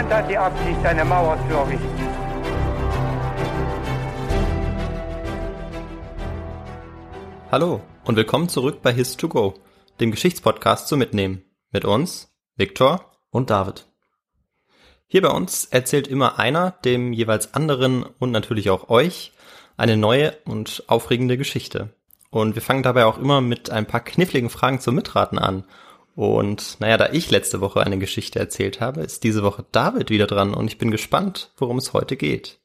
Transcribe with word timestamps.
Niemand 0.00 0.14
hat 0.14 0.30
die 0.30 0.38
Absicht, 0.38 0.86
eine 0.86 1.04
Mauer 1.04 1.38
zu 1.46 1.54
errichten. 1.54 2.08
Hallo 7.52 7.82
und 8.06 8.16
willkommen 8.16 8.48
zurück 8.48 8.80
bei 8.80 8.92
His2Go, 8.92 9.56
dem 10.00 10.10
Geschichtspodcast 10.10 10.88
zu 10.88 10.96
Mitnehmen. 10.96 11.44
Mit 11.70 11.84
uns, 11.84 12.32
Viktor. 12.56 13.12
Und 13.30 13.50
David. 13.50 13.88
Hier 15.06 15.20
bei 15.20 15.28
uns 15.28 15.66
erzählt 15.66 16.08
immer 16.08 16.38
einer 16.38 16.70
dem 16.82 17.12
jeweils 17.12 17.52
anderen 17.52 18.02
und 18.02 18.30
natürlich 18.30 18.70
auch 18.70 18.88
euch 18.88 19.32
eine 19.76 19.98
neue 19.98 20.34
und 20.46 20.82
aufregende 20.86 21.36
Geschichte. 21.36 21.90
Und 22.30 22.54
wir 22.54 22.62
fangen 22.62 22.82
dabei 22.82 23.04
auch 23.04 23.18
immer 23.18 23.42
mit 23.42 23.68
ein 23.68 23.84
paar 23.84 24.00
kniffligen 24.00 24.48
Fragen 24.48 24.80
zum 24.80 24.94
Mitraten 24.94 25.38
an. 25.38 25.64
Und 26.20 26.78
naja, 26.80 26.98
da 26.98 27.08
ich 27.12 27.30
letzte 27.30 27.62
Woche 27.62 27.80
eine 27.80 27.96
Geschichte 27.96 28.38
erzählt 28.38 28.82
habe, 28.82 29.00
ist 29.00 29.24
diese 29.24 29.42
Woche 29.42 29.64
David 29.72 30.10
wieder 30.10 30.26
dran 30.26 30.52
und 30.52 30.66
ich 30.66 30.76
bin 30.76 30.90
gespannt, 30.90 31.50
worum 31.56 31.78
es 31.78 31.94
heute 31.94 32.14
geht. 32.18 32.58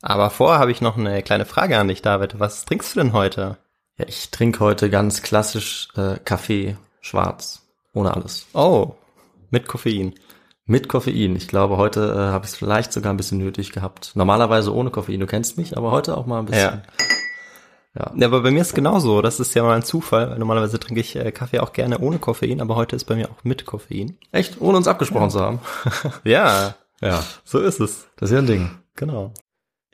Aber 0.00 0.30
vorher 0.30 0.58
habe 0.58 0.70
ich 0.70 0.80
noch 0.80 0.96
eine 0.96 1.22
kleine 1.22 1.44
Frage 1.44 1.76
an 1.76 1.88
dich, 1.88 2.00
David. 2.00 2.40
Was 2.40 2.64
trinkst 2.64 2.96
du 2.96 3.00
denn 3.00 3.12
heute? 3.12 3.58
Ja, 3.98 4.06
ich 4.08 4.30
trinke 4.30 4.60
heute 4.60 4.88
ganz 4.88 5.20
klassisch 5.20 5.88
äh, 5.98 6.16
Kaffee 6.24 6.78
schwarz, 7.02 7.60
ohne 7.92 8.14
alles. 8.14 8.46
Oh, 8.54 8.94
mit 9.50 9.68
Koffein. 9.68 10.14
Mit 10.64 10.88
Koffein. 10.88 11.36
Ich 11.36 11.46
glaube, 11.46 11.76
heute 11.76 12.00
äh, 12.00 12.32
habe 12.32 12.46
ich 12.46 12.52
es 12.52 12.56
vielleicht 12.56 12.94
sogar 12.94 13.12
ein 13.12 13.18
bisschen 13.18 13.36
nötig 13.36 13.72
gehabt. 13.72 14.12
Normalerweise 14.14 14.74
ohne 14.74 14.88
Koffein, 14.88 15.20
du 15.20 15.26
kennst 15.26 15.58
mich, 15.58 15.76
aber 15.76 15.90
heute 15.90 16.16
auch 16.16 16.24
mal 16.24 16.38
ein 16.38 16.46
bisschen. 16.46 16.80
Ja. 16.98 17.04
Ja, 17.94 18.12
aber 18.26 18.42
bei 18.42 18.50
mir 18.50 18.60
ist 18.60 18.74
genauso. 18.74 19.22
Das 19.22 19.40
ist 19.40 19.54
ja 19.54 19.62
mal 19.62 19.74
ein 19.74 19.82
Zufall. 19.82 20.30
weil 20.30 20.38
Normalerweise 20.38 20.78
trinke 20.78 21.00
ich 21.00 21.16
äh, 21.16 21.32
Kaffee 21.32 21.60
auch 21.60 21.72
gerne 21.72 21.98
ohne 21.98 22.18
Koffein, 22.18 22.60
aber 22.60 22.76
heute 22.76 22.94
ist 22.96 23.04
bei 23.04 23.16
mir 23.16 23.28
auch 23.30 23.44
mit 23.44 23.64
Koffein. 23.66 24.16
Echt? 24.30 24.60
Ohne 24.60 24.76
uns 24.76 24.86
abgesprochen 24.88 25.30
zu 25.30 25.40
haben. 25.40 25.60
Ja, 26.24 26.74
Ja, 27.00 27.24
so 27.44 27.58
ist 27.60 27.80
es. 27.80 28.08
das 28.16 28.30
ist 28.30 28.34
ja 28.34 28.40
ein 28.40 28.46
Ding. 28.46 28.70
Genau. 28.94 29.32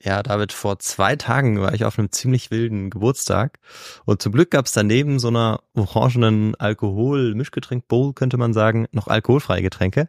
Ja, 0.02 0.22
David, 0.22 0.52
vor 0.52 0.78
zwei 0.80 1.16
Tagen 1.16 1.62
war 1.62 1.72
ich 1.72 1.86
auf 1.86 1.98
einem 1.98 2.12
ziemlich 2.12 2.50
wilden 2.50 2.90
Geburtstag 2.90 3.58
und 4.04 4.20
zum 4.20 4.32
Glück 4.32 4.50
gab 4.50 4.66
es 4.66 4.72
daneben 4.72 5.18
so 5.18 5.28
einer 5.28 5.60
orangenen 5.74 6.54
Alkohol-Mischgetränk-Bowl, 6.56 8.12
könnte 8.12 8.36
man 8.36 8.52
sagen, 8.52 8.86
noch 8.92 9.08
alkoholfreie 9.08 9.62
Getränke. 9.62 10.08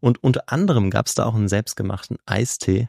Und 0.00 0.22
unter 0.24 0.44
anderem 0.46 0.90
gab 0.90 1.06
es 1.06 1.14
da 1.14 1.26
auch 1.26 1.34
einen 1.36 1.46
selbstgemachten 1.48 2.16
Eistee 2.26 2.88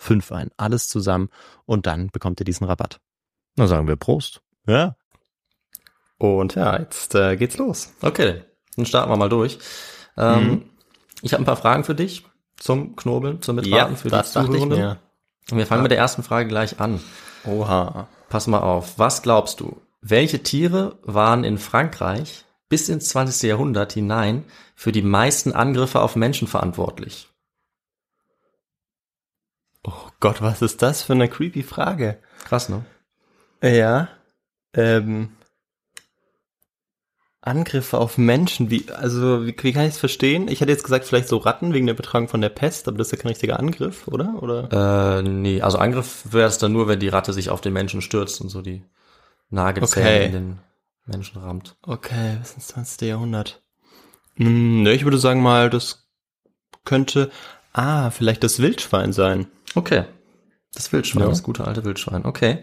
HIS2GO5 0.00 0.32
ein. 0.32 0.50
Alles 0.56 0.88
zusammen 0.88 1.28
und 1.66 1.86
dann 1.86 2.08
bekommt 2.08 2.40
ihr 2.40 2.44
diesen 2.44 2.66
Rabatt. 2.66 3.00
Na 3.56 3.66
sagen 3.66 3.88
wir 3.88 3.96
Prost. 3.96 4.40
Ja. 4.66 4.96
Und 6.18 6.54
ja, 6.54 6.78
jetzt 6.78 7.14
äh, 7.14 7.36
geht's 7.36 7.56
los. 7.56 7.92
Okay, 8.02 8.42
dann 8.76 8.86
starten 8.86 9.10
wir 9.10 9.16
mal 9.16 9.28
durch. 9.28 9.58
Ähm, 10.16 10.48
Mhm. 10.48 10.62
Ich 11.22 11.32
habe 11.34 11.42
ein 11.42 11.46
paar 11.46 11.56
Fragen 11.56 11.84
für 11.84 11.94
dich 11.94 12.24
zum 12.56 12.96
Knobeln, 12.96 13.42
zum 13.42 13.56
Mitraten 13.56 13.96
für 13.96 14.08
die 14.08 14.22
Zuhörenden. 14.22 14.68
mir. 14.70 14.98
Und 15.50 15.58
wir 15.58 15.66
fangen 15.66 15.82
mit 15.82 15.90
der 15.90 15.98
ersten 15.98 16.22
Frage 16.22 16.48
gleich 16.48 16.80
an. 16.80 17.00
Oha. 17.44 18.08
Pass 18.28 18.46
mal 18.46 18.60
auf. 18.60 18.98
Was 18.98 19.22
glaubst 19.22 19.60
du? 19.60 19.80
Welche 20.00 20.42
Tiere 20.42 20.98
waren 21.02 21.44
in 21.44 21.58
Frankreich 21.58 22.44
bis 22.68 22.88
ins 22.88 23.08
20. 23.10 23.48
Jahrhundert 23.50 23.92
hinein 23.92 24.44
für 24.74 24.92
die 24.92 25.02
meisten 25.02 25.52
Angriffe 25.52 26.00
auf 26.00 26.16
Menschen 26.16 26.48
verantwortlich? 26.48 27.28
Gott, 30.20 30.42
was 30.42 30.62
ist 30.62 30.82
das 30.82 31.02
für 31.02 31.14
eine 31.14 31.28
creepy 31.28 31.62
Frage? 31.62 32.18
Krass, 32.44 32.68
ne? 32.68 32.84
Ja. 33.62 34.08
Ähm, 34.74 35.30
Angriffe 37.42 37.96
auf 37.96 38.18
Menschen, 38.18 38.70
wie, 38.70 38.90
also, 38.90 39.46
wie, 39.46 39.56
wie 39.58 39.72
kann 39.72 39.84
ich 39.84 39.94
es 39.94 39.98
verstehen? 39.98 40.46
Ich 40.48 40.60
hätte 40.60 40.72
jetzt 40.72 40.84
gesagt, 40.84 41.06
vielleicht 41.06 41.28
so 41.28 41.38
Ratten 41.38 41.72
wegen 41.72 41.86
der 41.86 41.94
Betragung 41.94 42.28
von 42.28 42.42
der 42.42 42.50
Pest, 42.50 42.86
aber 42.86 42.98
das 42.98 43.06
ist 43.08 43.12
ja 43.12 43.18
kein 43.18 43.30
richtiger 43.30 43.58
Angriff, 43.58 44.06
oder? 44.08 44.42
Oder? 44.42 45.18
Äh, 45.18 45.22
nee, 45.22 45.62
also 45.62 45.78
Angriff 45.78 46.24
wäre 46.30 46.48
es 46.48 46.58
dann 46.58 46.72
nur, 46.72 46.86
wenn 46.86 47.00
die 47.00 47.08
Ratte 47.08 47.32
sich 47.32 47.48
auf 47.48 47.62
den 47.62 47.72
Menschen 47.72 48.02
stürzt 48.02 48.42
und 48.42 48.50
so 48.50 48.60
die 48.60 48.84
Nagelzähne 49.48 50.06
Okay. 50.06 50.26
in 50.26 50.32
den 50.32 50.58
Menschen 51.06 51.40
rammt. 51.40 51.76
Okay, 51.82 52.36
bis 52.40 52.52
ins 52.52 52.68
20. 52.68 53.08
Jahrhundert. 53.08 53.62
Hm, 54.36 54.82
ne, 54.82 54.92
ich 54.92 55.04
würde 55.04 55.18
sagen 55.18 55.40
mal, 55.42 55.70
das 55.70 56.06
könnte, 56.84 57.30
ah, 57.72 58.10
vielleicht 58.10 58.44
das 58.44 58.58
Wildschwein 58.58 59.14
sein. 59.14 59.46
Okay. 59.74 60.04
Das 60.74 60.92
Wildschwein, 60.92 61.22
Ja. 61.24 61.28
das 61.28 61.42
gute 61.42 61.64
alte 61.64 61.84
Wildschwein. 61.84 62.24
Okay. 62.24 62.62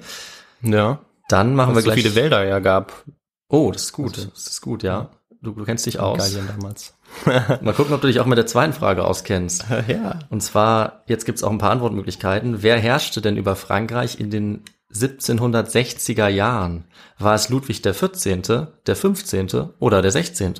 Ja. 0.61 0.99
Dann 1.29 1.55
machen 1.55 1.71
es 1.71 1.77
wir 1.77 1.81
so 1.81 1.89
gleich. 1.91 2.01
viele 2.03 2.15
Wälder 2.15 2.45
ja 2.45 2.59
gab. 2.59 3.03
Oh, 3.49 3.71
das 3.71 3.83
ist 3.83 3.93
gut. 3.93 4.15
Also- 4.17 4.29
Das 4.29 4.47
ist 4.47 4.61
gut, 4.61 4.83
ja. 4.83 5.09
Du, 5.41 5.51
du 5.51 5.65
kennst 5.65 5.85
dich 5.85 5.99
aus. 5.99 6.17
Gallien 6.17 6.47
damals. 6.47 6.93
Mal 7.61 7.73
gucken, 7.73 7.93
ob 7.93 8.01
du 8.01 8.07
dich 8.07 8.19
auch 8.19 8.25
mit 8.25 8.37
der 8.37 8.47
zweiten 8.47 8.73
Frage 8.73 9.05
auskennst. 9.05 9.65
ja. 9.87 10.19
Und 10.29 10.41
zwar, 10.41 11.03
jetzt 11.07 11.25
gibt's 11.25 11.43
auch 11.43 11.51
ein 11.51 11.57
paar 11.59 11.71
Antwortmöglichkeiten. 11.71 12.63
Wer 12.63 12.79
herrschte 12.79 13.21
denn 13.21 13.37
über 13.37 13.55
Frankreich 13.55 14.19
in 14.19 14.31
den 14.31 14.63
1760er 14.93 16.27
Jahren? 16.27 16.85
War 17.19 17.35
es 17.35 17.49
Ludwig 17.49 17.81
der 17.81 17.93
14., 17.93 18.67
der 18.87 18.95
15. 18.95 19.69
oder 19.79 20.01
der 20.01 20.11
16.? 20.11 20.55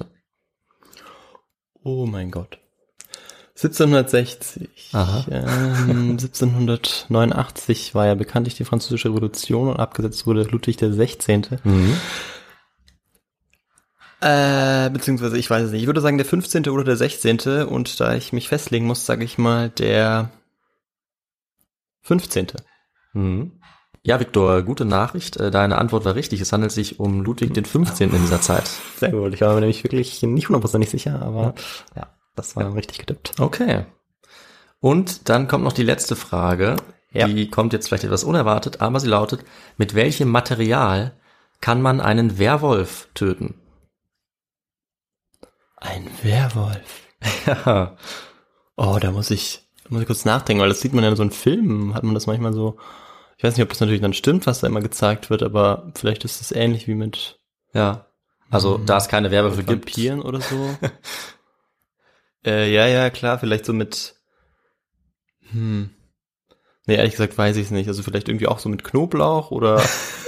Oh 1.83 2.05
mein 2.05 2.29
Gott. 2.31 2.59
1760. 3.57 4.93
Aha. 4.93 5.25
Ähm, 5.31 6.11
1789 6.19 7.95
war 7.95 8.05
ja 8.05 8.13
bekanntlich 8.13 8.55
die 8.55 8.65
französische 8.65 9.09
Revolution 9.09 9.69
und 9.69 9.79
abgesetzt 9.79 10.27
wurde 10.27 10.43
Ludwig 10.43 10.77
der 10.77 10.93
16. 10.93 11.47
Mhm. 11.63 11.97
Äh, 14.21 14.89
beziehungsweise 14.91 15.37
ich 15.37 15.49
weiß 15.49 15.65
es 15.65 15.71
nicht. 15.71 15.81
Ich 15.81 15.87
würde 15.87 16.01
sagen 16.01 16.17
der 16.17 16.25
15. 16.25 16.69
oder 16.69 16.83
der 16.83 16.97
16. 16.97 17.65
und 17.67 17.99
da 17.99 18.13
ich 18.15 18.31
mich 18.31 18.47
festlegen 18.47 18.85
muss, 18.85 19.05
sage 19.05 19.23
ich 19.23 19.37
mal 19.37 19.69
der 19.69 20.29
15. 22.01 22.47
Mhm. 23.13 23.53
Ja, 24.03 24.19
Viktor, 24.19 24.61
gute 24.61 24.85
Nachricht. 24.85 25.37
Äh, 25.37 25.51
Deine 25.51 25.77
Antwort 25.79 26.05
war 26.05 26.15
richtig. 26.15 26.41
Es 26.41 26.53
handelt 26.53 26.71
sich 26.71 26.99
um 26.99 27.21
Ludwig 27.23 27.53
den 27.53 27.65
15. 27.65 28.11
in 28.13 28.21
dieser 28.21 28.39
Zeit. 28.41 28.69
Sehr 28.97 29.11
gut. 29.11 29.33
Ich 29.33 29.41
war 29.41 29.53
mir 29.53 29.61
nämlich 29.61 29.83
wirklich 29.83 30.21
nicht 30.21 30.47
hundertprozentig 30.47 30.89
sicher, 30.89 31.21
aber 31.21 31.55
ja, 31.95 32.07
das 32.37 32.55
war 32.55 32.73
richtig 32.75 32.99
getippt. 32.99 33.39
Okay. 33.39 33.85
Und 34.79 35.27
dann 35.29 35.47
kommt 35.47 35.63
noch 35.63 35.73
die 35.73 35.83
letzte 35.83 36.15
Frage. 36.15 36.77
Ja. 37.11 37.27
Die 37.27 37.49
kommt 37.49 37.73
jetzt 37.73 37.87
vielleicht 37.87 38.03
etwas 38.03 38.23
unerwartet, 38.23 38.81
aber 38.81 38.99
sie 38.99 39.07
lautet, 39.07 39.43
mit 39.77 39.95
welchem 39.95 40.29
Material 40.29 41.13
kann 41.61 41.81
man 41.81 41.99
einen 41.99 42.37
Werwolf 42.37 43.09
töten? 43.13 43.55
Ein 45.77 46.07
Werwolf. 46.23 47.03
Ja. 47.47 47.97
Oh, 48.75 48.97
da 49.01 49.11
muss 49.11 49.31
ich, 49.31 49.67
da 49.83 49.89
muss 49.89 50.01
ich 50.01 50.07
kurz 50.07 50.25
nachdenken, 50.25 50.61
weil 50.61 50.69
das 50.69 50.81
sieht 50.81 50.93
man 50.93 51.03
ja 51.03 51.09
in 51.09 51.15
so 51.15 51.23
in 51.23 51.31
Filmen, 51.31 51.95
hat 51.95 52.03
man 52.03 52.13
das 52.13 52.27
manchmal 52.27 52.53
so. 52.53 52.77
Ich 53.37 53.43
weiß 53.43 53.55
nicht, 53.55 53.63
ob 53.63 53.69
das 53.69 53.79
natürlich 53.79 54.01
dann 54.01 54.13
stimmt, 54.13 54.45
was 54.45 54.59
da 54.59 54.67
immer 54.67 54.81
gezeigt 54.81 55.29
wird, 55.31 55.41
aber 55.41 55.91
vielleicht 55.95 56.25
ist 56.25 56.41
es 56.41 56.51
ähnlich 56.51 56.87
wie 56.87 56.93
mit 56.93 57.39
Ja. 57.73 58.05
Also, 58.49 58.77
da 58.77 58.97
es 58.97 59.07
keine 59.07 59.31
Werwölfe 59.31 59.63
gibt. 59.63 59.87
Vampiren 59.87 60.21
oder 60.21 60.41
so. 60.41 60.77
äh, 62.45 62.71
ja, 62.73 62.87
ja, 62.87 63.09
klar, 63.09 63.39
vielleicht 63.39 63.65
so 63.65 63.73
mit. 63.73 64.15
Hm. 65.51 65.89
Nee, 66.85 66.95
ehrlich 66.95 67.11
gesagt 67.13 67.37
weiß 67.37 67.57
ich 67.57 67.65
es 67.65 67.71
nicht. 67.71 67.87
Also 67.87 68.03
vielleicht 68.03 68.29
irgendwie 68.29 68.47
auch 68.47 68.59
so 68.59 68.69
mit 68.69 68.83
Knoblauch 68.83 69.51
oder 69.51 69.81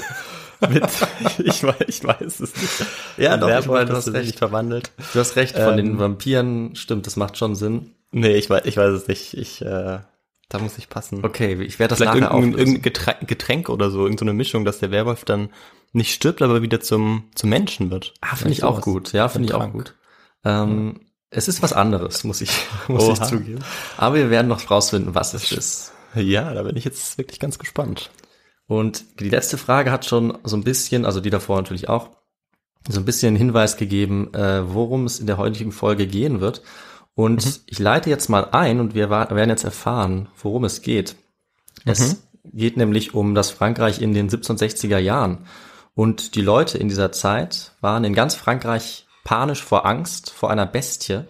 mit. 0.69 0.83
ich, 1.39 1.63
weiß, 1.63 1.75
ich 1.87 2.03
weiß 2.03 2.39
es 2.39 2.55
nicht. 2.55 2.85
Ja, 3.17 3.37
doch, 3.37 3.47
ich 3.47 3.53
Werwolf, 3.53 3.67
meine, 3.67 3.85
du 3.89 3.95
hast 3.95 4.13
recht. 4.13 4.37
verwandelt. 4.37 4.91
Du 5.13 5.19
hast 5.19 5.35
recht, 5.35 5.55
von 5.55 5.71
Ähm, 5.71 5.77
den 5.77 5.99
Vampiren, 5.99 6.75
stimmt, 6.75 7.07
das 7.07 7.15
macht 7.15 7.37
schon 7.37 7.55
Sinn. 7.55 7.95
Nee, 8.11 8.35
ich 8.35 8.49
weiß, 8.49 8.65
ich 8.65 8.75
weiß 8.75 8.91
es 8.93 9.07
nicht. 9.07 9.35
Ich, 9.35 9.61
äh, 9.61 9.99
da 10.49 10.57
muss 10.59 10.77
ich 10.77 10.89
passen. 10.89 11.23
Okay, 11.23 11.53
ich 11.61 11.79
werde 11.79 11.89
das 11.91 11.99
Vielleicht 11.99 12.15
nachher 12.19 12.33
irgendein, 12.33 12.53
auflösen. 12.55 12.75
irgendein 12.83 13.27
Getränk, 13.27 13.69
oder 13.69 13.89
so, 13.91 14.01
irgendeine 14.01 14.33
Mischung, 14.33 14.65
dass 14.65 14.79
der 14.79 14.91
Werwolf 14.91 15.23
dann 15.23 15.49
nicht 15.93 16.13
stirbt, 16.13 16.41
aber 16.41 16.61
wieder 16.61 16.79
zum, 16.81 17.29
zum 17.35 17.49
Menschen 17.49 17.91
wird. 17.91 18.13
Ah, 18.21 18.35
finde 18.35 18.53
ich 18.53 18.63
auch 18.63 18.81
gut. 18.81 19.13
Ja, 19.13 19.27
finde 19.29 19.47
ich 19.49 19.53
auch 19.53 19.71
gut. 19.71 19.95
Ähm, 20.43 21.01
Es 21.31 21.47
ist 21.47 21.61
was 21.61 21.73
anderes, 21.73 22.23
muss 22.23 22.41
ich, 22.41 22.51
muss 22.87 23.07
ich 23.07 23.21
zugeben. 23.21 23.63
Aber 23.97 24.15
wir 24.15 24.29
werden 24.29 24.47
noch 24.47 24.69
rausfinden, 24.69 25.15
was 25.15 25.33
es 25.33 25.51
ist. 25.51 25.93
Ja, 26.15 26.53
da 26.53 26.63
bin 26.63 26.75
ich 26.75 26.85
jetzt 26.85 27.17
wirklich 27.17 27.39
ganz 27.39 27.59
gespannt. 27.59 28.09
Und 28.67 29.19
die 29.19 29.29
letzte 29.29 29.57
Frage 29.57 29.91
hat 29.91 30.05
schon 30.05 30.37
so 30.43 30.55
ein 30.55 30.63
bisschen, 30.63 31.05
also 31.05 31.21
die 31.21 31.29
davor 31.29 31.57
natürlich 31.57 31.89
auch, 31.89 32.09
so 32.87 32.99
ein 32.99 33.05
bisschen 33.05 33.35
Hinweis 33.35 33.77
gegeben, 33.77 34.33
äh, 34.33 34.73
worum 34.73 35.05
es 35.05 35.19
in 35.19 35.27
der 35.27 35.37
heutigen 35.37 35.71
Folge 35.71 36.07
gehen 36.07 36.39
wird. 36.39 36.61
Und 37.13 37.61
ich 37.65 37.79
leite 37.79 38.09
jetzt 38.09 38.29
mal 38.29 38.49
ein 38.51 38.79
und 38.79 38.95
wir 38.95 39.09
werden 39.09 39.49
jetzt 39.49 39.65
erfahren, 39.65 40.29
worum 40.41 40.63
es 40.63 40.81
geht. 40.81 41.15
Es 41.85 42.23
geht 42.45 42.77
nämlich 42.77 43.13
um 43.13 43.35
das 43.35 43.51
Frankreich 43.51 44.01
in 44.01 44.13
den 44.13 44.29
1760er 44.29 44.97
Jahren. 44.97 45.39
Und 45.95 46.35
die 46.35 46.41
Leute 46.41 46.77
in 46.77 46.87
dieser 46.87 47.11
Zeit 47.11 47.73
waren 47.81 48.05
in 48.05 48.13
ganz 48.13 48.35
Frankreich 48.35 49.05
panisch 49.29 49.63
vor 49.63 49.85
Angst 49.85 50.31
vor 50.31 50.49
einer 50.49 50.65
Bestie, 50.65 51.21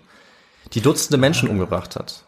die 0.71 0.79
Dutzende 0.79 1.17
Menschen 1.17 1.49
umgebracht 1.49 1.97
hat. 1.97 2.23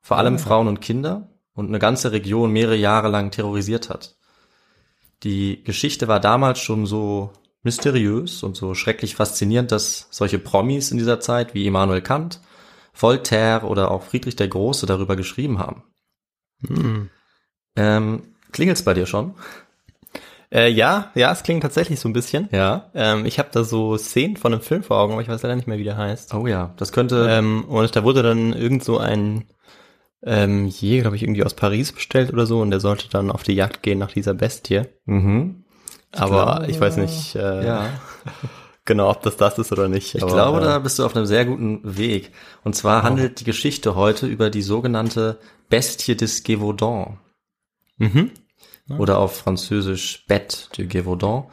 Vor 0.00 0.18
allem 0.18 0.40
Frauen 0.40 0.66
und 0.66 0.80
Kinder 0.80 1.28
und 1.52 1.68
eine 1.68 1.78
ganze 1.78 2.10
Region 2.10 2.50
mehrere 2.50 2.74
Jahre 2.74 3.06
lang 3.06 3.30
terrorisiert 3.30 3.90
hat. 3.90 4.16
Die 5.22 5.62
Geschichte 5.62 6.08
war 6.08 6.18
damals 6.18 6.58
schon 6.58 6.84
so 6.84 7.30
mysteriös 7.62 8.42
und 8.42 8.56
so 8.56 8.74
schrecklich 8.74 9.14
faszinierend, 9.14 9.70
dass 9.70 10.08
solche 10.10 10.40
Promis 10.40 10.90
in 10.90 10.98
dieser 10.98 11.20
Zeit 11.20 11.54
wie 11.54 11.64
Immanuel 11.64 12.02
Kant, 12.02 12.40
Voltaire 12.92 13.62
oder 13.68 13.92
auch 13.92 14.02
Friedrich 14.02 14.34
der 14.34 14.48
Große 14.48 14.84
darüber 14.84 15.14
geschrieben 15.14 15.60
haben. 15.60 15.84
Hm. 16.66 17.08
Ähm, 17.76 18.34
klingelt's 18.50 18.82
bei 18.82 18.94
dir 18.94 19.06
schon? 19.06 19.36
Äh, 20.54 20.68
ja, 20.68 21.10
ja, 21.16 21.32
es 21.32 21.42
klingt 21.42 21.62
tatsächlich 21.62 21.98
so 21.98 22.08
ein 22.08 22.12
bisschen. 22.12 22.48
Ja. 22.52 22.90
Ähm, 22.94 23.26
ich 23.26 23.40
habe 23.40 23.48
da 23.50 23.64
so 23.64 23.98
Szenen 23.98 24.36
von 24.36 24.52
einem 24.52 24.62
Film 24.62 24.84
vor 24.84 24.98
Augen, 24.98 25.12
aber 25.12 25.20
ich 25.20 25.28
weiß 25.28 25.42
leider 25.42 25.56
nicht 25.56 25.66
mehr, 25.66 25.78
wie 25.78 25.84
der 25.84 25.96
heißt. 25.96 26.32
Oh 26.32 26.46
ja, 26.46 26.72
das 26.76 26.92
könnte. 26.92 27.26
Ähm, 27.28 27.64
und 27.64 27.96
da 27.96 28.04
wurde 28.04 28.22
dann 28.22 28.52
irgend 28.52 28.84
so 28.84 28.98
ein 28.98 29.46
ähm, 30.22 30.68
Jäger, 30.68 31.02
glaube 31.02 31.16
ich, 31.16 31.24
irgendwie 31.24 31.42
aus 31.42 31.54
Paris 31.54 31.90
bestellt 31.90 32.32
oder 32.32 32.46
so, 32.46 32.60
und 32.60 32.70
der 32.70 32.78
sollte 32.78 33.08
dann 33.08 33.32
auf 33.32 33.42
die 33.42 33.54
Jagd 33.54 33.82
gehen 33.82 33.98
nach 33.98 34.12
dieser 34.12 34.32
Bestie. 34.32 34.82
mhm. 35.06 35.64
aber 36.12 36.44
glaube, 36.44 36.70
ich 36.70 36.80
weiß 36.80 36.98
nicht 36.98 37.34
äh, 37.34 37.66
Ja. 37.66 37.90
genau, 38.84 39.10
ob 39.10 39.22
das 39.22 39.36
das 39.36 39.58
ist 39.58 39.72
oder 39.72 39.88
nicht. 39.88 40.14
Ich 40.14 40.22
aber, 40.22 40.32
glaube, 40.32 40.60
äh, 40.60 40.64
da 40.64 40.78
bist 40.78 41.00
du 41.00 41.04
auf 41.04 41.16
einem 41.16 41.26
sehr 41.26 41.46
guten 41.46 41.80
Weg. 41.82 42.30
Und 42.62 42.76
zwar 42.76 43.02
handelt 43.02 43.40
die 43.40 43.44
Geschichte 43.44 43.96
heute 43.96 44.28
über 44.28 44.50
die 44.50 44.62
sogenannte 44.62 45.40
Bestie 45.68 46.16
des 46.16 46.44
Gévaudan. 46.44 47.18
Mhm. 47.98 48.30
Oder 48.88 49.18
auf 49.18 49.36
Französisch 49.36 50.24
Bête 50.28 50.76
de 50.76 50.86
Gévaudan. 50.86 51.44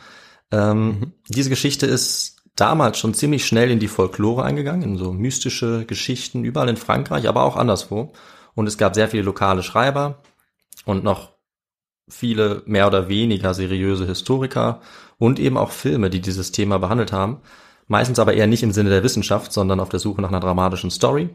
Ähm, 0.51 1.13
Diese 1.29 1.49
Geschichte 1.49 1.85
ist 1.85 2.41
damals 2.55 2.97
schon 2.97 3.13
ziemlich 3.13 3.45
schnell 3.45 3.71
in 3.71 3.79
die 3.79 3.87
Folklore 3.87 4.43
eingegangen, 4.43 4.83
in 4.83 4.97
so 4.97 5.13
mystische 5.13 5.85
Geschichten, 5.85 6.43
überall 6.43 6.69
in 6.69 6.77
Frankreich, 6.77 7.27
aber 7.27 7.43
auch 7.43 7.55
anderswo. 7.55 8.11
Und 8.53 8.67
es 8.67 8.77
gab 8.77 8.95
sehr 8.95 9.07
viele 9.07 9.23
lokale 9.23 9.63
Schreiber 9.63 10.21
und 10.85 11.03
noch 11.03 11.31
viele 12.09 12.63
mehr 12.65 12.87
oder 12.87 13.07
weniger 13.07 13.53
seriöse 13.53 14.05
Historiker 14.05 14.81
und 15.17 15.39
eben 15.39 15.57
auch 15.57 15.71
Filme, 15.71 16.09
die 16.09 16.19
dieses 16.19 16.51
Thema 16.51 16.77
behandelt 16.77 17.13
haben. 17.13 17.37
Meistens 17.87 18.19
aber 18.19 18.33
eher 18.33 18.47
nicht 18.47 18.63
im 18.63 18.71
Sinne 18.71 18.89
der 18.89 19.03
Wissenschaft, 19.03 19.53
sondern 19.53 19.79
auf 19.79 19.89
der 19.89 19.99
Suche 19.99 20.21
nach 20.21 20.29
einer 20.29 20.39
dramatischen 20.39 20.91
Story. 20.91 21.29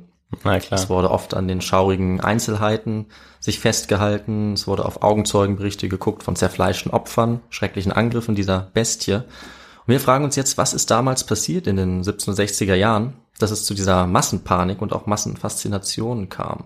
Na 0.45 0.59
klar. 0.59 0.78
Es 0.78 0.88
wurde 0.88 1.11
oft 1.11 1.35
an 1.35 1.49
den 1.49 1.61
schaurigen 1.61 2.21
Einzelheiten 2.21 3.06
sich 3.38 3.61
festgehalten. 3.61 4.54
Es 4.54 4.66
wurde 4.66 4.85
auf 4.85 5.02
Augenzeugenberichte 5.02 5.88
geguckt 5.88 6.23
von 6.23 6.37
zerfleischten 6.37 6.92
Opfern, 6.92 7.40
schrecklichen 7.49 7.92
Angriffen 7.92 8.35
dieser 8.35 8.71
Bestie. 8.75 9.14
Und 9.14 9.92
wir 9.92 10.00
fragen 10.00 10.25
uns 10.25 10.35
jetzt, 10.37 10.59
was 10.59 10.75
ist 10.75 10.90
damals 10.90 11.25
passiert 11.25 11.66
in 11.66 11.76
den 11.76 12.02
1760er 12.02 12.75
Jahren, 12.75 13.14
dass 13.38 13.52
es 13.52 13.64
zu 13.64 13.75
dieser 13.75 14.06
Massenpanik 14.06 14.83
und 14.83 14.92
auch 14.92 15.06
Massenfaszination 15.06 16.28
kam? 16.28 16.64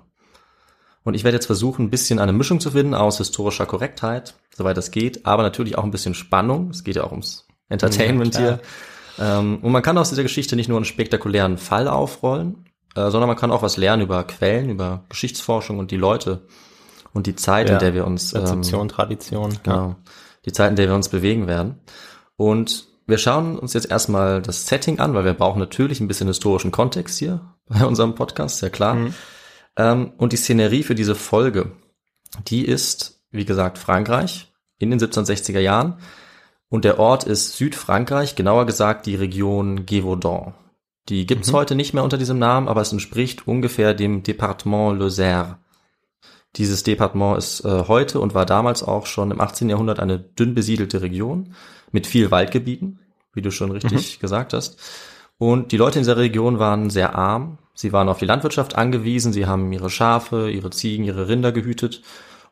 Und 1.02 1.14
ich 1.14 1.24
werde 1.24 1.36
jetzt 1.36 1.46
versuchen, 1.46 1.86
ein 1.86 1.90
bisschen 1.90 2.18
eine 2.18 2.32
Mischung 2.32 2.60
zu 2.60 2.70
finden 2.70 2.94
aus 2.94 3.18
historischer 3.18 3.66
Korrektheit, 3.66 4.34
soweit 4.54 4.76
das 4.76 4.90
geht, 4.90 5.26
aber 5.26 5.42
natürlich 5.42 5.76
auch 5.76 5.84
ein 5.84 5.90
bisschen 5.90 6.14
Spannung. 6.14 6.70
Es 6.70 6.84
geht 6.84 6.96
ja 6.96 7.04
auch 7.04 7.10
ums 7.10 7.46
Entertainment 7.68 8.34
Ja, 8.34 8.40
hier. 8.40 8.60
Ähm, 9.18 9.58
und 9.62 9.72
man 9.72 9.82
kann 9.82 9.98
aus 9.98 10.10
dieser 10.10 10.22
Geschichte 10.22 10.56
nicht 10.56 10.68
nur 10.68 10.78
einen 10.78 10.84
spektakulären 10.84 11.58
Fall 11.58 11.88
aufrollen, 11.88 12.69
äh, 12.96 13.10
sondern 13.10 13.28
man 13.28 13.36
kann 13.36 13.50
auch 13.52 13.62
was 13.62 13.76
lernen 13.76 14.02
über 14.02 14.24
Quellen, 14.24 14.70
über 14.70 15.04
Geschichtsforschung 15.08 15.78
und 15.78 15.90
die 15.90 15.96
Leute 15.96 16.46
und 17.12 17.26
die 17.26 17.36
Zeit, 17.36 17.68
Ja. 17.68 17.74
in 17.74 17.80
der 17.80 17.94
wir 17.94 18.06
uns 18.06 18.32
ähm, 18.34 18.40
Rezeption, 18.42 18.88
Tradition. 18.88 19.58
Genau. 19.62 19.96
Die 20.44 20.52
Zeit, 20.52 20.70
in 20.70 20.76
der 20.76 20.88
wir 20.88 20.94
uns 20.94 21.08
bewegen 21.08 21.46
werden. 21.46 21.80
Und 22.36 22.86
wir 23.06 23.18
schauen 23.18 23.58
uns 23.58 23.72
jetzt 23.74 23.90
erstmal 23.90 24.40
das 24.40 24.66
Setting 24.66 25.00
an, 25.00 25.14
weil 25.14 25.24
wir 25.24 25.34
brauchen 25.34 25.58
natürlich 25.58 26.00
ein 26.00 26.08
bisschen 26.08 26.28
historischen 26.28 26.70
Kontext 26.70 27.18
hier 27.18 27.40
bei 27.68 27.84
unserem 27.84 28.14
Podcast, 28.14 28.62
ja 28.62 28.68
klar. 28.70 28.96
Ähm, 29.76 30.12
und 30.16 30.32
die 30.32 30.36
Szenerie 30.36 30.82
für 30.82 30.94
diese 30.94 31.14
Folge, 31.14 31.72
die 32.48 32.64
ist, 32.64 33.20
wie 33.30 33.44
gesagt, 33.44 33.78
Frankreich 33.78 34.52
in 34.78 34.90
den 34.90 34.98
1760er 35.00 35.60
Jahren. 35.60 35.98
Und 36.68 36.84
der 36.84 37.00
Ort 37.00 37.24
ist 37.24 37.56
Südfrankreich, 37.56 38.36
genauer 38.36 38.64
gesagt 38.64 39.06
die 39.06 39.16
Region 39.16 39.86
Gévaudan. 39.86 40.54
Die 41.10 41.26
gibt's 41.26 41.52
heute 41.52 41.74
nicht 41.74 41.92
mehr 41.92 42.04
unter 42.04 42.18
diesem 42.18 42.38
Namen, 42.38 42.68
aber 42.68 42.82
es 42.82 42.92
entspricht 42.92 43.48
ungefähr 43.48 43.94
dem 43.94 44.22
Departement 44.22 44.96
Lozère. 45.02 45.56
Dieses 46.54 46.84
Departement 46.84 47.36
ist 47.36 47.64
äh, 47.64 47.84
heute 47.88 48.20
und 48.20 48.32
war 48.34 48.46
damals 48.46 48.84
auch 48.84 49.06
schon 49.06 49.32
im 49.32 49.40
18. 49.40 49.68
Jahrhundert 49.68 49.98
eine 49.98 50.20
dünn 50.20 50.54
besiedelte 50.54 51.02
Region 51.02 51.52
mit 51.90 52.06
viel 52.06 52.30
Waldgebieten, 52.30 53.00
wie 53.32 53.42
du 53.42 53.50
schon 53.50 53.72
richtig 53.72 54.20
gesagt 54.20 54.52
hast. 54.52 54.78
Und 55.36 55.72
die 55.72 55.76
Leute 55.78 55.98
in 55.98 56.02
dieser 56.02 56.16
Region 56.16 56.60
waren 56.60 56.90
sehr 56.90 57.16
arm. 57.16 57.58
Sie 57.74 57.92
waren 57.92 58.08
auf 58.08 58.18
die 58.18 58.26
Landwirtschaft 58.26 58.76
angewiesen. 58.76 59.32
Sie 59.32 59.46
haben 59.46 59.72
ihre 59.72 59.90
Schafe, 59.90 60.48
ihre 60.48 60.70
Ziegen, 60.70 61.04
ihre 61.04 61.26
Rinder 61.28 61.50
gehütet. 61.50 62.02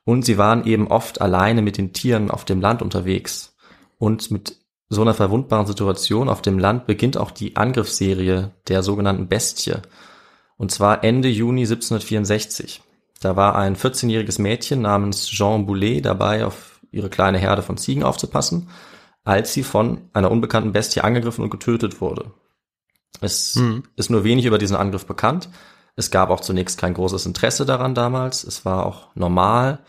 Und 0.05 0.25
sie 0.25 0.37
waren 0.37 0.65
eben 0.65 0.89
oft 0.89 1.21
alleine 1.21 1.63
mit 1.63 1.79
den 1.79 1.93
Tieren 1.93 2.29
auf 2.29 2.45
dem 2.45 2.61
Land 2.61 2.83
unterwegs. 2.83 3.55
Und 3.99 4.33
mit 4.33 4.57
so 4.89 5.03
einer 5.03 5.15
verwundbaren 5.15 5.67
Situation 5.67 6.29
auf 6.29 6.43
dem 6.43 6.59
Land 6.59 6.87
beginnt 6.87 7.17
auch 7.17 7.31
die 7.31 7.57
Angriffsserie 7.57 8.53
der 8.69 8.83
sogenannten 8.83 9.29
Bestie. 9.29 9.75
Und 10.57 10.71
zwar 10.71 11.05
Ende 11.05 11.29
Juni 11.29 11.63
1764. 11.63 12.83
Da 13.21 13.37
war 13.37 13.55
ein 13.57 13.77
14-jähriges 13.77 14.41
Mädchen 14.41 14.81
namens 14.81 15.29
Jean 15.29 15.67
Boulet 15.67 16.05
dabei, 16.05 16.45
auf 16.47 16.81
ihre 16.91 17.11
kleine 17.11 17.39
Herde 17.39 17.63
von 17.63 17.77
Ziegen 17.77 18.03
aufzupassen, 18.03 18.71
als 19.25 19.53
sie 19.53 19.63
von 19.63 20.09
einer 20.15 20.31
unbekannten 20.31 20.73
Bestie 20.73 21.01
angegriffen 21.01 21.45
und 21.45 21.51
getötet 21.51 22.01
wurde. 22.01 22.33
Es 23.21 23.61
ist 23.97 24.11
nur 24.11 24.25
wenig 24.25 24.47
über 24.47 24.59
diesen 24.59 24.77
Angriff 24.77 25.07
bekannt. 25.07 25.49
Es 25.97 26.11
gab 26.11 26.31
auch 26.31 26.41
zunächst 26.41 26.79
kein 26.79 26.95
großes 26.95 27.27
Interesse 27.27 27.67
daran 27.67 27.95
damals. 27.95 28.45
Es 28.45 28.65
war 28.65 28.87
auch 28.87 29.15
normal, 29.17 29.81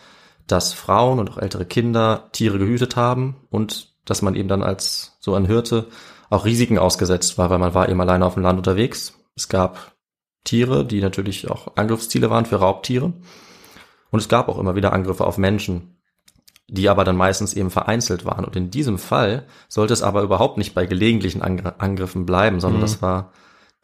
dass 0.48 0.74
Frauen 0.74 1.20
und 1.20 1.30
auch 1.30 1.38
ältere 1.38 1.66
Kinder 1.66 2.30
Tiere 2.32 2.58
gehütet 2.58 2.96
haben 2.96 3.36
und 3.50 3.89
dass 4.10 4.22
man 4.22 4.36
eben 4.36 4.50
dann 4.50 4.64
als 4.64 5.18
so 5.20 5.36
ein 5.36 5.46
Hirte 5.46 5.88
auch 6.30 6.46
Risiken 6.46 6.78
ausgesetzt 6.78 7.38
war, 7.38 7.50
weil 7.50 7.60
man 7.60 7.74
war 7.74 7.90
eben 7.90 8.02
alleine 8.02 8.26
auf 8.26 8.36
dem 8.36 8.44
Land 8.44 8.58
unterwegs. 8.58 9.14
Es 9.36 9.50
gab 9.50 9.94
Tiere, 10.44 10.86
die 10.86 11.02
natürlich 11.02 11.50
auch 11.50 11.76
Angriffsziele 11.76 12.30
waren 12.30 12.46
für 12.46 12.58
Raubtiere. 12.58 13.14
Und 14.12 14.20
es 14.20 14.30
gab 14.30 14.50
auch 14.50 14.58
immer 14.58 14.76
wieder 14.76 14.94
Angriffe 14.94 15.26
auf 15.26 15.38
Menschen, 15.38 15.98
die 16.68 16.90
aber 16.90 17.04
dann 17.04 17.16
meistens 17.16 17.54
eben 17.54 17.70
vereinzelt 17.70 18.26
waren. 18.26 18.46
Und 18.46 18.56
in 18.56 18.72
diesem 18.72 18.98
Fall 18.98 19.46
sollte 19.68 19.94
es 19.94 20.04
aber 20.04 20.24
überhaupt 20.24 20.58
nicht 20.58 20.74
bei 20.74 20.86
gelegentlichen 20.86 21.42
Angr 21.42 21.76
Angriffen 21.78 22.26
bleiben, 22.26 22.60
sondern 22.60 22.82
das 22.82 23.02
war 23.02 23.32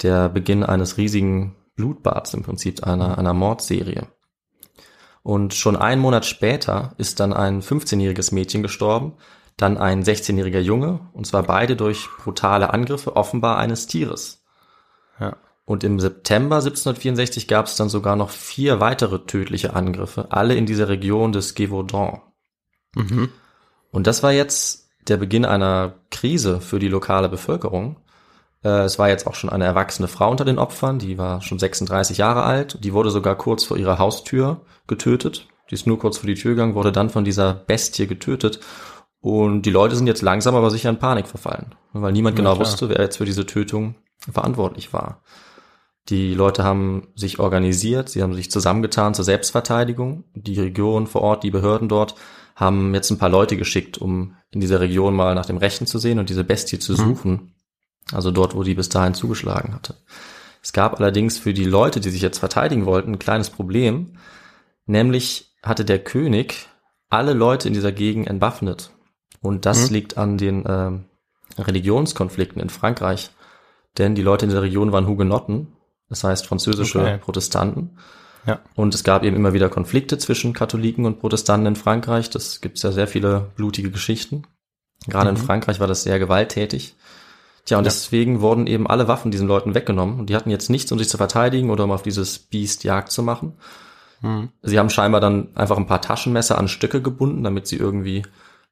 der 0.01 0.29
Beginn 0.29 0.63
eines 0.63 0.97
riesigen 0.97 1.55
Blutbads 1.75 2.33
im 2.33 2.43
Prinzip, 2.43 2.85
einer, 2.85 3.17
einer 3.17 3.33
Mordserie. 3.33 4.07
Und 5.23 5.53
schon 5.53 5.75
einen 5.75 6.01
Monat 6.01 6.25
später 6.25 6.93
ist 6.97 7.19
dann 7.19 7.33
ein 7.33 7.61
15-jähriges 7.61 8.33
Mädchen 8.33 8.61
gestorben, 8.61 9.13
dann 9.57 9.77
ein 9.77 10.03
16-jähriger 10.03 10.59
Junge, 10.59 10.99
und 11.13 11.25
zwar 11.25 11.43
beide 11.43 11.75
durch 11.75 12.07
brutale 12.17 12.73
Angriffe 12.73 13.15
offenbar 13.15 13.57
eines 13.57 13.87
Tieres. 13.87 14.43
Ja. 15.19 15.37
Und 15.65 15.83
im 15.83 15.99
September 15.99 16.57
1764 16.57 17.47
gab 17.47 17.65
es 17.65 17.75
dann 17.75 17.89
sogar 17.89 18.15
noch 18.15 18.29
vier 18.29 18.79
weitere 18.79 19.25
tödliche 19.25 19.73
Angriffe, 19.73 20.27
alle 20.31 20.55
in 20.55 20.65
dieser 20.65 20.89
Region 20.89 21.31
des 21.31 21.55
Gévaudan. 21.55 22.21
Mhm. 22.95 23.29
Und 23.91 24.07
das 24.07 24.23
war 24.23 24.31
jetzt 24.31 24.89
der 25.07 25.17
Beginn 25.17 25.45
einer 25.45 25.95
Krise 26.11 26.59
für 26.61 26.79
die 26.79 26.87
lokale 26.87 27.29
Bevölkerung. 27.29 27.97
Äh, 28.63 28.83
Es 28.83 28.99
war 28.99 29.09
jetzt 29.09 29.25
auch 29.25 29.35
schon 29.35 29.49
eine 29.49 29.65
erwachsene 29.65 30.07
Frau 30.07 30.29
unter 30.29 30.45
den 30.45 30.59
Opfern, 30.59 30.99
die 30.99 31.17
war 31.17 31.41
schon 31.41 31.59
36 31.59 32.17
Jahre 32.17 32.43
alt. 32.43 32.83
Die 32.83 32.93
wurde 32.93 33.09
sogar 33.09 33.35
kurz 33.35 33.63
vor 33.63 33.77
ihrer 33.77 33.99
Haustür 33.99 34.61
getötet. 34.87 35.47
Die 35.69 35.75
ist 35.75 35.87
nur 35.87 35.97
kurz 35.97 36.17
vor 36.17 36.27
die 36.27 36.35
Tür 36.35 36.51
gegangen, 36.51 36.75
wurde 36.75 36.91
dann 36.91 37.09
von 37.09 37.25
dieser 37.25 37.53
Bestie 37.53 38.05
getötet. 38.05 38.59
Und 39.25 39.63
die 39.63 39.71
Leute 39.71 39.95
sind 39.95 40.05
jetzt 40.05 40.21
langsam 40.21 40.53
aber 40.53 40.69
sicher 40.69 40.87
in 40.87 40.99
Panik 40.99 41.25
verfallen, 41.27 41.73
weil 41.93 42.11
niemand 42.11 42.35
genau 42.35 42.53
klar. 42.53 42.59
wusste, 42.59 42.89
wer 42.89 43.01
jetzt 43.01 43.17
für 43.17 43.25
diese 43.25 43.47
Tötung 43.47 43.95
verantwortlich 44.31 44.93
war. 44.93 45.23
Die 46.09 46.35
Leute 46.35 46.63
haben 46.63 47.07
sich 47.15 47.39
organisiert, 47.39 48.07
sie 48.07 48.21
haben 48.21 48.35
sich 48.35 48.51
zusammengetan 48.51 49.15
zur 49.15 49.25
Selbstverteidigung. 49.25 50.25
Die 50.35 50.59
Region 50.59 51.07
vor 51.07 51.21
Ort, 51.21 51.41
die 51.41 51.49
Behörden 51.49 51.89
dort 51.89 52.13
haben 52.55 52.93
jetzt 52.93 53.09
ein 53.09 53.17
paar 53.17 53.29
Leute 53.29 53.57
geschickt, 53.57 53.97
um 53.97 54.35
in 54.51 54.61
dieser 54.61 54.79
Region 54.79 55.15
mal 55.15 55.33
nach 55.33 55.47
dem 55.47 55.57
Rechten 55.57 55.87
zu 55.87 55.97
sehen 55.97 56.19
und 56.19 56.29
diese 56.29 56.43
Bestie 56.43 56.77
zu 56.77 56.93
suchen. 56.93 57.55
Also 58.11 58.29
dort, 58.29 58.55
wo 58.55 58.61
die 58.61 58.75
bis 58.75 58.89
dahin 58.89 59.15
zugeschlagen 59.15 59.73
hatte. 59.73 59.95
Es 60.61 60.71
gab 60.71 60.99
allerdings 60.99 61.39
für 61.39 61.55
die 61.55 61.65
Leute, 61.65 61.99
die 61.99 62.11
sich 62.11 62.21
jetzt 62.21 62.37
verteidigen 62.37 62.85
wollten, 62.85 63.13
ein 63.13 63.19
kleines 63.19 63.49
Problem. 63.49 64.19
Nämlich 64.85 65.55
hatte 65.63 65.83
der 65.83 65.97
König 65.97 66.67
alle 67.09 67.33
Leute 67.33 67.67
in 67.67 67.73
dieser 67.73 67.91
Gegend 67.91 68.27
entwaffnet. 68.27 68.91
Und 69.45 69.65
das 69.65 69.89
liegt 69.89 70.17
an 70.17 70.37
den 70.37 70.63
ähm, 70.67 71.05
Religionskonflikten 71.57 72.61
in 72.61 72.69
Frankreich. 72.69 73.31
Denn 73.97 74.15
die 74.15 74.21
Leute 74.21 74.45
in 74.45 74.51
der 74.51 74.61
Region 74.61 74.91
waren 74.91 75.07
Hugenotten, 75.07 75.67
das 76.09 76.23
heißt 76.23 76.45
französische 76.45 76.99
Okay. 76.99 77.17
Protestanten. 77.17 77.97
Ja. 78.45 78.59
Und 78.75 78.93
es 78.93 79.03
gab 79.03 79.23
eben 79.23 79.35
immer 79.35 79.53
wieder 79.53 79.69
Konflikte 79.69 80.17
zwischen 80.17 80.53
Katholiken 80.53 81.05
und 81.05 81.19
Protestanten 81.19 81.67
in 81.67 81.75
Frankreich. 81.75 82.29
Das 82.29 82.61
gibt's 82.61 82.83
ja 82.83 82.91
sehr 82.91 83.07
viele 83.07 83.51
blutige 83.55 83.89
Geschichten. 83.89 84.43
Gerade 85.07 85.29
in 85.29 85.37
Frankreich 85.37 85.79
war 85.79 85.87
das 85.87 86.03
sehr 86.03 86.19
gewalttätig. 86.19 86.95
Tja, 87.65 87.77
und 87.77 87.85
deswegen 87.85 88.41
wurden 88.41 88.67
eben 88.67 88.85
alle 88.85 89.07
Waffen 89.07 89.31
diesen 89.31 89.47
Leuten 89.47 89.73
weggenommen. 89.73 90.19
Und 90.19 90.29
die 90.29 90.35
hatten 90.35 90.51
jetzt 90.51 90.69
nichts, 90.69 90.91
um 90.91 90.99
sich 90.99 91.09
zu 91.09 91.17
verteidigen 91.17 91.71
oder 91.71 91.85
um 91.85 91.91
auf 91.91 92.03
dieses 92.03 92.37
Biest 92.37 92.83
Jagd 92.83 93.11
zu 93.11 93.23
machen. 93.23 93.53
Sie 94.63 94.79
haben 94.79 94.89
scheinbar 94.89 95.21
dann 95.21 95.49
einfach 95.55 95.77
ein 95.77 95.87
paar 95.87 96.01
Taschenmesser 96.01 96.57
an 96.57 96.67
Stücke 96.67 97.01
gebunden, 97.01 97.43
damit 97.43 97.67
sie 97.67 97.75
irgendwie 97.75 98.23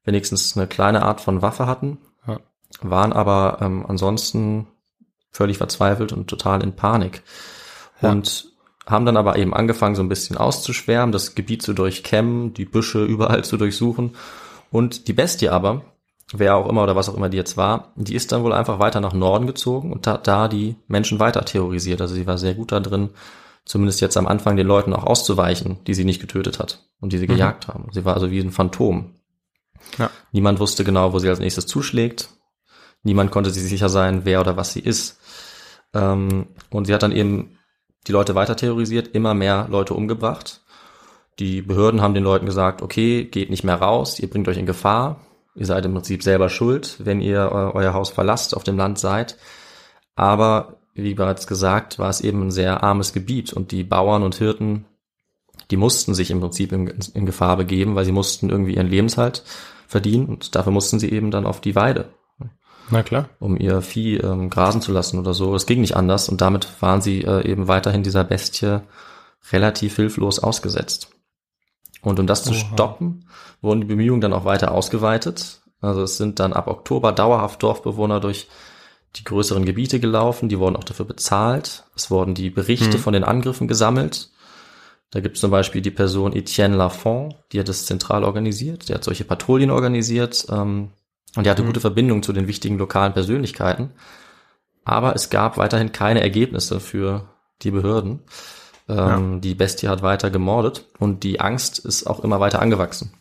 wenigstens 0.03 0.55
eine 0.57 0.67
kleine 0.67 1.03
Art 1.03 1.21
von 1.21 1.41
Waffe 1.41 1.65
hatten. 1.65 1.97
Ja. 2.27 2.39
Waren 2.81 3.13
aber 3.13 3.59
ähm, 3.61 3.85
ansonsten 3.87 4.67
völlig 5.31 5.57
verzweifelt 5.57 6.13
und 6.13 6.27
total 6.27 6.63
in 6.63 6.75
Panik. 6.75 7.23
Ja. 8.01 8.11
Und 8.11 8.53
haben 8.85 9.05
dann 9.05 9.17
aber 9.17 9.37
eben 9.37 9.53
angefangen, 9.53 9.95
so 9.95 10.03
ein 10.03 10.09
bisschen 10.09 10.37
auszuschwärmen, 10.37 11.11
das 11.11 11.35
Gebiet 11.35 11.61
zu 11.61 11.73
durchkämmen, 11.73 12.53
die 12.53 12.65
Büsche 12.65 13.03
überall 13.03 13.43
zu 13.43 13.57
durchsuchen. 13.57 14.15
Und 14.71 15.07
die 15.07 15.13
Bestie 15.13 15.49
aber, 15.49 15.83
wer 16.33 16.55
auch 16.55 16.67
immer 16.67 16.83
oder 16.83 16.95
was 16.95 17.07
auch 17.07 17.15
immer 17.15 17.29
die 17.29 17.37
jetzt 17.37 17.57
war, 17.57 17.93
die 17.95 18.15
ist 18.15 18.31
dann 18.31 18.43
wohl 18.43 18.53
einfach 18.53 18.79
weiter 18.79 18.99
nach 18.99 19.13
Norden 19.13 19.47
gezogen 19.47 19.93
und 19.93 20.05
hat 20.07 20.27
da 20.27 20.47
die 20.47 20.75
Menschen 20.87 21.19
weiter 21.19 21.45
terrorisiert. 21.45 22.01
Also 22.01 22.15
sie 22.15 22.27
war 22.27 22.37
sehr 22.37 22.55
gut 22.55 22.71
da 22.71 22.79
drin, 22.79 23.11
zumindest 23.65 24.01
jetzt 24.01 24.17
am 24.17 24.27
Anfang 24.27 24.57
den 24.57 24.67
Leuten 24.67 24.93
auch 24.93 25.05
auszuweichen, 25.05 25.77
die 25.85 25.93
sie 25.93 26.05
nicht 26.05 26.19
getötet 26.19 26.59
hat 26.59 26.83
und 26.99 27.13
die 27.13 27.17
sie 27.17 27.27
gejagt 27.27 27.67
haben. 27.67 27.87
Sie 27.91 28.03
war 28.03 28.15
also 28.15 28.31
wie 28.31 28.39
ein 28.39 28.51
Phantom. 28.51 29.15
Ja. 29.97 30.09
Niemand 30.31 30.59
wusste 30.59 30.83
genau, 30.83 31.13
wo 31.13 31.19
sie 31.19 31.29
als 31.29 31.39
nächstes 31.39 31.67
zuschlägt. 31.67 32.29
Niemand 33.03 33.31
konnte 33.31 33.51
sich 33.51 33.63
sicher 33.63 33.89
sein, 33.89 34.25
wer 34.25 34.39
oder 34.41 34.57
was 34.57 34.73
sie 34.73 34.79
ist. 34.79 35.19
Ähm, 35.93 36.47
und 36.69 36.85
sie 36.85 36.93
hat 36.93 37.03
dann 37.03 37.11
eben 37.11 37.59
die 38.07 38.11
Leute 38.11 38.35
weiter 38.35 38.55
terrorisiert, 38.55 39.09
immer 39.13 39.33
mehr 39.33 39.67
Leute 39.69 39.93
umgebracht. 39.93 40.61
Die 41.39 41.61
Behörden 41.61 42.01
haben 42.01 42.13
den 42.13 42.23
Leuten 42.23 42.45
gesagt, 42.45 42.81
okay, 42.81 43.25
geht 43.25 43.49
nicht 43.49 43.63
mehr 43.63 43.75
raus, 43.75 44.19
ihr 44.19 44.29
bringt 44.29 44.47
euch 44.47 44.57
in 44.57 44.65
Gefahr. 44.65 45.21
Ihr 45.55 45.65
seid 45.65 45.85
im 45.85 45.93
Prinzip 45.93 46.23
selber 46.23 46.49
schuld, 46.49 46.97
wenn 46.99 47.21
ihr 47.21 47.51
eu- 47.51 47.71
euer 47.75 47.93
Haus 47.93 48.09
verlasst, 48.09 48.55
auf 48.55 48.63
dem 48.63 48.77
Land 48.77 48.97
seid. 48.97 49.37
Aber 50.15 50.77
wie 50.95 51.13
bereits 51.13 51.47
gesagt, 51.47 51.99
war 51.99 52.09
es 52.09 52.21
eben 52.21 52.41
ein 52.43 52.51
sehr 52.51 52.83
armes 52.83 53.13
Gebiet 53.13 53.53
und 53.53 53.71
die 53.71 53.83
Bauern 53.83 54.23
und 54.23 54.35
Hirten, 54.35 54.85
die 55.71 55.77
mussten 55.77 56.13
sich 56.13 56.31
im 56.31 56.39
Prinzip 56.39 56.71
in, 56.71 56.87
in 57.13 57.25
Gefahr 57.25 57.57
begeben, 57.57 57.95
weil 57.95 58.05
sie 58.05 58.11
mussten 58.11 58.49
irgendwie 58.49 58.75
ihren 58.75 58.87
Lebenshalt 58.89 59.43
verdienen 59.93 60.25
und 60.27 60.55
dafür 60.55 60.73
mussten 60.73 60.99
sie 60.99 61.09
eben 61.11 61.31
dann 61.31 61.45
auf 61.45 61.61
die 61.61 61.75
Weide 61.75 62.09
Na 62.89 63.01
klar. 63.03 63.29
um 63.39 63.55
ihr 63.57 63.81
Vieh 63.81 64.17
ähm, 64.17 64.49
grasen 64.49 64.81
zu 64.81 64.91
lassen 64.91 65.17
oder 65.19 65.33
so. 65.33 65.55
Es 65.55 65.65
ging 65.65 65.79
nicht 65.81 65.95
anders 65.95 66.27
und 66.29 66.41
damit 66.41 66.67
waren 66.81 67.01
sie 67.01 67.21
äh, 67.23 67.49
eben 67.49 67.67
weiterhin 67.69 68.03
dieser 68.03 68.23
Bestie 68.25 68.81
relativ 69.51 69.95
hilflos 69.95 70.39
ausgesetzt. 70.39 71.09
Und 72.01 72.19
um 72.19 72.27
das 72.27 72.43
zu 72.43 72.51
Oha. 72.51 72.59
stoppen, 72.59 73.25
wurden 73.61 73.81
die 73.81 73.87
Bemühungen 73.87 74.19
dann 74.21 74.33
auch 74.33 74.43
weiter 74.45 74.71
ausgeweitet. 74.73 75.61
Also 75.79 76.01
es 76.03 76.17
sind 76.17 76.39
dann 76.39 76.51
ab 76.53 76.67
Oktober 76.67 77.11
dauerhaft 77.13 77.63
Dorfbewohner 77.63 78.19
durch 78.19 78.47
die 79.15 79.23
größeren 79.23 79.63
Gebiete 79.63 79.99
gelaufen, 79.99 80.49
die 80.49 80.57
wurden 80.59 80.75
auch 80.75 80.83
dafür 80.83 81.05
bezahlt. 81.05 81.83
Es 81.95 82.09
wurden 82.09 82.33
die 82.33 82.49
Berichte 82.49 82.97
Mhm. 82.97 83.01
von 83.01 83.13
den 83.13 83.23
Angriffen 83.23 83.67
gesammelt. 83.67 84.29
Da 85.13 85.19
gibt 85.19 85.35
es 85.35 85.41
zum 85.41 85.51
Beispiel 85.51 85.81
die 85.81 85.91
Person 85.91 86.33
Etienne 86.33 86.75
Lafont, 86.75 87.35
die 87.51 87.59
hat 87.59 87.69
das 87.69 87.85
zentral 87.85 88.23
organisiert, 88.23 88.89
der 88.89 88.95
hat 88.95 89.03
solche 89.03 89.25
Patrouillen 89.25 89.69
organisiert 89.69 90.47
ähm, 90.49 90.89
und 91.35 91.45
die 91.45 91.51
hatte 91.51 91.63
gute 91.63 91.79
Verbindungen 91.79 92.23
zu 92.23 92.33
den 92.33 92.47
wichtigen 92.47 92.79
lokalen 92.79 93.13
Persönlichkeiten. 93.13 93.91
Aber 94.83 95.13
es 95.13 95.29
gab 95.29 95.57
weiterhin 95.57 95.91
keine 95.91 96.21
Ergebnisse 96.21 96.79
für 96.79 97.29
die 97.61 97.69
Behörden. 97.69 98.21
Ähm, 98.89 99.39
Die 99.39 99.53
Bestie 99.53 99.87
hat 99.87 100.01
weiter 100.01 100.31
gemordet 100.31 100.85
und 100.97 101.23
die 101.23 101.39
Angst 101.39 101.77
ist 101.77 102.07
auch 102.07 102.21
immer 102.21 102.39
weiter 102.39 102.59
angewachsen. 102.59 103.13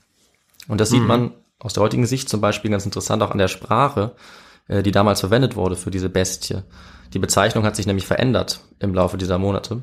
Und 0.69 0.81
das 0.81 0.89
sieht 0.89 1.03
man 1.07 1.33
aus 1.59 1.75
der 1.75 1.83
heutigen 1.83 2.07
Sicht 2.07 2.31
zum 2.31 2.41
Beispiel 2.41 2.71
ganz 2.71 2.87
interessant 2.87 3.23
auch 3.23 3.33
an 3.33 3.39
der 3.39 3.49
Sprache, 3.49 4.13
äh, 4.67 4.83
die 4.83 4.93
damals 4.93 5.21
verwendet 5.21 5.57
wurde 5.57 5.77
für 5.77 5.91
diese 5.91 6.09
Bestie. 6.09 6.63
Die 7.13 7.19
Bezeichnung 7.19 7.65
hat 7.65 7.77
sich 7.77 7.87
nämlich 7.87 8.07
verändert 8.07 8.61
im 8.79 8.95
Laufe 8.95 9.19
dieser 9.19 9.37
Monate. 9.37 9.83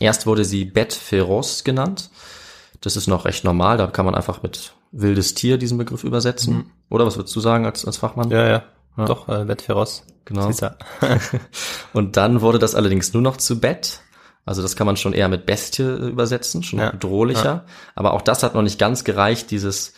Erst 0.00 0.26
wurde 0.26 0.44
sie 0.44 0.64
Bet 0.64 0.92
Feroz 0.92 1.64
genannt. 1.64 2.10
Das 2.80 2.96
ist 2.96 3.06
noch 3.06 3.24
recht 3.24 3.44
normal, 3.44 3.78
da 3.78 3.86
kann 3.86 4.04
man 4.04 4.14
einfach 4.14 4.42
mit 4.42 4.74
wildes 4.92 5.34
Tier 5.34 5.58
diesen 5.58 5.78
Begriff 5.78 6.04
übersetzen. 6.04 6.70
Oder 6.90 7.06
was 7.06 7.16
würdest 7.16 7.34
du 7.34 7.40
sagen 7.40 7.64
als, 7.66 7.84
als 7.84 7.96
Fachmann? 7.96 8.30
Ja, 8.30 8.46
ja. 8.48 8.62
Doch, 9.06 9.28
äh, 9.28 9.44
Bettferos. 9.44 10.04
Genau. 10.24 10.46
Siehst 10.46 10.62
du. 10.62 10.76
Und 11.92 12.16
dann 12.16 12.40
wurde 12.40 12.58
das 12.58 12.74
allerdings 12.74 13.12
nur 13.12 13.22
noch 13.22 13.36
zu 13.36 13.60
Bett. 13.60 14.00
Also 14.44 14.62
das 14.62 14.76
kann 14.76 14.86
man 14.86 14.96
schon 14.96 15.12
eher 15.12 15.28
mit 15.28 15.44
Bestie 15.46 15.82
äh, 15.82 16.08
übersetzen, 16.08 16.62
schon 16.62 16.78
Ja. 16.78 16.90
bedrohlicher. 16.90 17.64
Aber 17.94 18.12
auch 18.12 18.22
das 18.22 18.42
hat 18.42 18.54
noch 18.54 18.62
nicht 18.62 18.78
ganz 18.78 19.04
gereicht, 19.04 19.50
dieses, 19.50 19.92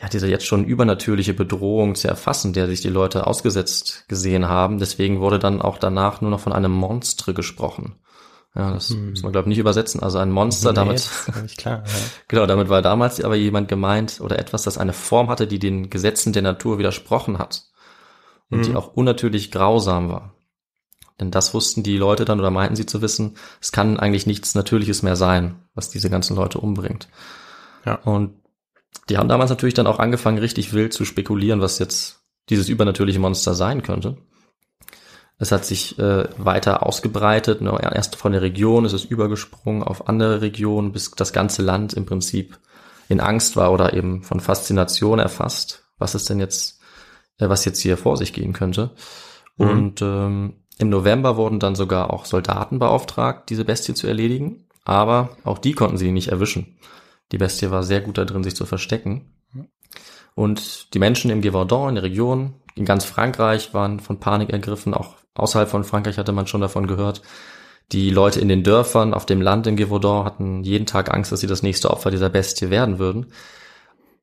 ja, 0.00 0.08
diese 0.08 0.28
jetzt 0.28 0.46
schon 0.46 0.64
übernatürliche 0.64 1.34
Bedrohung 1.34 1.94
zu 1.94 2.08
erfassen, 2.08 2.52
der 2.52 2.66
sich 2.68 2.80
die 2.80 2.88
Leute 2.88 3.26
ausgesetzt 3.26 4.04
gesehen 4.08 4.48
haben. 4.48 4.78
Deswegen 4.78 5.20
wurde 5.20 5.38
dann 5.38 5.60
auch 5.60 5.78
danach 5.78 6.20
nur 6.20 6.30
noch 6.30 6.40
von 6.40 6.52
einem 6.52 6.72
Monstre 6.72 7.34
gesprochen. 7.34 7.96
Ja, 8.56 8.72
das 8.72 8.90
muss 8.90 9.22
man, 9.22 9.32
glaube 9.32 9.46
ich, 9.46 9.50
nicht 9.50 9.58
übersetzen. 9.58 10.02
Also 10.02 10.16
ein 10.18 10.30
Monster, 10.30 10.70
Nee, 10.70 10.76
damit, 10.76 11.10
klar. 11.58 11.82
Ja. 11.86 11.92
genau, 12.28 12.46
damit 12.46 12.70
war 12.70 12.80
damals 12.80 13.22
aber 13.22 13.36
jemand 13.36 13.68
gemeint 13.68 14.20
oder 14.20 14.38
etwas, 14.38 14.62
das 14.62 14.78
eine 14.78 14.94
Form 14.94 15.28
hatte, 15.28 15.46
die 15.46 15.58
den 15.58 15.90
Gesetzen 15.90 16.32
der 16.32 16.42
Natur 16.42 16.78
widersprochen 16.78 17.38
hat. 17.38 17.64
Und 18.48 18.64
die 18.64 18.76
auch 18.76 18.94
unnatürlich 18.94 19.50
grausam 19.50 20.08
war. 20.08 20.36
Denn 21.20 21.30
das 21.30 21.52
wussten 21.52 21.82
die 21.82 21.96
Leute 21.96 22.24
dann 22.24 22.38
oder 22.38 22.50
meinten 22.50 22.76
sie 22.76 22.86
zu 22.86 23.02
wissen, 23.02 23.36
es 23.60 23.72
kann 23.72 23.98
eigentlich 23.98 24.26
nichts 24.26 24.54
Natürliches 24.54 25.02
mehr 25.02 25.16
sein, 25.16 25.56
was 25.74 25.90
diese 25.90 26.10
ganzen 26.10 26.36
Leute 26.36 26.58
umbringt. 26.58 27.08
Ja. 27.84 27.96
Und 27.96 28.34
die 29.08 29.18
haben 29.18 29.28
damals 29.28 29.50
natürlich 29.50 29.74
dann 29.74 29.86
auch 29.86 29.98
angefangen, 29.98 30.38
richtig 30.38 30.72
wild 30.72 30.92
zu 30.92 31.04
spekulieren, 31.04 31.60
was 31.60 31.78
jetzt 31.78 32.20
dieses 32.50 32.68
übernatürliche 32.68 33.18
Monster 33.18 33.54
sein 33.54 33.82
könnte. 33.82 34.18
Es 35.38 35.52
hat 35.52 35.64
sich 35.64 35.98
äh, 35.98 36.28
weiter 36.38 36.86
ausgebreitet. 36.86 37.60
Ne? 37.60 37.78
Erst 37.80 38.16
von 38.16 38.32
der 38.32 38.42
Region 38.42 38.84
ist 38.84 38.94
es 38.94 39.04
übergesprungen 39.04 39.82
auf 39.82 40.08
andere 40.08 40.40
Regionen, 40.40 40.92
bis 40.92 41.10
das 41.10 41.32
ganze 41.32 41.62
Land 41.62 41.92
im 41.92 42.06
Prinzip 42.06 42.58
in 43.08 43.20
Angst 43.20 43.56
war 43.56 43.72
oder 43.72 43.92
eben 43.94 44.22
von 44.22 44.40
Faszination 44.40 45.18
erfasst, 45.18 45.84
was 45.98 46.14
es 46.14 46.24
denn 46.24 46.40
jetzt, 46.40 46.80
äh, 47.38 47.48
was 47.48 47.64
jetzt 47.64 47.80
hier 47.80 47.96
vor 47.96 48.16
sich 48.16 48.32
gehen 48.32 48.52
könnte. 48.52 48.92
Und 49.58 50.02
ähm, 50.02 50.64
im 50.78 50.90
November 50.90 51.36
wurden 51.36 51.58
dann 51.58 51.74
sogar 51.74 52.12
auch 52.12 52.26
Soldaten 52.26 52.78
beauftragt, 52.78 53.48
diese 53.48 53.64
Bestie 53.64 53.94
zu 53.94 54.06
erledigen. 54.06 54.66
Aber 54.84 55.30
auch 55.44 55.58
die 55.58 55.72
konnten 55.72 55.96
sie 55.96 56.12
nicht 56.12 56.28
erwischen. 56.28 56.78
Die 57.32 57.38
Bestie 57.38 57.70
war 57.70 57.82
sehr 57.82 58.00
gut 58.00 58.18
da 58.18 58.24
drin, 58.24 58.44
sich 58.44 58.54
zu 58.54 58.66
verstecken. 58.66 59.32
Und 60.34 60.94
die 60.94 60.98
Menschen 60.98 61.30
im 61.30 61.40
Gévaudan, 61.40 61.90
in 61.90 61.94
der 61.96 62.04
Region, 62.04 62.54
in 62.74 62.84
ganz 62.84 63.04
Frankreich 63.04 63.72
waren 63.72 64.00
von 64.00 64.20
Panik 64.20 64.50
ergriffen. 64.50 64.92
Auch 64.94 65.16
außerhalb 65.36 65.68
von 65.68 65.84
Frankreich 65.84 66.18
hatte 66.18 66.32
man 66.32 66.46
schon 66.46 66.60
davon 66.60 66.86
gehört. 66.86 67.22
Die 67.92 68.10
Leute 68.10 68.40
in 68.40 68.48
den 68.48 68.64
Dörfern, 68.64 69.14
auf 69.14 69.26
dem 69.26 69.40
Land 69.40 69.66
im 69.66 69.76
Gévaudan 69.76 70.24
hatten 70.24 70.64
jeden 70.64 70.86
Tag 70.86 71.12
Angst, 71.12 71.30
dass 71.30 71.40
sie 71.40 71.46
das 71.46 71.62
nächste 71.62 71.90
Opfer 71.90 72.10
dieser 72.10 72.30
Bestie 72.30 72.70
werden 72.70 72.98
würden. 72.98 73.26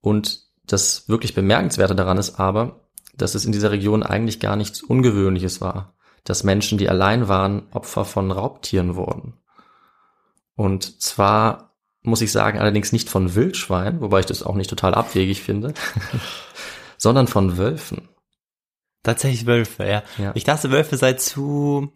Und 0.01 0.41
das 0.65 1.07
wirklich 1.07 1.33
Bemerkenswerte 1.33 1.95
daran 1.95 2.17
ist 2.17 2.39
aber, 2.39 2.81
dass 3.15 3.35
es 3.35 3.45
in 3.45 3.51
dieser 3.51 3.71
Region 3.71 4.03
eigentlich 4.03 4.39
gar 4.39 4.55
nichts 4.55 4.81
Ungewöhnliches 4.81 5.61
war, 5.61 5.93
dass 6.23 6.43
Menschen, 6.43 6.77
die 6.77 6.89
allein 6.89 7.27
waren, 7.27 7.63
Opfer 7.71 8.05
von 8.05 8.31
Raubtieren 8.31 8.95
wurden. 8.95 9.33
Und 10.55 11.01
zwar 11.01 11.73
muss 12.01 12.21
ich 12.21 12.31
sagen, 12.31 12.59
allerdings 12.59 12.91
nicht 12.91 13.09
von 13.09 13.33
Wildschweinen, 13.33 14.01
wobei 14.01 14.19
ich 14.19 14.25
das 14.25 14.43
auch 14.43 14.55
nicht 14.55 14.69
total 14.69 14.93
abwegig 14.93 15.41
finde, 15.41 15.73
sondern 16.97 17.27
von 17.27 17.57
Wölfen. 17.57 18.09
Tatsächlich 19.03 19.45
Wölfe, 19.45 19.85
ja. 19.85 20.03
Ja. 20.17 20.31
Ich 20.33 20.43
dachte, 20.45 20.71
Wölfe 20.71 20.95
sei 20.97 21.13
zu, 21.13 21.91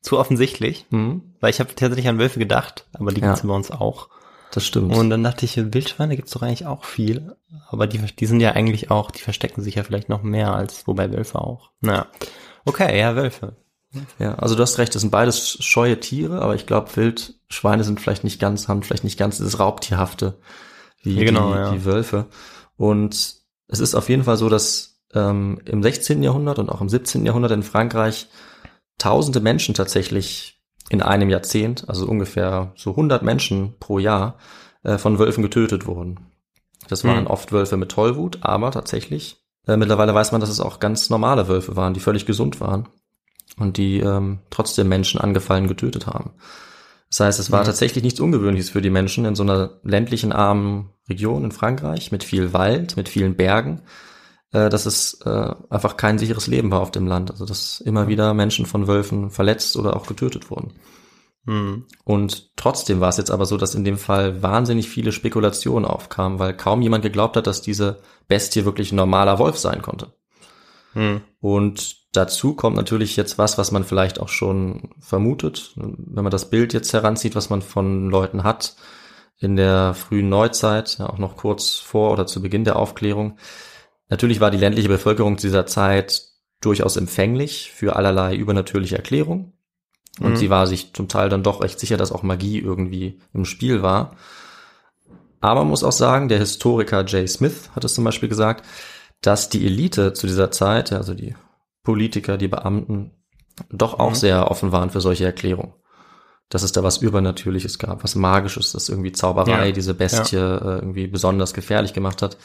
zu 0.00 0.18
offensichtlich, 0.18 0.84
Hm, 0.90 1.34
weil 1.40 1.50
ich 1.50 1.60
habe 1.60 1.74
tatsächlich 1.74 2.08
an 2.08 2.18
Wölfe 2.18 2.38
gedacht, 2.38 2.86
aber 2.92 3.12
die 3.12 3.20
Ja. 3.20 3.28
gibt's 3.28 3.46
bei 3.46 3.54
uns 3.54 3.70
auch. 3.70 4.08
das 4.52 4.66
stimmt. 4.66 4.94
Und 4.94 5.08
dann 5.10 5.22
dachte 5.24 5.44
ich, 5.46 5.56
Wildschweine 5.56 6.14
gibt's 6.16 6.32
doch 6.32 6.42
eigentlich 6.42 6.66
auch 6.66 6.84
viel, 6.84 7.36
aber 7.70 7.86
die, 7.86 7.98
die 7.98 8.26
sind 8.26 8.40
ja 8.40 8.52
eigentlich 8.52 8.90
auch, 8.90 9.10
die 9.10 9.22
verstecken 9.22 9.62
sich 9.62 9.76
ja 9.76 9.82
vielleicht 9.84 10.08
noch 10.10 10.22
mehr 10.22 10.52
als 10.54 10.86
wobei 10.86 11.10
Wölfe 11.10 11.38
auch. 11.40 11.70
Na, 11.80 12.06
okay, 12.66 12.98
ja, 12.98 13.16
Wölfe. 13.16 13.56
Ja, 14.18 14.34
also 14.36 14.54
du 14.54 14.62
hast 14.62 14.78
recht, 14.78 14.94
das 14.94 15.02
sind 15.02 15.10
beides 15.10 15.62
scheue 15.64 16.00
Tiere, 16.00 16.42
aber 16.42 16.54
ich 16.54 16.66
glaube, 16.66 16.94
Wildschweine 16.96 17.84
sind 17.84 18.00
vielleicht 18.00 18.24
nicht 18.24 18.40
ganz, 18.40 18.66
haben 18.68 18.82
vielleicht 18.82 19.04
nicht 19.04 19.18
ganz 19.18 19.36
dieses 19.36 19.58
Raubtierhafte 19.58 20.38
wie 21.02 21.16
Ja, 21.18 21.24
genau, 21.24 21.52
die, 21.52 21.58
ja. 21.58 21.70
die 21.72 21.84
Wölfe. 21.84 22.26
Und 22.76 23.36
es 23.68 23.80
ist 23.80 23.94
auf 23.94 24.08
jeden 24.08 24.24
Fall 24.24 24.36
so, 24.36 24.48
dass 24.48 24.91
ähm, 25.14 25.60
im 25.64 25.82
16. 25.82 26.22
Jahrhundert 26.22 26.58
und 26.58 26.68
auch 26.70 26.80
im 26.80 26.88
17. 26.88 27.24
Jahrhundert 27.26 27.52
in 27.52 27.62
Frankreich 27.62 28.28
tausende 28.98 29.40
Menschen 29.40 29.74
tatsächlich 29.74 30.60
in 30.90 31.02
einem 31.02 31.30
Jahrzehnt, 31.30 31.88
also 31.88 32.06
ungefähr 32.06 32.72
so 32.76 32.90
100 32.90 33.22
Menschen 33.22 33.74
pro 33.78 33.98
Jahr, 33.98 34.36
äh, 34.82 34.98
von 34.98 35.18
Wölfen 35.18 35.42
getötet 35.42 35.86
wurden. 35.86 36.20
Das 36.88 37.04
waren 37.04 37.20
Hm. 37.20 37.26
oft 37.28 37.52
Wölfe 37.52 37.76
mit 37.76 37.90
Tollwut, 37.90 38.38
aber 38.42 38.70
tatsächlich, 38.70 39.38
äh, 39.66 39.76
mittlerweile 39.76 40.14
weiß 40.14 40.32
man, 40.32 40.40
dass 40.40 40.50
es 40.50 40.60
auch 40.60 40.80
ganz 40.80 41.08
normale 41.10 41.48
Wölfe 41.48 41.76
waren, 41.76 41.94
die 41.94 42.00
völlig 42.00 42.26
gesund 42.26 42.60
waren 42.60 42.88
und 43.58 43.76
die 43.76 44.00
ähm, 44.00 44.40
trotzdem 44.50 44.88
Menschen 44.88 45.20
angefallen 45.20 45.68
getötet 45.68 46.06
haben. 46.06 46.32
Das 47.08 47.20
heißt, 47.20 47.40
es 47.40 47.50
war 47.50 47.62
tatsächlich 47.62 48.02
nichts 48.02 48.20
Ungewöhnliches 48.20 48.70
für 48.70 48.80
die 48.80 48.90
Menschen 48.90 49.26
in 49.26 49.34
so 49.34 49.42
einer 49.42 49.78
ländlichen, 49.82 50.32
armen 50.32 50.90
Region 51.08 51.44
in 51.44 51.52
Frankreich 51.52 52.10
mit 52.10 52.24
viel 52.24 52.54
Wald, 52.54 52.96
mit 52.96 53.08
vielen 53.08 53.36
Bergen, 53.36 53.82
äh, 54.52 54.68
dass 54.68 54.86
es 54.86 55.20
äh, 55.24 55.54
einfach 55.70 55.96
kein 55.96 56.18
sicheres 56.18 56.46
Leben 56.46 56.70
war 56.70 56.80
auf 56.80 56.90
dem 56.90 57.06
Land. 57.06 57.30
Also 57.30 57.44
dass 57.44 57.80
immer 57.80 58.08
wieder 58.08 58.34
Menschen 58.34 58.66
von 58.66 58.86
Wölfen 58.86 59.30
verletzt 59.30 59.76
oder 59.76 59.96
auch 59.96 60.06
getötet 60.06 60.50
wurden. 60.50 60.74
Hm. 61.46 61.86
Und 62.04 62.56
trotzdem 62.56 63.00
war 63.00 63.08
es 63.08 63.16
jetzt 63.16 63.30
aber 63.30 63.46
so, 63.46 63.56
dass 63.56 63.74
in 63.74 63.84
dem 63.84 63.98
Fall 63.98 64.42
wahnsinnig 64.42 64.88
viele 64.88 65.10
Spekulationen 65.10 65.84
aufkamen, 65.84 66.38
weil 66.38 66.56
kaum 66.56 66.82
jemand 66.82 67.02
geglaubt 67.02 67.36
hat, 67.36 67.46
dass 67.46 67.62
diese 67.62 68.00
Bestie 68.28 68.64
wirklich 68.64 68.92
ein 68.92 68.96
normaler 68.96 69.38
Wolf 69.38 69.58
sein 69.58 69.82
konnte. 69.82 70.12
Hm. 70.92 71.22
Und 71.40 71.96
dazu 72.12 72.54
kommt 72.54 72.76
natürlich 72.76 73.16
jetzt 73.16 73.38
was, 73.38 73.58
was 73.58 73.72
man 73.72 73.84
vielleicht 73.84 74.20
auch 74.20 74.28
schon 74.28 74.90
vermutet, 75.00 75.72
wenn 75.76 76.22
man 76.22 76.30
das 76.30 76.50
Bild 76.50 76.72
jetzt 76.74 76.92
heranzieht, 76.92 77.34
was 77.34 77.50
man 77.50 77.62
von 77.62 78.10
Leuten 78.10 78.44
hat 78.44 78.76
in 79.38 79.56
der 79.56 79.94
frühen 79.94 80.28
Neuzeit, 80.28 80.98
ja, 80.98 81.08
auch 81.08 81.18
noch 81.18 81.36
kurz 81.36 81.74
vor 81.74 82.12
oder 82.12 82.26
zu 82.26 82.40
Beginn 82.40 82.62
der 82.62 82.76
Aufklärung. 82.76 83.38
Natürlich 84.12 84.40
war 84.40 84.50
die 84.50 84.58
ländliche 84.58 84.90
Bevölkerung 84.90 85.38
zu 85.38 85.46
dieser 85.46 85.64
Zeit 85.64 86.24
durchaus 86.60 86.96
empfänglich 86.98 87.72
für 87.74 87.96
allerlei 87.96 88.36
übernatürliche 88.36 88.96
Erklärungen. 88.96 89.54
Und 90.20 90.32
Mhm. 90.32 90.36
sie 90.36 90.50
war 90.50 90.66
sich 90.66 90.92
zum 90.92 91.08
Teil 91.08 91.30
dann 91.30 91.42
doch 91.42 91.62
recht 91.62 91.80
sicher, 91.80 91.96
dass 91.96 92.12
auch 92.12 92.22
Magie 92.22 92.58
irgendwie 92.58 93.20
im 93.32 93.46
Spiel 93.46 93.80
war. 93.82 94.14
Aber 95.40 95.60
man 95.60 95.68
muss 95.70 95.82
auch 95.82 95.92
sagen, 95.92 96.28
der 96.28 96.38
Historiker 96.38 97.06
Jay 97.06 97.26
Smith 97.26 97.70
hat 97.74 97.84
es 97.84 97.94
zum 97.94 98.04
Beispiel 98.04 98.28
gesagt, 98.28 98.66
dass 99.22 99.48
die 99.48 99.64
Elite 99.64 100.12
zu 100.12 100.26
dieser 100.26 100.50
Zeit, 100.50 100.90
ja, 100.90 100.98
also 100.98 101.14
die 101.14 101.34
Politiker, 101.82 102.36
die 102.36 102.48
Beamten, 102.48 103.12
doch 103.70 103.98
auch 103.98 104.10
Mhm. 104.10 104.14
sehr 104.16 104.50
offen 104.50 104.72
waren 104.72 104.90
für 104.90 105.00
solche 105.00 105.24
Erklärungen. 105.24 105.72
Dass 106.50 106.62
es 106.62 106.72
da 106.72 106.82
was 106.82 106.98
Übernatürliches 106.98 107.78
gab, 107.78 108.04
was 108.04 108.14
Magisches, 108.14 108.72
das 108.72 108.90
irgendwie 108.90 109.12
Zauberei, 109.12 109.68
Ja. 109.68 109.72
diese 109.72 109.94
Bestie 109.94 110.36
äh, 110.36 110.58
irgendwie 110.80 111.06
besonders 111.06 111.54
gefährlich 111.54 111.94
gemacht 111.94 112.20
hat. 112.20 112.36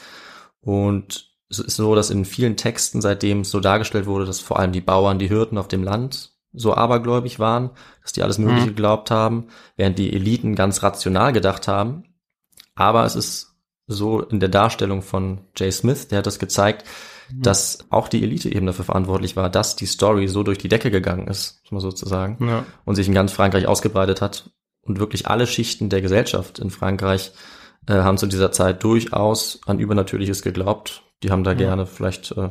Und 0.62 1.27
es 1.50 1.58
ist 1.58 1.76
so, 1.76 1.94
dass 1.94 2.10
in 2.10 2.24
vielen 2.24 2.56
Texten 2.56 3.00
seitdem 3.00 3.44
so 3.44 3.60
dargestellt 3.60 4.06
wurde, 4.06 4.26
dass 4.26 4.40
vor 4.40 4.58
allem 4.58 4.72
die 4.72 4.80
Bauern, 4.80 5.18
die 5.18 5.28
Hirten 5.28 5.58
auf 5.58 5.68
dem 5.68 5.82
Land 5.82 6.32
so 6.52 6.74
abergläubig 6.74 7.38
waren, 7.38 7.70
dass 8.02 8.12
die 8.12 8.22
alles 8.22 8.38
Mögliche 8.38 8.62
Mhm. 8.66 8.68
geglaubt 8.70 9.10
haben, 9.10 9.48
während 9.76 9.98
die 9.98 10.12
Eliten 10.12 10.54
ganz 10.54 10.82
rational 10.82 11.32
gedacht 11.32 11.68
haben. 11.68 12.04
Aber 12.74 13.04
es 13.04 13.16
ist 13.16 13.54
so 13.86 14.20
in 14.22 14.40
der 14.40 14.48
Darstellung 14.48 15.02
von 15.02 15.40
Jay 15.56 15.70
Smith, 15.70 16.08
der 16.08 16.18
hat 16.18 16.26
das 16.26 16.38
gezeigt, 16.38 16.84
dass 17.30 17.78
auch 17.90 18.08
die 18.08 18.22
Elite 18.22 18.50
eben 18.50 18.64
dafür 18.66 18.86
verantwortlich 18.86 19.36
war, 19.36 19.50
dass 19.50 19.76
die 19.76 19.84
Story 19.86 20.28
so 20.28 20.42
durch 20.42 20.56
die 20.58 20.68
Decke 20.68 20.90
gegangen 20.90 21.26
ist, 21.28 21.60
muss 21.64 21.72
man 21.72 21.80
sozusagen, 21.80 22.46
Ja. 22.46 22.64
und 22.86 22.94
sich 22.96 23.06
in 23.06 23.14
ganz 23.14 23.32
Frankreich 23.32 23.66
ausgebreitet 23.66 24.22
hat. 24.22 24.50
Und 24.80 24.98
wirklich 24.98 25.26
alle 25.26 25.46
Schichten 25.46 25.90
der 25.90 26.00
Gesellschaft 26.00 26.58
in 26.58 26.70
Frankreich 26.70 27.32
äh, 27.88 27.94
haben 27.94 28.18
zu 28.18 28.26
dieser 28.26 28.52
Zeit 28.52 28.84
durchaus 28.84 29.60
an 29.66 29.78
Übernatürliches 29.80 30.42
geglaubt. 30.42 31.02
Die 31.22 31.30
haben 31.30 31.42
da 31.44 31.54
gerne 31.54 31.86
vielleicht 31.86 32.32
äh, 32.32 32.50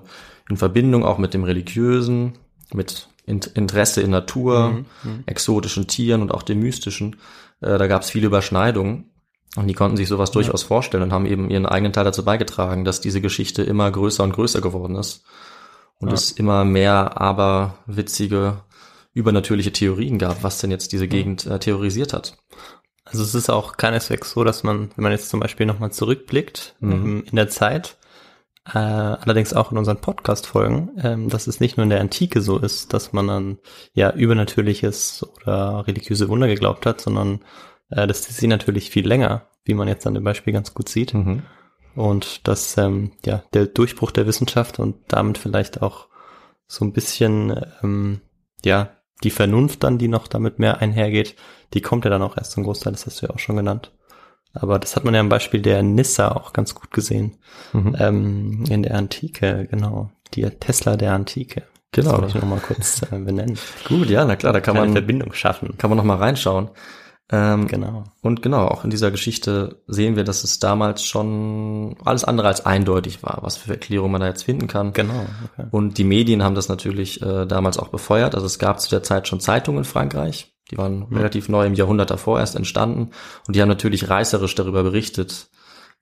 in 0.50 0.58
Verbindung 0.58 1.06
auch 1.06 1.18
mit 1.18 1.34
dem 1.34 1.44
Religiösen, 1.46 2.34
mit 2.74 3.08
In 3.26 3.40
Interesse 3.56 4.02
in 4.02 4.12
Natur, 4.12 4.70
Mhm, 4.70 4.86
mhm. 5.04 5.24
exotischen 5.26 5.88
Tieren 5.88 6.22
und 6.22 6.34
auch 6.34 6.44
dem 6.44 6.60
Mystischen. 6.60 7.18
Äh, 7.62 7.78
da 7.78 7.88
gab 7.88 8.02
es 8.02 8.10
viele 8.10 8.28
Überschneidungen. 8.28 9.12
Und 9.56 9.68
die 9.68 9.74
konnten 9.74 9.98
sich 9.98 10.08
sowas 10.08 10.32
durchaus 10.32 10.62
vorstellen 10.64 11.04
und 11.04 11.12
haben 11.14 11.26
eben 11.26 11.50
ihren 11.50 11.66
eigenen 11.66 11.92
Teil 11.94 12.04
dazu 12.04 12.24
beigetragen, 12.24 12.86
dass 12.86 13.02
diese 13.02 13.22
Geschichte 13.22 13.64
immer 13.64 13.90
größer 13.90 14.24
und 14.24 14.34
größer 14.34 14.62
geworden 14.62 14.96
ist. 14.96 15.24
Und 16.00 16.10
Ja. 16.10 16.14
es 16.14 16.32
immer 16.32 16.64
mehr 16.64 17.20
aber 17.20 17.76
witzige, 17.88 18.62
übernatürliche 19.14 19.72
Theorien 19.72 20.20
gab, 20.20 20.44
was 20.44 20.60
denn 20.60 20.70
jetzt 20.70 20.92
diese 20.92 21.08
Gegend 21.08 21.46
äh, 21.48 21.58
terrorisiert 21.60 22.14
hat. 22.14 22.38
Also 23.10 23.24
es 23.24 23.36
ist 23.36 23.50
auch 23.50 23.78
keineswegs 23.78 24.32
so, 24.32 24.44
dass 24.44 24.64
man, 24.64 24.90
wenn 24.96 25.04
man 25.04 25.12
jetzt 25.12 25.30
zum 25.30 25.40
Beispiel 25.40 25.66
nochmal 25.66 25.92
zurückblickt 25.92 26.76
Mhm. 26.80 26.92
ähm, 26.92 27.24
in 27.30 27.36
der 27.36 27.50
Zeit, 27.50 27.98
äh, 28.66 28.78
allerdings 28.80 29.54
auch 29.54 29.72
in 29.72 29.78
unseren 29.78 30.02
Podcast-Folgen, 30.02 30.92
ähm, 31.02 31.30
dass 31.30 31.48
es 31.48 31.60
nicht 31.60 31.78
nur 31.78 31.84
in 31.86 31.90
der 31.90 32.02
Antike 32.02 32.42
so 32.42 32.58
ist, 32.58 32.94
dass 32.94 33.14
man 33.14 33.30
an 33.30 33.58
ja 33.94 34.12
übernatürliches 34.12 35.26
oder 35.42 35.88
religiöse 35.88 36.28
Wunder 36.28 36.48
geglaubt 36.48 36.86
hat, 36.86 37.00
sondern 37.02 37.42
äh, 37.90 38.08
das 38.08 38.28
ist 38.30 38.38
sie 38.38 38.48
natürlich 38.48 38.90
viel 38.90 39.08
länger, 39.08 39.48
wie 39.64 39.74
man 39.74 39.88
jetzt 39.88 40.06
an 40.06 40.14
dem 40.14 40.24
Beispiel 40.24 40.52
ganz 40.54 40.74
gut 40.74 40.90
sieht. 40.90 41.14
Mhm. 41.14 41.44
Und 41.96 42.48
dass 42.48 42.78
ähm, 42.78 43.12
ja 43.26 43.44
der 43.54 43.66
Durchbruch 43.68 44.12
der 44.12 44.28
Wissenschaft 44.28 44.80
und 44.80 44.98
damit 45.08 45.38
vielleicht 45.38 45.82
auch 45.82 46.08
so 46.68 46.84
ein 46.84 46.94
bisschen 46.94 47.66
ähm, 47.82 48.22
ja 48.66 48.90
die 49.24 49.30
Vernunft 49.30 49.84
dann, 49.84 49.98
die 49.98 50.08
noch 50.08 50.28
damit 50.28 50.60
mehr 50.60 50.80
einhergeht, 50.82 51.36
die 51.74 51.82
kommt 51.82 52.06
ja 52.06 52.12
dann 52.12 52.22
auch 52.22 52.38
erst 52.38 52.52
zum 52.52 52.64
Großteil, 52.64 52.94
das 52.94 53.06
hast 53.06 53.22
du 53.22 53.28
ja 53.28 53.34
auch 53.34 53.40
schon 53.40 53.56
genannt. 53.56 53.92
Aber 54.54 54.80
das 54.80 54.96
hat 54.96 55.04
man 55.04 55.14
ja 55.14 55.20
am 55.20 55.30
Beispiel 55.30 55.62
der 55.62 55.84
Nissa 55.84 56.32
auch 56.32 56.54
ganz 56.54 56.74
gut 56.74 56.92
gesehen. 56.92 57.36
Mhm. 57.74 57.96
Ähm, 58.00 58.64
in 58.70 58.84
der 58.84 58.96
Antike, 58.96 59.68
genau. 59.70 60.10
Die 60.34 60.44
Tesla 60.44 60.98
der 60.98 61.14
Antike. 61.14 61.64
Genau. 61.92 62.12
Das 62.12 62.22
wollte 62.22 62.38
ich 62.38 62.44
nochmal 62.44 62.60
kurz 62.60 63.02
äh, 63.12 63.18
benennen. 63.20 63.58
Gut, 63.88 64.10
ja, 64.10 64.26
na 64.26 64.36
klar, 64.36 64.54
da 64.54 64.60
kann 64.60 64.76
Eine 64.76 64.88
man, 64.88 64.94
Verbindung 64.94 65.34
schaffen. 65.34 65.78
kann 65.78 65.90
man 65.90 65.98
noch 65.98 66.04
mal 66.04 66.18
reinschauen. 66.18 66.70
Ähm, 67.30 67.68
Genau. 67.68 68.06
Und 68.22 68.42
genau, 68.42 68.68
auch 68.68 68.84
in 68.86 68.90
dieser 68.90 69.12
Geschichte 69.12 69.82
sehen 69.88 70.16
wir, 70.16 70.24
dass 70.24 70.44
es 70.46 70.60
damals 70.60 71.04
schon 71.04 71.96
alles 72.06 72.24
andere 72.24 72.48
als 72.48 72.66
eindeutig 72.66 73.22
war, 73.24 73.40
was 73.42 73.58
für 73.58 73.72
Erklärungen 73.72 74.14
man 74.14 74.22
da 74.22 74.28
jetzt 74.28 74.44
finden 74.44 74.68
kann. 74.68 74.94
Genau. 74.94 75.26
Okay. 75.54 75.68
Und 75.72 75.98
die 75.98 76.04
Medien 76.06 76.42
haben 76.44 76.56
das 76.56 76.70
natürlich 76.70 77.22
äh, 77.22 77.46
damals 77.46 77.78
auch 77.78 77.90
befeuert. 77.90 78.34
Also 78.36 78.46
es 78.48 78.60
gab 78.60 78.80
zu 78.80 78.90
der 78.90 79.04
Zeit 79.04 79.28
schon 79.28 79.40
Zeitungen 79.42 79.80
in 79.80 79.84
Frankreich. 79.86 80.54
Die 80.72 80.78
waren 80.78 81.04
relativ 81.12 81.48
neu 81.50 81.66
im 81.66 81.74
Jahrhundert 81.76 82.12
davor 82.12 82.40
erst 82.40 82.56
entstanden. 82.56 83.12
Und 83.48 83.56
die 83.56 83.62
haben 83.62 83.70
natürlich 83.70 84.10
reißerisch 84.10 84.56
darüber 84.56 84.84
berichtet, 84.84 85.48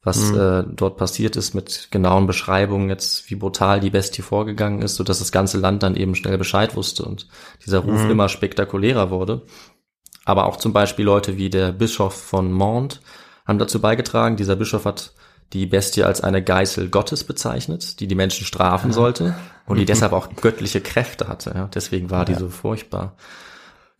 was 0.03 0.31
Mhm. 0.31 0.39
äh, 0.39 0.63
dort 0.75 0.97
passiert 0.97 1.35
ist 1.35 1.53
mit 1.55 1.88
genauen 1.91 2.27
Beschreibungen 2.27 2.89
jetzt, 2.89 3.29
wie 3.31 3.35
brutal 3.35 3.79
die 3.79 3.89
Bestie 3.89 4.21
vorgegangen 4.21 4.81
ist, 4.83 4.95
sodass 4.95 5.19
das 5.19 5.31
ganze 5.31 5.57
Land 5.57 5.81
dann 5.81 5.95
eben 5.95 6.13
schnell 6.15 6.38
Bescheid 6.38 6.75
wusste 6.75 7.03
und 7.05 7.27
dieser 7.65 7.79
Ruf 7.79 8.03
Mhm. 8.03 8.11
immer 8.11 8.29
spektakulärer 8.29 9.09
wurde. 9.09 9.41
Aber 10.25 10.45
auch 10.47 10.57
zum 10.57 10.73
Beispiel 10.73 11.05
Leute 11.05 11.38
wie 11.38 11.49
der 11.49 11.71
Bischof 11.71 12.13
von 12.15 12.51
Mende 12.51 12.95
haben 13.45 13.59
dazu 13.59 13.79
beigetragen. 13.79 14.35
Dieser 14.35 14.55
Bischof 14.55 14.85
hat 14.85 15.13
die 15.53 15.67
Bestie 15.67 16.03
als 16.03 16.21
eine 16.21 16.43
Geißel 16.43 16.89
Gottes 16.89 17.23
bezeichnet, 17.23 17.99
die 17.99 18.07
die 18.07 18.15
Menschen 18.15 18.45
strafen 18.45 18.91
sollte 18.91 19.35
und 19.67 19.77
die 19.77 19.85
deshalb 19.85 20.11
auch 20.13 20.29
göttliche 20.35 20.81
Kräfte 20.81 21.27
hatte. 21.27 21.51
Ja, 21.55 21.69
deswegen 21.73 22.09
war 22.09 22.25
die 22.25 22.33
so 22.33 22.49
furchtbar. 22.49 23.15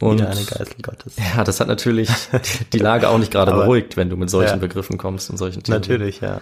Und 0.02 0.20
Wieder 0.20 0.30
eine 0.30 0.44
Geißel 0.44 0.76
Gottes. 0.82 1.16
ja, 1.16 1.44
das 1.46 1.60
hat 1.62 1.70
natürlich 1.70 2.10
die 2.74 2.80
Lage 2.80 3.08
auch 3.08 3.18
nicht 3.18 3.32
gerade 3.32 3.54
beruhigt, 3.54 3.96
wenn 3.96 4.10
du 4.10 4.18
mit 4.18 4.30
solchen 4.30 4.56
Ja. 4.56 4.58
Begriffen 4.58 4.98
kommst 4.98 5.30
und 5.30 5.38
solchen 5.38 5.64
Theorien. 5.64 5.82
Natürlich, 5.82 6.20
ja. 6.20 6.42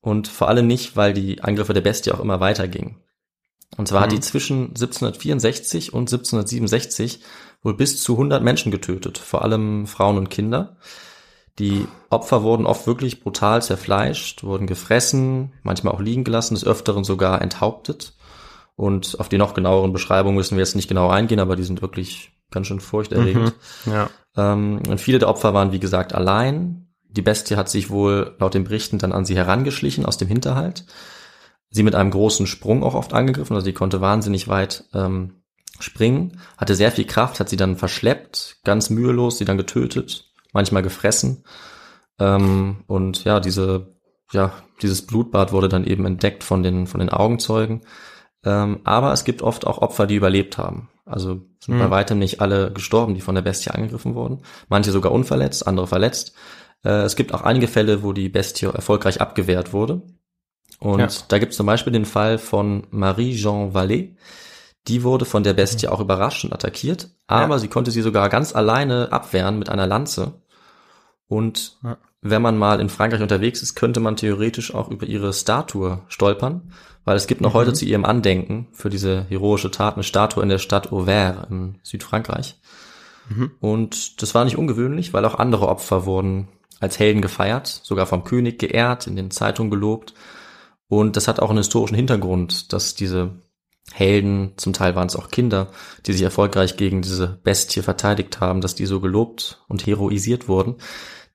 Und 0.00 0.28
vor 0.28 0.48
allem 0.48 0.66
nicht, 0.66 0.94
weil 0.96 1.14
die 1.14 1.42
Angriffe 1.42 1.72
der 1.72 1.80
Bestie 1.80 2.12
auch 2.12 2.20
immer 2.20 2.40
weitergingen. 2.40 2.96
Und 3.76 3.88
zwar 3.88 4.02
hat 4.02 4.10
Mhm. 4.10 4.16
die 4.16 4.20
zwischen 4.20 4.68
1764 4.68 5.92
und 5.92 6.08
1767 6.10 7.20
wohl 7.62 7.74
bis 7.74 8.02
zu 8.02 8.14
100 8.16 8.42
Menschen 8.42 8.72
getötet, 8.72 9.18
vor 9.18 9.42
allem 9.42 9.86
Frauen 9.86 10.16
und 10.16 10.30
Kinder. 10.30 10.76
Die 11.58 11.86
Opfer 12.08 12.44
wurden 12.44 12.66
oft 12.66 12.86
wirklich 12.86 13.20
brutal 13.20 13.62
zerfleischt, 13.62 14.44
wurden 14.44 14.66
gefressen, 14.68 15.52
manchmal 15.64 15.92
auch 15.92 16.00
liegen 16.00 16.22
gelassen, 16.24 16.54
des 16.54 16.64
Öfteren 16.64 17.02
sogar 17.02 17.42
enthauptet. 17.42 18.14
Und 18.76 19.18
auf 19.18 19.28
die 19.28 19.38
noch 19.38 19.54
genaueren 19.54 19.92
Beschreibungen 19.92 20.36
müssen 20.36 20.56
wir 20.56 20.62
jetzt 20.62 20.76
nicht 20.76 20.86
genau 20.86 21.08
eingehen, 21.08 21.40
aber 21.40 21.56
die 21.56 21.64
sind 21.64 21.82
wirklich 21.82 22.30
ganz 22.52 22.68
schön 22.68 22.78
furchterregend. 22.80 23.54
Ja. 23.86 24.08
Ähm, 24.36 24.80
und 24.88 25.00
viele 25.00 25.18
der 25.18 25.28
Opfer 25.28 25.52
waren, 25.52 25.72
wie 25.72 25.80
gesagt, 25.80 26.14
allein. 26.14 26.86
Die 27.10 27.22
Bestie 27.22 27.56
hat 27.56 27.68
sich 27.68 27.90
wohl 27.90 28.36
laut 28.38 28.54
den 28.54 28.64
Berichten 28.64 28.98
dann 28.98 29.12
an 29.12 29.24
sie 29.24 29.34
herangeschlichen 29.34 30.06
aus 30.06 30.16
dem 30.16 30.28
Hinterhalt. 30.28 30.84
Sie 31.70 31.82
mit 31.82 31.94
einem 31.94 32.10
großen 32.10 32.46
Sprung 32.46 32.82
auch 32.82 32.94
oft 32.94 33.12
angegriffen, 33.12 33.54
also 33.54 33.66
die 33.66 33.74
konnte 33.74 34.00
wahnsinnig 34.00 34.48
weit 34.48 34.84
ähm, 34.94 35.42
springen, 35.80 36.40
hatte 36.56 36.74
sehr 36.74 36.90
viel 36.92 37.04
Kraft, 37.06 37.40
hat 37.40 37.48
sie 37.48 37.56
dann 37.56 37.76
verschleppt, 37.76 38.58
ganz 38.64 38.90
mühelos, 38.90 39.38
sie 39.38 39.44
dann 39.44 39.58
getötet, 39.58 40.32
manchmal 40.52 40.82
gefressen. 40.82 41.44
Ähm, 42.18 42.84
und 42.86 43.24
ja, 43.24 43.38
diese, 43.40 43.94
ja, 44.32 44.52
dieses 44.82 45.06
Blutbad 45.06 45.52
wurde 45.52 45.68
dann 45.68 45.84
eben 45.84 46.04
entdeckt 46.06 46.42
von 46.42 46.62
den, 46.62 46.86
von 46.86 47.00
den 47.00 47.10
Augenzeugen. 47.10 47.82
Ähm, 48.44 48.80
aber 48.84 49.12
es 49.12 49.24
gibt 49.24 49.42
oft 49.42 49.66
auch 49.66 49.78
Opfer, 49.78 50.06
die 50.06 50.16
überlebt 50.16 50.58
haben. 50.58 50.88
Also 51.04 51.42
sind 51.60 51.74
Mhm. 51.74 51.78
bei 51.78 51.90
weitem 51.90 52.18
nicht 52.18 52.40
alle 52.40 52.72
gestorben, 52.72 53.14
die 53.14 53.20
von 53.20 53.34
der 53.34 53.42
Bestie 53.42 53.70
angegriffen 53.70 54.14
wurden. 54.14 54.42
Manche 54.68 54.90
sogar 54.90 55.12
unverletzt, 55.12 55.66
andere 55.66 55.86
verletzt. 55.86 56.34
Äh, 56.84 57.02
es 57.02 57.16
gibt 57.16 57.34
auch 57.34 57.42
einige 57.42 57.68
Fälle, 57.68 58.02
wo 58.02 58.12
die 58.12 58.28
Bestie 58.28 58.66
erfolgreich 58.66 59.20
abgewehrt 59.20 59.72
wurde. 59.72 60.02
Und 60.78 61.00
Ja. 61.00 61.08
da 61.28 61.38
gibt 61.38 61.52
es 61.52 61.56
zum 61.56 61.66
Beispiel 61.66 61.92
den 61.92 62.04
Fall 62.04 62.38
von 62.38 62.86
Marie-Jean 62.90 63.72
Vallée. 63.72 64.14
Die 64.86 65.02
wurde 65.02 65.24
von 65.24 65.42
der 65.42 65.52
Bestie 65.54 65.88
auch 65.88 66.00
überrascht 66.00 66.44
und 66.44 66.52
attackiert, 66.52 67.10
aber 67.26 67.54
Ja. 67.54 67.58
sie 67.58 67.68
konnte 67.68 67.90
sie 67.90 68.02
sogar 68.02 68.28
ganz 68.28 68.54
alleine 68.54 69.12
abwehren 69.12 69.58
mit 69.58 69.68
einer 69.68 69.86
Lanze. 69.86 70.34
Und 71.26 71.76
Ja. 71.82 71.98
wenn 72.22 72.42
man 72.42 72.56
mal 72.56 72.80
in 72.80 72.88
Frankreich 72.88 73.20
unterwegs 73.20 73.62
ist, 73.62 73.74
könnte 73.74 74.00
man 74.00 74.16
theoretisch 74.16 74.74
auch 74.74 74.88
über 74.88 75.06
ihre 75.06 75.32
Statue 75.32 76.00
stolpern, 76.08 76.72
weil 77.04 77.16
es 77.16 77.26
gibt 77.26 77.40
noch 77.40 77.54
heute 77.54 77.72
zu 77.72 77.84
ihrem 77.84 78.04
Andenken 78.04 78.68
für 78.72 78.88
diese 78.88 79.26
heroische 79.28 79.70
Tat 79.70 79.94
eine 79.94 80.04
Statue 80.04 80.42
in 80.42 80.48
der 80.48 80.58
Stadt 80.58 80.92
Auvers 80.92 81.48
in 81.50 81.78
Südfrankreich. 81.82 82.58
Mhm. 83.28 83.50
Und 83.60 84.22
das 84.22 84.34
war 84.34 84.44
nicht 84.44 84.56
ungewöhnlich, 84.56 85.12
weil 85.12 85.24
auch 85.24 85.34
andere 85.34 85.68
Opfer 85.68 86.06
wurden 86.06 86.48
als 86.80 86.98
Helden 86.98 87.20
gefeiert, 87.20 87.66
sogar 87.66 88.06
vom 88.06 88.24
König 88.24 88.58
geehrt, 88.58 89.06
in 89.06 89.16
den 89.16 89.30
Zeitungen 89.30 89.70
gelobt. 89.70 90.14
Und 90.88 91.16
das 91.16 91.28
hat 91.28 91.40
auch 91.40 91.50
einen 91.50 91.58
historischen 91.58 91.94
Hintergrund, 91.94 92.72
dass 92.72 92.94
diese 92.94 93.42
Helden, 93.92 94.52
zum 94.56 94.72
Teil 94.72 94.94
waren 94.94 95.06
es 95.06 95.16
auch 95.16 95.30
Kinder, 95.30 95.68
die 96.06 96.12
sich 96.12 96.22
erfolgreich 96.22 96.76
gegen 96.76 97.02
diese 97.02 97.38
Bestie 97.42 97.82
verteidigt 97.82 98.40
haben, 98.40 98.60
dass 98.60 98.74
die 98.74 98.86
so 98.86 99.00
gelobt 99.00 99.62
und 99.68 99.86
heroisiert 99.86 100.48
wurden. 100.48 100.76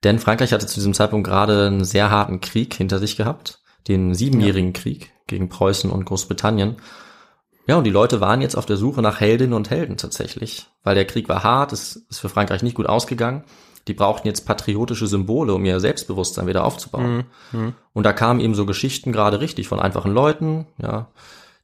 Denn 0.03 0.19
Frankreich 0.19 0.53
hatte 0.53 0.67
zu 0.67 0.75
diesem 0.75 0.93
Zeitpunkt 0.93 1.27
gerade 1.27 1.67
einen 1.67 1.83
sehr 1.83 2.11
harten 2.11 2.41
Krieg 2.41 2.73
hinter 2.73 2.99
sich 2.99 3.15
gehabt, 3.15 3.61
den 3.87 4.13
siebenjährigen 4.13 4.73
Krieg 4.73 5.11
gegen 5.27 5.49
Preußen 5.49 5.89
und 5.89 6.05
Großbritannien. 6.05 6.77
Ja, 7.67 7.77
und 7.77 7.85
die 7.85 7.91
Leute 7.91 8.19
waren 8.19 8.41
jetzt 8.41 8.55
auf 8.55 8.65
der 8.65 8.77
Suche 8.77 9.01
nach 9.01 9.21
Heldinnen 9.21 9.53
und 9.53 9.69
Helden 9.69 9.97
tatsächlich, 9.97 10.67
weil 10.83 10.95
der 10.95 11.05
Krieg 11.05 11.29
war 11.29 11.43
hart, 11.43 11.71
es 11.71 11.95
ist 12.09 12.19
für 12.19 12.29
Frankreich 12.29 12.61
nicht 12.61 12.75
gut 12.75 12.87
ausgegangen. 12.87 13.45
Die 13.87 13.93
brauchten 13.93 14.27
jetzt 14.27 14.45
patriotische 14.45 15.07
Symbole, 15.07 15.53
um 15.53 15.65
ihr 15.65 15.79
Selbstbewusstsein 15.79 16.47
wieder 16.47 16.63
aufzubauen. 16.63 17.25
Mhm. 17.51 17.73
Und 17.93 18.03
da 18.05 18.13
kamen 18.13 18.39
eben 18.39 18.55
so 18.55 18.65
Geschichten 18.65 19.11
gerade 19.11 19.41
richtig 19.41 19.67
von 19.67 19.79
einfachen 19.79 20.13
Leuten, 20.13 20.67
ja, 20.81 21.07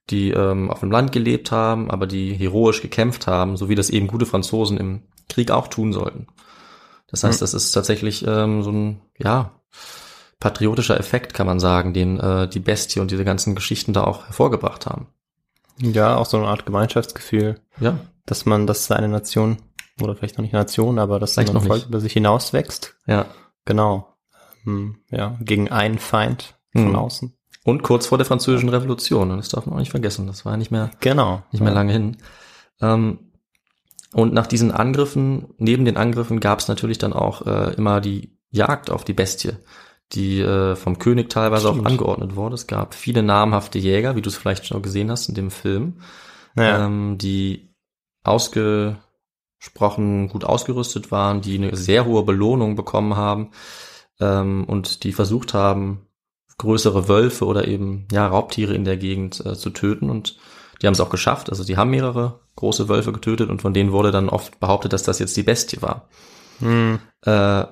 die 0.09 0.31
ähm, 0.31 0.69
auf 0.69 0.79
dem 0.81 0.91
Land 0.91 1.11
gelebt 1.11 1.51
haben, 1.51 1.89
aber 1.91 2.07
die 2.07 2.33
heroisch 2.33 2.81
gekämpft 2.81 3.27
haben, 3.27 3.57
so 3.57 3.69
wie 3.69 3.75
das 3.75 3.89
eben 3.89 4.07
gute 4.07 4.25
Franzosen 4.25 4.77
im 4.77 5.03
Krieg 5.29 5.51
auch 5.51 5.67
tun 5.67 5.93
sollten. 5.93 6.27
Das 7.07 7.23
heißt, 7.23 7.39
Mhm. 7.39 7.43
das 7.43 7.53
ist 7.53 7.71
tatsächlich 7.71 8.25
ähm, 8.27 8.63
so 8.63 8.71
ein, 8.71 9.01
ja, 9.17 9.51
patriotischer 10.39 10.99
Effekt, 10.99 11.33
kann 11.33 11.47
man 11.47 11.59
sagen, 11.59 11.93
den 11.93 12.19
äh, 12.19 12.47
die 12.47 12.59
Bestie 12.59 12.99
und 12.99 13.11
diese 13.11 13.25
ganzen 13.25 13.55
Geschichten 13.55 13.93
da 13.93 14.03
auch 14.03 14.25
hervorgebracht 14.25 14.85
haben. 14.85 15.07
Ja, 15.81 16.15
auch 16.17 16.25
so 16.25 16.37
eine 16.37 16.47
Art 16.47 16.65
Gemeinschaftsgefühl, 16.65 17.59
Ja, 17.79 17.99
dass 18.25 18.45
man, 18.45 18.67
dass 18.67 18.85
seine 18.87 19.07
Nation, 19.07 19.57
oder 20.01 20.15
vielleicht 20.15 20.37
noch 20.37 20.43
nicht 20.43 20.53
Nation, 20.53 20.99
aber 20.99 21.19
dass 21.19 21.33
Vielleicht 21.33 21.49
ein 21.49 21.55
noch 21.55 21.63
Volk 21.65 21.79
nicht. 21.81 21.89
über 21.89 21.99
sich 21.99 22.13
hinauswächst. 22.13 22.95
ja. 23.07 23.25
Genau. 23.65 24.07
Ähm, 24.65 24.97
ja, 25.11 25.37
gegen 25.41 25.69
einen 25.69 25.99
Feind 25.99 26.55
von 26.73 26.89
Mhm. 26.89 26.95
außen. 26.95 27.33
Und 27.65 27.83
kurz 27.83 28.07
vor 28.07 28.17
der 28.17 28.25
französischen 28.25 28.69
Revolution, 28.69 29.29
und 29.31 29.37
das 29.37 29.49
darf 29.49 29.65
man 29.65 29.75
auch 29.75 29.79
nicht 29.79 29.91
vergessen, 29.91 30.25
das 30.27 30.43
war 30.45 30.57
nicht 30.57 30.71
mehr 30.71 30.89
Genau. 31.01 31.43
nicht 31.51 31.61
mehr 31.61 31.69
ja. 31.71 31.75
lange 31.75 31.91
hin. 31.93 32.17
Ähm, 32.81 33.19
und 34.13 34.33
nach 34.33 34.47
diesen 34.47 34.71
Angriffen, 34.71 35.53
neben 35.57 35.85
den 35.85 35.97
Angriffen 35.97 36.39
gab 36.39 36.59
es 36.59 36.67
natürlich 36.67 36.97
dann 36.97 37.13
auch 37.13 37.45
äh, 37.45 37.73
immer 37.75 38.01
die 38.01 38.37
Jagd 38.49 38.89
auf 38.89 39.03
die 39.03 39.13
Bestie, 39.13 39.51
die 40.13 40.39
äh, 40.41 40.75
vom 40.75 40.97
König 40.97 41.29
teilweise 41.29 41.67
Stimmt. 41.67 41.85
auch 41.85 41.91
angeordnet 41.91 42.35
wurde. 42.35 42.55
Es 42.55 42.65
gab 42.65 42.95
viele 42.95 43.21
namhafte 43.21 43.77
Jäger, 43.77 44.15
wie 44.15 44.21
du 44.23 44.29
es 44.29 44.35
vielleicht 44.35 44.65
schon 44.65 44.81
gesehen 44.81 45.11
hast 45.11 45.29
in 45.29 45.35
dem 45.35 45.51
Film, 45.51 46.01
Ja. 46.57 46.85
ähm, 46.85 47.17
die 47.19 47.69
ausgesprochen 49.59 50.29
gut 50.29 50.45
ausgerüstet 50.45 51.11
waren, 51.11 51.41
die 51.41 51.57
eine 51.57 51.75
sehr 51.75 52.05
hohe 52.05 52.23
Belohnung 52.23 52.77
bekommen 52.77 53.17
haben 53.17 53.51
ähm, 54.21 54.63
und 54.63 55.03
die 55.03 55.11
versucht 55.11 55.53
haben, 55.53 56.07
größere 56.57 57.09
Wölfe 57.09 57.45
oder 57.45 57.67
eben 57.67 58.07
ja 58.11 58.25
Raubtiere 58.25 58.73
in 58.73 58.85
der 58.85 58.95
Gegend 58.95 59.45
äh, 59.45 59.55
zu 59.55 59.69
töten 59.69 60.09
und 60.09 60.37
Die 60.81 60.87
haben 60.87 60.93
es 60.93 61.01
auch 61.01 61.09
geschafft. 61.09 61.49
Also 61.49 61.65
die 61.65 61.75
haben 61.75 61.89
mehrere 61.89 62.39
große 62.55 62.87
Wölfe 62.87 63.11
getötet 63.11 63.49
und 63.49 63.61
von 63.61 63.73
denen 63.73 63.91
wurde 63.91 64.11
dann 64.11 64.29
oft 64.29 64.61
behauptet, 64.61 64.93
dass 64.93 65.03
das 65.03 65.19
jetzt 65.19 65.35
die 65.35 65.43
Bestie 65.43 65.81
war. 65.81 66.07
Hm. 66.59 66.99
Äh, 67.25 67.65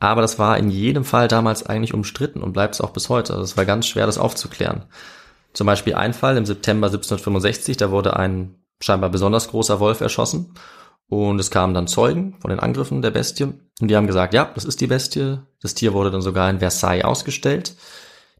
aber 0.00 0.22
das 0.22 0.38
war 0.40 0.58
in 0.58 0.68
jedem 0.68 1.04
Fall 1.04 1.28
damals 1.28 1.64
eigentlich 1.64 1.94
umstritten 1.94 2.42
und 2.42 2.52
bleibt 2.52 2.74
es 2.74 2.80
auch 2.80 2.90
bis 2.90 3.08
heute. 3.08 3.34
Also 3.34 3.44
es 3.44 3.56
war 3.56 3.66
ganz 3.66 3.86
schwer, 3.86 4.06
das 4.06 4.18
aufzuklären. 4.18 4.86
Zum 5.52 5.66
Beispiel 5.66 5.94
ein 5.94 6.12
Fall 6.12 6.36
im 6.36 6.46
September 6.46 6.88
1765, 6.88 7.76
da 7.76 7.92
wurde 7.92 8.16
ein 8.16 8.56
scheinbar 8.80 9.10
besonders 9.10 9.48
großer 9.48 9.78
Wolf 9.78 10.00
erschossen 10.00 10.54
und 11.10 11.40
es 11.40 11.50
kamen 11.50 11.74
dann 11.74 11.88
Zeugen 11.88 12.36
von 12.38 12.50
den 12.50 12.60
Angriffen 12.60 13.02
der 13.02 13.10
Bestie 13.10 13.52
und 13.80 13.88
die 13.88 13.96
haben 13.96 14.06
gesagt, 14.06 14.32
ja, 14.32 14.50
das 14.54 14.64
ist 14.64 14.80
die 14.80 14.86
Bestie. 14.86 15.40
Das 15.60 15.74
Tier 15.74 15.92
wurde 15.92 16.12
dann 16.12 16.22
sogar 16.22 16.48
in 16.48 16.60
Versailles 16.60 17.04
ausgestellt. 17.04 17.74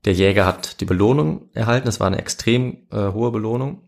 Der 0.05 0.13
Jäger 0.13 0.47
hat 0.47 0.81
die 0.81 0.85
Belohnung 0.85 1.51
erhalten. 1.53 1.89
Es 1.89 1.99
war 1.99 2.07
eine 2.07 2.19
extrem 2.19 2.87
äh, 2.93 3.13
hohe 3.13 3.33
Belohnung. 3.33 3.83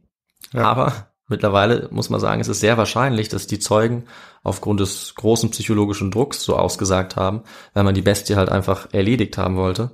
Ja. 0.52 0.64
Aber 0.64 1.12
mittlerweile 1.28 1.88
muss 1.92 2.10
man 2.10 2.18
sagen, 2.18 2.40
es 2.40 2.48
ist 2.48 2.58
sehr 2.58 2.76
wahrscheinlich, 2.76 3.28
dass 3.28 3.46
die 3.46 3.60
Zeugen 3.60 4.04
aufgrund 4.42 4.80
des 4.80 5.14
großen 5.14 5.50
psychologischen 5.50 6.10
Drucks 6.10 6.42
so 6.42 6.56
ausgesagt 6.56 7.14
haben, 7.14 7.42
weil 7.74 7.84
man 7.84 7.94
die 7.94 8.02
Bestie 8.02 8.34
halt 8.34 8.48
einfach 8.48 8.92
erledigt 8.92 9.38
haben 9.38 9.56
wollte. 9.56 9.92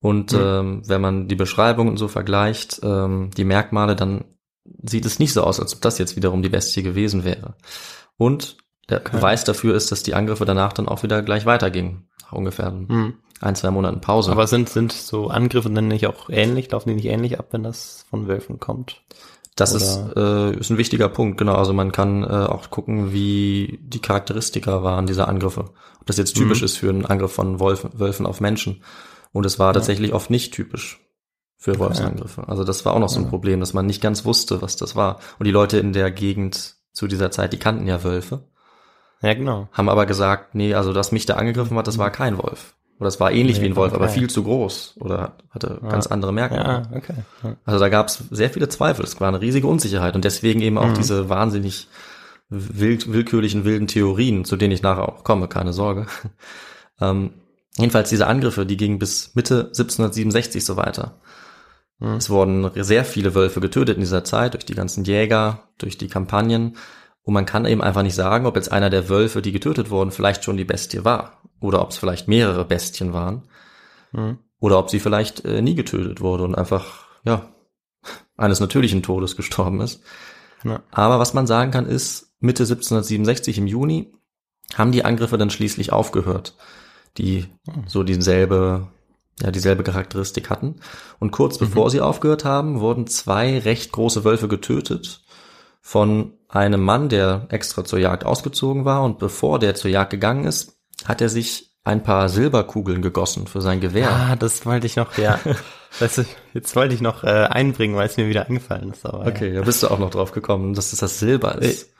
Und 0.00 0.34
ähm, 0.34 0.82
wenn 0.86 1.00
man 1.00 1.26
die 1.26 1.36
Beschreibungen 1.36 1.96
so 1.96 2.06
vergleicht, 2.06 2.80
ähm, 2.82 3.30
die 3.34 3.44
Merkmale, 3.44 3.96
dann 3.96 4.24
sieht 4.82 5.06
es 5.06 5.18
nicht 5.18 5.32
so 5.32 5.42
aus, 5.42 5.58
als 5.58 5.74
ob 5.74 5.80
das 5.80 5.98
jetzt 5.98 6.16
wiederum 6.16 6.42
die 6.42 6.48
Bestie 6.50 6.82
gewesen 6.82 7.24
wäre. 7.24 7.54
Und 8.20 8.58
der 8.90 8.98
Beweis 9.00 9.44
dafür 9.44 9.74
ist, 9.74 9.90
dass 9.92 10.02
die 10.02 10.14
Angriffe 10.14 10.44
danach 10.44 10.74
dann 10.74 10.88
auch 10.88 11.02
wieder 11.02 11.22
gleich 11.22 11.46
weitergingen. 11.46 12.08
Nach 12.22 12.32
ungefähr 12.32 12.66
Hm. 12.66 13.14
ein, 13.40 13.56
zwei 13.56 13.70
Monaten 13.70 14.02
Pause. 14.02 14.30
Aber 14.30 14.46
sind, 14.46 14.68
sind 14.68 14.92
so 14.92 15.28
Angriffe 15.28 15.70
dann 15.70 15.88
nicht 15.88 16.06
auch 16.06 16.28
ähnlich? 16.28 16.70
Laufen 16.70 16.90
die 16.90 16.96
nicht 16.96 17.06
ähnlich 17.06 17.38
ab, 17.38 17.46
wenn 17.52 17.62
das 17.62 18.04
von 18.10 18.28
Wölfen 18.28 18.60
kommt? 18.60 19.00
Das 19.56 19.74
Oder- 19.74 19.82
ist, 19.82 20.16
äh, 20.16 20.58
ist 20.60 20.70
ein 20.70 20.76
wichtiger 20.76 21.08
Punkt, 21.08 21.38
genau. 21.38 21.54
Also 21.54 21.72
man 21.72 21.92
kann 21.92 22.22
äh, 22.24 22.26
auch 22.26 22.68
gucken, 22.68 23.12
wie 23.14 23.78
die 23.82 24.00
Charakteristika 24.00 24.82
waren 24.82 25.06
dieser 25.06 25.26
Angriffe. 25.26 25.70
Ob 26.00 26.06
das 26.06 26.18
jetzt 26.18 26.36
typisch 26.36 26.60
Mhm. 26.60 26.64
ist 26.66 26.76
für 26.76 26.90
einen 26.90 27.06
Angriff 27.06 27.32
von 27.32 27.58
Wolfen, 27.58 27.90
Wölfen 27.98 28.26
auf 28.26 28.40
Menschen. 28.42 28.82
Und 29.32 29.46
es 29.46 29.58
war 29.58 29.72
tatsächlich 29.72 30.12
oft 30.12 30.28
nicht 30.28 30.52
typisch 30.52 31.00
für 31.56 31.78
Wolfsangriffe. 31.78 32.48
Also 32.48 32.64
das 32.64 32.84
war 32.84 32.92
auch 32.94 32.98
noch 33.00 33.08
so 33.08 33.20
ein 33.20 33.28
Problem, 33.28 33.60
dass 33.60 33.72
man 33.72 33.86
nicht 33.86 34.02
ganz 34.02 34.24
wusste, 34.26 34.60
was 34.60 34.76
das 34.76 34.94
war. 34.94 35.20
Und 35.38 35.44
die 35.46 35.52
Leute 35.52 35.78
in 35.78 35.92
der 35.92 36.10
Gegend 36.10 36.76
zu 36.92 37.06
dieser 37.06 37.30
Zeit, 37.30 37.52
die 37.52 37.58
kannten 37.58 37.86
ja 37.86 38.02
Wölfe, 38.04 38.44
Ja, 39.22 39.34
genau. 39.34 39.68
haben 39.72 39.88
aber 39.88 40.06
gesagt, 40.06 40.54
nee, 40.54 40.74
also 40.74 40.92
dass 40.92 41.12
mich 41.12 41.26
da 41.26 41.34
angegriffen 41.34 41.76
hat, 41.76 41.86
das 41.86 41.98
war 41.98 42.10
kein 42.10 42.38
Wolf. 42.38 42.74
Oder 42.98 43.08
es 43.08 43.18
war 43.18 43.32
ähnlich 43.32 43.58
Nee, 43.58 43.64
wie 43.64 43.68
ein 43.70 43.76
Wolf, 43.76 43.94
aber 43.94 44.04
okay. 44.04 44.14
viel 44.18 44.28
zu 44.30 44.42
groß 44.42 44.96
oder 45.00 45.32
hatte 45.50 45.80
ganz 45.88 46.06
andere 46.06 46.34
Merkmale. 46.34 46.82
Ja, 46.90 46.96
okay. 46.96 47.14
Ja. 47.42 47.56
Also 47.64 47.80
da 47.80 47.88
gab 47.88 48.08
es 48.08 48.22
sehr 48.30 48.50
viele 48.50 48.68
Zweifel. 48.68 49.04
Es 49.06 49.18
war 49.20 49.28
eine 49.28 49.40
riesige 49.40 49.66
Unsicherheit 49.66 50.14
und 50.16 50.24
deswegen 50.26 50.60
eben 50.60 50.76
auch 50.76 50.88
Mhm. 50.88 50.94
diese 50.94 51.30
wahnsinnig 51.30 51.88
wild, 52.50 53.10
willkürlichen 53.10 53.64
wilden 53.64 53.86
Theorien, 53.86 54.44
zu 54.44 54.56
denen 54.56 54.72
ich 54.74 54.82
nachher 54.82 55.08
auch 55.08 55.24
komme, 55.24 55.48
keine 55.48 55.72
Sorge. 55.72 56.06
ähm, 57.00 57.30
jedenfalls 57.78 58.10
diese 58.10 58.26
Angriffe, 58.26 58.66
die 58.66 58.76
gingen 58.76 58.98
bis 58.98 59.34
Mitte 59.34 59.68
1767 59.68 60.62
so 60.62 60.76
weiter. 60.76 61.14
Mhm. 62.00 62.14
Es 62.14 62.30
wurden 62.30 62.70
sehr 62.82 63.04
viele 63.04 63.34
Wölfe 63.34 63.60
getötet 63.60 63.96
in 63.96 64.02
dieser 64.02 64.24
Zeit 64.24 64.54
durch 64.54 64.64
die 64.64 64.74
ganzen 64.74 65.04
Jäger, 65.04 65.68
durch 65.78 65.96
die 65.98 66.08
Kampagnen. 66.08 66.76
Und 67.22 67.34
man 67.34 67.46
kann 67.46 67.66
eben 67.66 67.82
einfach 67.82 68.02
nicht 68.02 68.14
sagen, 68.14 68.46
ob 68.46 68.56
jetzt 68.56 68.72
einer 68.72 68.90
der 68.90 69.08
Wölfe, 69.08 69.42
die 69.42 69.52
getötet 69.52 69.90
wurden, 69.90 70.10
vielleicht 70.10 70.44
schon 70.44 70.56
die 70.56 70.64
Bestie 70.64 71.04
war. 71.04 71.40
Oder 71.60 71.82
ob 71.82 71.90
es 71.90 71.98
vielleicht 71.98 72.26
mehrere 72.26 72.64
Bestien 72.64 73.12
waren. 73.12 73.42
Mhm. 74.12 74.38
Oder 74.58 74.78
ob 74.78 74.90
sie 74.90 75.00
vielleicht 75.00 75.44
äh, 75.44 75.62
nie 75.62 75.74
getötet 75.74 76.20
wurde 76.20 76.44
und 76.44 76.54
einfach, 76.54 77.06
ja, 77.24 77.52
eines 78.36 78.60
natürlichen 78.60 79.02
Todes 79.02 79.36
gestorben 79.36 79.80
ist. 79.80 80.02
Ja. 80.64 80.82
Aber 80.90 81.18
was 81.18 81.34
man 81.34 81.46
sagen 81.46 81.70
kann, 81.70 81.86
ist, 81.86 82.34
Mitte 82.40 82.62
1767 82.62 83.58
im 83.58 83.66
Juni 83.66 84.12
haben 84.74 84.92
die 84.92 85.04
Angriffe 85.04 85.38
dann 85.38 85.50
schließlich 85.50 85.92
aufgehört, 85.92 86.56
die 87.18 87.46
so 87.86 88.02
dieselbe, 88.02 88.88
ja, 89.42 89.50
dieselbe 89.50 89.82
Charakteristik 89.82 90.50
hatten. 90.50 90.76
Und 91.18 91.30
kurz 91.30 91.58
bevor 91.58 91.90
sie 91.90 92.00
aufgehört 92.00 92.44
haben, 92.44 92.80
wurden 92.80 93.06
zwei 93.06 93.58
recht 93.58 93.92
große 93.92 94.24
Wölfe 94.24 94.48
getötet 94.48 95.22
von 95.80 96.34
einem 96.48 96.82
Mann, 96.82 97.08
der 97.08 97.46
extra 97.48 97.84
zur 97.84 97.98
Jagd 97.98 98.24
ausgezogen 98.24 98.84
war. 98.84 99.02
Und 99.02 99.18
bevor 99.18 99.58
der 99.58 99.74
zur 99.74 99.90
Jagd 99.90 100.10
gegangen 100.10 100.44
ist, 100.44 100.78
hat 101.04 101.20
er 101.20 101.28
sich 101.28 101.70
ein 101.82 102.02
paar 102.02 102.28
Silberkugeln 102.28 103.00
gegossen 103.00 103.46
für 103.46 103.62
sein 103.62 103.80
Gewehr. 103.80 104.10
Ah, 104.10 104.36
das 104.36 104.66
wollte 104.66 104.86
ich 104.86 104.96
noch, 104.96 105.16
ja. 105.16 105.38
weißt 105.98 106.18
du, 106.18 106.24
jetzt 106.52 106.76
wollte 106.76 106.94
ich 106.94 107.00
noch 107.00 107.24
äh, 107.24 107.46
einbringen, 107.48 107.96
weil 107.96 108.06
es 108.06 108.16
mir 108.16 108.28
wieder 108.28 108.46
eingefallen 108.46 108.90
ist. 108.92 109.06
Aber, 109.06 109.26
Okay, 109.26 109.54
da 109.54 109.62
bist 109.62 109.82
du 109.82 109.88
auch 109.88 109.98
noch 109.98 110.10
drauf 110.10 110.32
gekommen, 110.32 110.74
dass 110.74 110.90
das 110.90 111.00
das 111.00 111.18
Silber 111.18 111.56
ist. 111.56 111.90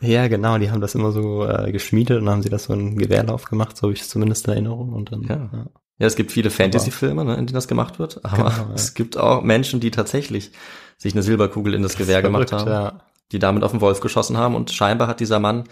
Ja, 0.00 0.26
genau, 0.28 0.58
die 0.58 0.70
haben 0.70 0.80
das 0.80 0.94
immer 0.94 1.12
so 1.12 1.46
äh, 1.46 1.70
geschmiedet 1.72 2.20
und 2.20 2.28
haben 2.28 2.42
sie 2.42 2.50
das 2.50 2.64
so 2.64 2.72
einen 2.72 2.98
Gewehrlauf 2.98 3.44
gemacht, 3.44 3.76
so 3.76 3.84
habe 3.84 3.92
ich 3.94 4.00
es 4.00 4.08
zumindest 4.08 4.46
in 4.46 4.52
Erinnerung. 4.52 4.92
Und 4.92 5.12
dann, 5.12 5.22
Ja. 5.22 5.50
Ja, 5.52 5.66
es 5.98 6.16
gibt 6.16 6.32
viele 6.32 6.50
Fantasy-Filme, 6.50 7.24
ne, 7.24 7.32
in 7.34 7.46
denen 7.46 7.54
das 7.54 7.68
gemacht 7.68 7.98
wird, 7.98 8.24
aber 8.24 8.36
Genau, 8.36 8.48
ja. 8.68 8.74
es 8.74 8.94
gibt 8.94 9.16
auch 9.16 9.42
Menschen, 9.42 9.80
die 9.80 9.90
tatsächlich 9.90 10.50
sich 10.98 11.12
eine 11.14 11.22
Silberkugel 11.22 11.74
in 11.74 11.82
das 11.82 11.96
Gewehr 11.96 12.22
gemacht 12.22 12.48
Verrückt, 12.50 12.68
haben, 12.68 12.84
Ja. 12.96 13.00
die 13.32 13.38
damit 13.38 13.62
auf 13.64 13.70
den 13.72 13.80
Wolf 13.80 14.00
geschossen 14.00 14.36
haben 14.36 14.54
und 14.54 14.70
scheinbar 14.72 15.08
hat 15.08 15.20
dieser 15.20 15.38
Mann 15.38 15.64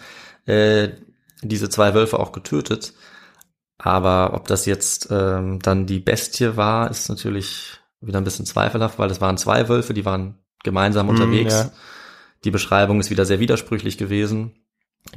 äh, 0.45 0.89
diese 1.41 1.69
zwei 1.69 1.93
Wölfe 1.93 2.19
auch 2.19 2.31
getötet. 2.31 2.93
Aber 3.77 4.33
ob 4.35 4.47
das 4.47 4.65
jetzt 4.65 5.07
ähm, 5.11 5.59
dann 5.59 5.85
die 5.87 5.99
Bestie 5.99 6.55
war, 6.55 6.89
ist 6.91 7.09
natürlich 7.09 7.79
wieder 7.99 8.19
ein 8.19 8.23
bisschen 8.23 8.45
zweifelhaft, 8.45 8.99
weil 8.99 9.09
es 9.09 9.21
waren 9.21 9.37
zwei 9.37 9.69
Wölfe, 9.69 9.93
die 9.93 10.05
waren 10.05 10.37
gemeinsam 10.63 11.09
unterwegs. 11.09 11.53
ja. 11.53 11.71
Die 12.43 12.51
Beschreibung 12.51 12.99
ist 12.99 13.09
wieder 13.09 13.25
sehr 13.25 13.39
widersprüchlich 13.39 13.97
gewesen. 13.97 14.53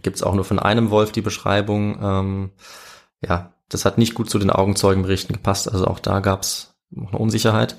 Gibt 0.03 0.17
es 0.17 0.23
auch 0.23 0.35
nur 0.35 0.45
von 0.45 0.59
einem 0.59 0.91
Wolf 0.91 1.13
die 1.13 1.21
Beschreibung. 1.23 1.99
Ähm, 2.03 2.51
ja, 3.23 3.54
das 3.75 3.85
hat 3.85 3.99
nicht 3.99 4.15
gut 4.15 4.31
zu 4.31 4.39
den 4.39 4.51
Augenzeugenberichten 4.51 5.35
gepasst. 5.35 5.71
Also 5.71 5.87
auch 5.87 5.99
da 5.99 6.21
gab 6.21 6.43
es 6.43 6.75
noch 6.91 7.11
eine 7.11 7.19
Unsicherheit. 7.19 7.77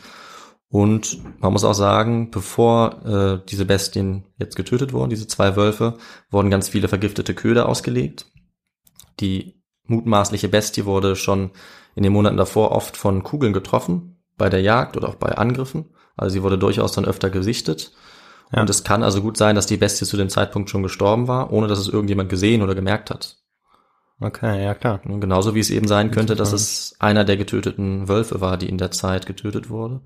Und 0.69 1.19
man 1.39 1.53
muss 1.53 1.63
auch 1.63 1.73
sagen, 1.73 2.31
bevor 2.31 3.05
äh, 3.05 3.45
diese 3.49 3.65
Bestien 3.65 4.25
jetzt 4.37 4.55
getötet 4.55 4.93
wurden, 4.93 5.09
diese 5.09 5.27
zwei 5.27 5.55
Wölfe, 5.55 5.97
wurden 6.29 6.49
ganz 6.49 6.67
viele 6.67 6.87
vergiftete 6.87 7.33
Köder 7.33 7.69
ausgelegt. 7.69 8.25
Die 9.19 9.63
mutmaßliche 9.87 10.49
Bestie 10.49 10.85
wurde 10.85 11.15
schon 11.15 11.51
in 11.95 12.03
den 12.03 12.11
Monaten 12.11 12.37
davor 12.37 12.71
oft 12.71 12.97
von 12.97 13.23
Kugeln 13.23 13.53
getroffen, 13.53 14.17
bei 14.37 14.49
der 14.49 14.61
Jagd 14.61 14.97
oder 14.97 15.07
auch 15.07 15.15
bei 15.15 15.37
Angriffen. 15.37 15.85
Also 16.17 16.33
sie 16.33 16.43
wurde 16.43 16.57
durchaus 16.57 16.91
dann 16.91 17.05
öfter 17.05 17.29
gesichtet. 17.29 17.93
Ja. 18.51 18.61
Und 18.61 18.69
es 18.69 18.83
kann 18.83 19.03
also 19.03 19.21
gut 19.21 19.37
sein, 19.37 19.55
dass 19.55 19.67
die 19.67 19.77
Bestie 19.77 20.05
zu 20.05 20.17
dem 20.17 20.29
Zeitpunkt 20.29 20.69
schon 20.69 20.83
gestorben 20.83 21.27
war, 21.27 21.53
ohne 21.53 21.67
dass 21.67 21.79
es 21.79 21.87
irgendjemand 21.87 22.29
gesehen 22.29 22.61
oder 22.61 22.75
gemerkt 22.75 23.11
hat. 23.11 23.37
Okay, 24.19 24.63
ja 24.63 24.73
klar. 24.73 24.99
Genauso 25.03 25.55
wie 25.55 25.59
es 25.59 25.69
eben 25.69 25.87
sein 25.87 26.11
könnte, 26.11 26.35
dass 26.35 26.53
es 26.53 26.95
einer 26.99 27.25
der 27.25 27.35
getöteten 27.37 28.07
Wölfe 28.07 28.39
war, 28.41 28.57
die 28.57 28.69
in 28.69 28.77
der 28.77 28.91
Zeit 28.91 29.25
getötet 29.25 29.69
wurde. 29.69 30.01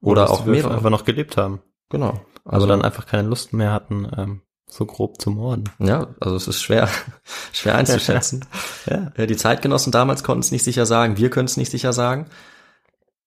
Oder, 0.00 0.22
dass 0.22 0.30
auch 0.32 0.44
mehrere. 0.46 0.74
einfach 0.74 0.90
noch 0.90 1.04
gelebt 1.04 1.36
haben. 1.36 1.60
Genau. 1.88 2.20
Also 2.44 2.66
dann 2.66 2.82
einfach 2.82 3.06
keine 3.06 3.28
Lust 3.28 3.52
mehr 3.52 3.72
hatten, 3.72 4.10
ähm, 4.16 4.42
so 4.66 4.84
grob 4.84 5.20
zu 5.20 5.30
morden. 5.30 5.64
Ja, 5.78 6.08
also 6.18 6.34
es 6.34 6.48
ist 6.48 6.60
schwer, 6.60 6.88
schwer 7.52 7.76
einzuschätzen. 7.76 8.44
Ja. 8.86 9.26
Die 9.26 9.36
Zeitgenossen 9.36 9.92
damals 9.92 10.24
konnten 10.24 10.40
es 10.40 10.50
nicht 10.50 10.64
sicher 10.64 10.86
sagen, 10.86 11.16
wir 11.18 11.30
können 11.30 11.44
es 11.44 11.56
nicht 11.56 11.70
sicher 11.70 11.92
sagen. 11.92 12.26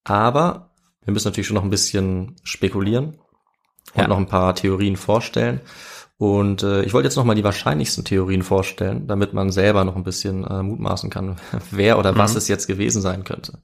Aber 0.03 0.71
wir 1.05 1.13
müssen 1.13 1.27
natürlich 1.29 1.47
schon 1.47 1.55
noch 1.55 1.63
ein 1.63 1.69
bisschen 1.69 2.35
spekulieren 2.43 3.19
und 3.93 4.01
Ja. 4.01 4.07
noch 4.07 4.17
ein 4.17 4.27
paar 4.27 4.53
Theorien 4.55 4.97
vorstellen. 4.97 5.61
Und 6.17 6.63
äh, 6.63 6.83
ich 6.83 6.93
wollte 6.93 7.07
jetzt 7.07 7.17
noch 7.17 7.25
mal 7.25 7.35
die 7.35 7.43
wahrscheinlichsten 7.43 8.05
Theorien 8.05 8.41
vorstellen, 8.41 9.05
damit 9.07 9.33
man 9.33 9.51
selber 9.51 9.83
noch 9.83 9.95
ein 9.97 10.03
bisschen 10.03 10.45
äh, 10.45 10.63
mutmaßen 10.63 11.09
kann, 11.09 11.35
wer 11.71 11.99
oder 11.99 12.17
was 12.17 12.31
Mhm. 12.31 12.37
es 12.37 12.47
jetzt 12.47 12.67
gewesen 12.67 13.01
sein 13.01 13.23
könnte. 13.25 13.59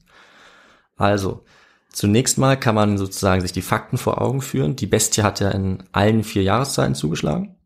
Also, 0.96 1.44
zunächst 1.90 2.36
mal 2.38 2.58
kann 2.58 2.74
man 2.74 2.98
sozusagen 2.98 3.40
sich 3.40 3.52
die 3.52 3.62
Fakten 3.62 3.96
vor 3.96 4.20
Augen 4.20 4.42
führen. 4.42 4.76
Die 4.76 4.86
Bestie 4.86 5.22
hat 5.22 5.40
ja 5.40 5.50
in 5.50 5.84
allen 5.92 6.24
vier 6.24 6.42
Jahreszeiten 6.42 6.94
zugeschlagen. 6.94 7.56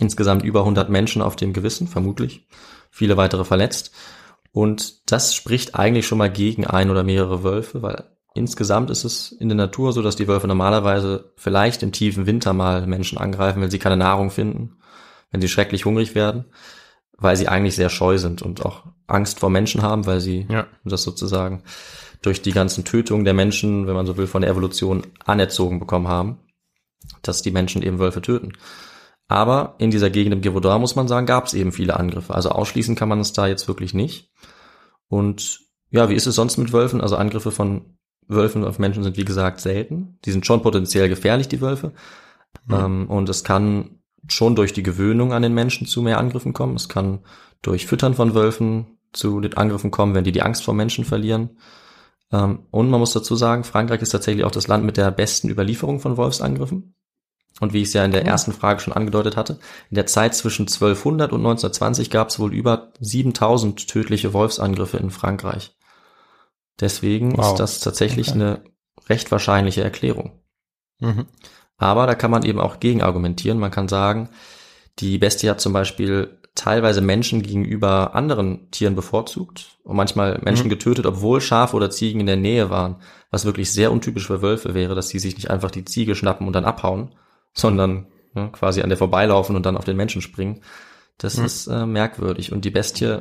Insgesamt 0.00 0.44
über 0.44 0.60
100 0.60 0.90
Menschen 0.90 1.22
auf 1.22 1.36
dem 1.36 1.52
Gewissen, 1.52 1.86
vermutlich. 1.88 2.46
Viele 2.90 3.16
weitere 3.16 3.44
verletzt. 3.44 3.92
Und 4.52 5.10
das 5.12 5.34
spricht 5.34 5.76
eigentlich 5.76 6.06
schon 6.06 6.18
mal 6.18 6.30
gegen 6.30 6.66
ein 6.66 6.90
oder 6.90 7.04
mehrere 7.04 7.44
Wölfe, 7.44 7.82
weil 7.82 8.04
insgesamt 8.38 8.90
ist 8.90 9.04
es 9.04 9.32
in 9.32 9.48
der 9.48 9.56
Natur 9.56 9.92
so, 9.92 10.02
dass 10.02 10.16
die 10.16 10.28
Wölfe 10.28 10.46
normalerweise 10.48 11.32
vielleicht 11.36 11.82
im 11.82 11.92
tiefen 11.92 12.26
Winter 12.26 12.52
mal 12.52 12.86
Menschen 12.86 13.18
angreifen, 13.18 13.60
wenn 13.60 13.70
sie 13.70 13.78
keine 13.78 13.96
Nahrung 13.96 14.30
finden, 14.30 14.78
wenn 15.30 15.40
sie 15.40 15.48
schrecklich 15.48 15.84
hungrig 15.84 16.14
werden, 16.14 16.46
weil 17.18 17.36
sie 17.36 17.48
eigentlich 17.48 17.76
sehr 17.76 17.90
scheu 17.90 18.18
sind 18.18 18.40
und 18.42 18.64
auch 18.64 18.84
Angst 19.06 19.40
vor 19.40 19.50
Menschen 19.50 19.82
haben, 19.82 20.06
weil 20.06 20.20
sie 20.20 20.46
Ja. 20.48 20.66
das 20.84 21.02
sozusagen 21.02 21.62
durch 22.22 22.42
die 22.42 22.52
ganzen 22.52 22.84
Tötungen 22.84 23.24
der 23.24 23.34
Menschen, 23.34 23.86
wenn 23.86 23.94
man 23.94 24.06
so 24.06 24.16
will, 24.16 24.26
von 24.26 24.42
der 24.42 24.50
Evolution 24.50 25.06
anerzogen 25.24 25.78
bekommen 25.78 26.08
haben, 26.08 26.38
dass 27.22 27.42
die 27.42 27.50
Menschen 27.50 27.82
eben 27.82 27.98
Wölfe 27.98 28.22
töten. 28.22 28.52
Aber 29.28 29.74
in 29.78 29.90
dieser 29.90 30.10
Gegend 30.10 30.32
im 30.32 30.40
Gévaudan, 30.40 30.80
muss 30.80 30.96
man 30.96 31.06
sagen, 31.06 31.26
gab 31.26 31.46
es 31.46 31.54
eben 31.54 31.70
viele 31.70 31.96
Angriffe. 31.96 32.34
Also 32.34 32.48
ausschließen 32.48 32.96
kann 32.96 33.08
man 33.10 33.20
es 33.20 33.34
da 33.34 33.46
jetzt 33.46 33.68
wirklich 33.68 33.92
nicht. 33.94 34.30
Und 35.08 35.60
ja, 35.90 36.08
wie 36.08 36.14
ist 36.14 36.26
es 36.26 36.34
sonst 36.34 36.56
mit 36.56 36.72
Wölfen? 36.72 37.00
Also 37.00 37.16
Angriffe 37.16 37.50
von 37.50 37.97
Wölfen 38.28 38.64
auf 38.64 38.78
Menschen 38.78 39.02
sind 39.02 39.16
wie 39.16 39.24
gesagt 39.24 39.60
selten. 39.60 40.18
Die 40.24 40.32
sind 40.32 40.46
schon 40.46 40.62
potenziell 40.62 41.08
gefährlich, 41.08 41.48
die 41.48 41.60
Wölfe. 41.60 41.92
Ähm, 42.70 43.08
und 43.08 43.28
es 43.28 43.44
kann 43.44 44.00
schon 44.28 44.54
durch 44.54 44.72
die 44.72 44.82
Gewöhnung 44.82 45.32
an 45.32 45.42
den 45.42 45.54
Menschen 45.54 45.86
zu 45.86 46.02
mehr 46.02 46.18
Angriffen 46.18 46.52
kommen. 46.52 46.76
Es 46.76 46.88
kann 46.88 47.20
durch 47.62 47.86
Füttern 47.86 48.14
von 48.14 48.34
Wölfen 48.34 48.98
zu 49.12 49.40
den 49.40 49.56
Angriffen 49.56 49.90
kommen, 49.90 50.14
wenn 50.14 50.24
die 50.24 50.32
die 50.32 50.42
Angst 50.42 50.64
vor 50.64 50.74
Menschen 50.74 51.04
verlieren. 51.04 51.58
Ähm, 52.30 52.66
und 52.70 52.90
man 52.90 53.00
muss 53.00 53.12
dazu 53.12 53.36
sagen, 53.36 53.64
Frankreich 53.64 54.02
ist 54.02 54.10
tatsächlich 54.10 54.44
auch 54.44 54.50
das 54.50 54.68
Land 54.68 54.84
mit 54.84 54.96
der 54.96 55.10
besten 55.10 55.48
Überlieferung 55.48 56.00
von 56.00 56.16
Wolfsangriffen. 56.16 56.94
Und 57.60 57.72
wie 57.72 57.82
ich 57.82 57.88
es 57.88 57.94
ja 57.94 58.04
in 58.04 58.12
der 58.12 58.24
ersten 58.24 58.52
Frage 58.52 58.80
schon 58.80 58.92
angedeutet 58.92 59.36
hatte, 59.36 59.58
in 59.90 59.96
der 59.96 60.06
Zeit 60.06 60.34
zwischen 60.34 60.62
1200 60.62 61.32
und 61.32 61.40
1920 61.40 62.10
gab 62.10 62.28
es 62.28 62.38
wohl 62.38 62.54
über 62.54 62.92
7000 63.00 63.88
tödliche 63.88 64.32
Wolfsangriffe 64.32 64.98
in 64.98 65.10
Frankreich. 65.10 65.76
Deswegen 66.80 67.36
Wow. 67.36 67.52
ist 67.52 67.60
das 67.60 67.80
tatsächlich 67.80 68.28
Okay. 68.28 68.38
eine 68.40 68.60
recht 69.08 69.30
wahrscheinliche 69.30 69.82
Erklärung. 69.82 70.32
Mhm. 71.00 71.26
Aber 71.76 72.06
da 72.06 72.14
kann 72.14 72.30
man 72.30 72.44
eben 72.44 72.58
auch 72.60 72.80
gegen 72.80 73.02
argumentieren. 73.02 73.58
Man 73.58 73.70
kann 73.70 73.88
sagen, 73.88 74.28
die 74.98 75.18
Bestie 75.18 75.48
hat 75.48 75.60
zum 75.60 75.72
Beispiel 75.72 76.38
teilweise 76.54 77.00
Menschen 77.00 77.42
gegenüber 77.42 78.16
anderen 78.16 78.68
Tieren 78.72 78.96
bevorzugt 78.96 79.78
und 79.84 79.94
manchmal 79.96 80.40
Menschen 80.42 80.66
Mhm. 80.66 80.70
getötet, 80.70 81.06
obwohl 81.06 81.40
Schafe 81.40 81.76
oder 81.76 81.88
Ziegen 81.90 82.18
in 82.20 82.26
der 82.26 82.36
Nähe 82.36 82.68
waren, 82.68 82.96
was 83.30 83.44
wirklich 83.44 83.72
sehr 83.72 83.92
untypisch 83.92 84.26
für 84.26 84.42
Wölfe 84.42 84.74
wäre, 84.74 84.96
dass 84.96 85.08
sie 85.08 85.20
sich 85.20 85.36
nicht 85.36 85.50
einfach 85.50 85.70
die 85.70 85.84
Ziege 85.84 86.16
schnappen 86.16 86.46
und 86.48 86.52
dann 86.54 86.64
abhauen, 86.64 87.14
sondern 87.54 88.08
ne, 88.34 88.50
quasi 88.52 88.82
an 88.82 88.88
der 88.88 88.98
vorbeilaufen 88.98 89.54
und 89.54 89.64
dann 89.66 89.76
auf 89.76 89.84
den 89.84 89.96
Menschen 89.96 90.20
springen. 90.20 90.62
Das 91.16 91.36
Mhm. 91.38 91.44
ist 91.44 91.66
äh, 91.68 91.86
merkwürdig. 91.86 92.50
Und 92.50 92.64
die 92.64 92.70
Bestie 92.70 93.20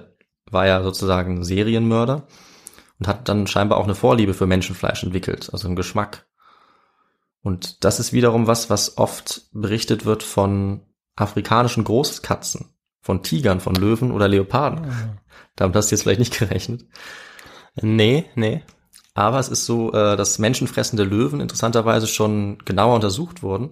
war 0.50 0.65
ja 0.65 0.82
sozusagen 0.82 1.43
Serienmörder 1.43 2.26
und 3.00 3.08
hat 3.08 3.30
dann 3.30 3.48
scheinbar 3.48 3.78
auch 3.78 3.84
eine 3.84 3.96
Vorliebe 3.96 4.34
für 4.34 4.48
Menschenfleisch 4.48 5.04
entwickelt, 5.04 5.50
also 5.52 5.68
einen 5.68 5.76
Geschmack. 5.76 6.26
Und 7.42 7.84
das 7.84 8.00
ist 8.00 8.14
wiederum 8.14 8.48
was, 8.48 8.70
was 8.70 8.98
oft 8.98 9.44
berichtet 9.54 10.06
wird 10.06 10.24
von 10.24 10.82
afrikanischen 11.16 11.84
Großkatzen, 11.84 12.74
von 13.02 13.24
Tigern, 13.24 13.60
von 13.60 13.76
Löwen 13.76 14.12
oder 14.12 14.28
Leoparden. 14.28 15.20
Damit 15.56 15.76
hast 15.76 15.92
du 15.92 15.96
jetzt 15.96 16.04
vielleicht 16.04 16.20
nicht 16.20 16.38
gerechnet. 16.38 16.86
Nee, 17.82 18.26
nee. 18.36 18.64
Aber 19.14 19.40
es 19.40 19.50
ist 19.50 19.66
so, 19.66 19.94
äh, 19.94 20.16
dass 20.16 20.40
menschenfressende 20.40 21.04
Löwen 21.04 21.42
interessanterweise 21.42 22.06
schon 22.08 22.60
genauer 22.66 22.96
untersucht 22.96 23.42
wurden. 23.42 23.72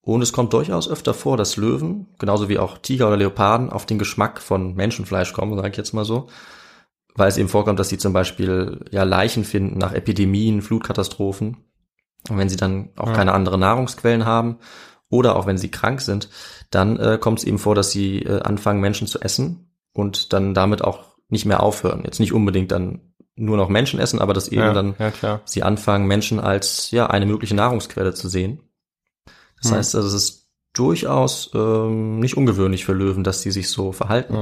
Und 0.00 0.22
es 0.22 0.32
kommt 0.32 0.54
durchaus 0.54 0.88
öfter 0.88 1.12
vor, 1.12 1.36
dass 1.36 1.56
Löwen, 1.56 2.06
genauso 2.18 2.48
wie 2.48 2.58
auch 2.58 2.78
Tiger 2.78 3.08
oder 3.08 3.18
Leoparden, 3.18 3.68
auf 3.68 3.84
den 3.84 3.98
Geschmack 3.98 4.40
von 4.40 4.74
Menschenfleisch 4.74 5.34
kommen, 5.34 5.54
sage 5.56 5.68
ich 5.70 5.76
jetzt 5.76 5.92
mal 5.92 6.06
so. 6.06 6.28
Weil 7.18 7.28
es 7.28 7.36
eben 7.36 7.48
vorkommt, 7.48 7.78
dass 7.78 7.88
sie 7.88 7.98
zum 7.98 8.12
Beispiel 8.12 8.84
ja 8.90 9.02
Leichen 9.02 9.44
finden 9.44 9.76
nach 9.78 9.92
Epidemien, 9.92 10.62
Flutkatastrophen. 10.62 11.56
Und 12.28 12.38
wenn 12.38 12.48
sie 12.48 12.56
dann 12.56 12.90
auch 12.96 13.08
Ja. 13.08 13.12
keine 13.14 13.32
anderen 13.32 13.60
Nahrungsquellen 13.60 14.24
haben 14.24 14.58
oder 15.10 15.36
auch 15.36 15.46
wenn 15.46 15.58
sie 15.58 15.70
krank 15.70 16.00
sind, 16.00 16.28
dann 16.70 16.98
äh, 16.98 17.18
kommt 17.20 17.40
es 17.40 17.44
eben 17.44 17.58
vor, 17.58 17.74
dass 17.74 17.90
sie 17.90 18.22
äh, 18.22 18.40
anfangen, 18.42 18.80
Menschen 18.80 19.06
zu 19.06 19.20
essen 19.20 19.70
und 19.92 20.32
dann 20.32 20.54
damit 20.54 20.82
auch 20.82 21.04
nicht 21.28 21.44
mehr 21.44 21.62
aufhören. 21.62 22.02
Jetzt 22.04 22.20
nicht 22.20 22.32
unbedingt 22.32 22.70
dann 22.72 23.00
nur 23.36 23.56
noch 23.56 23.68
Menschen 23.68 24.00
essen, 24.00 24.20
aber 24.20 24.32
dass 24.34 24.48
eben 24.48 24.60
ja, 24.62 24.72
dann 24.72 24.94
ja, 25.22 25.40
sie 25.44 25.62
anfangen, 25.62 26.06
Menschen 26.06 26.40
als 26.40 26.90
ja 26.90 27.06
eine 27.08 27.26
mögliche 27.26 27.54
Nahrungsquelle 27.54 28.14
zu 28.14 28.28
sehen. 28.28 28.60
Das 29.60 29.70
Hm. 29.70 29.76
heißt, 29.78 29.94
also, 29.96 30.08
es 30.08 30.14
ist 30.14 30.48
durchaus 30.72 31.50
ähm, 31.54 32.20
nicht 32.20 32.36
ungewöhnlich 32.36 32.84
für 32.84 32.92
Löwen, 32.92 33.24
dass 33.24 33.42
sie 33.42 33.50
sich 33.50 33.68
so 33.70 33.92
verhalten. 33.92 34.34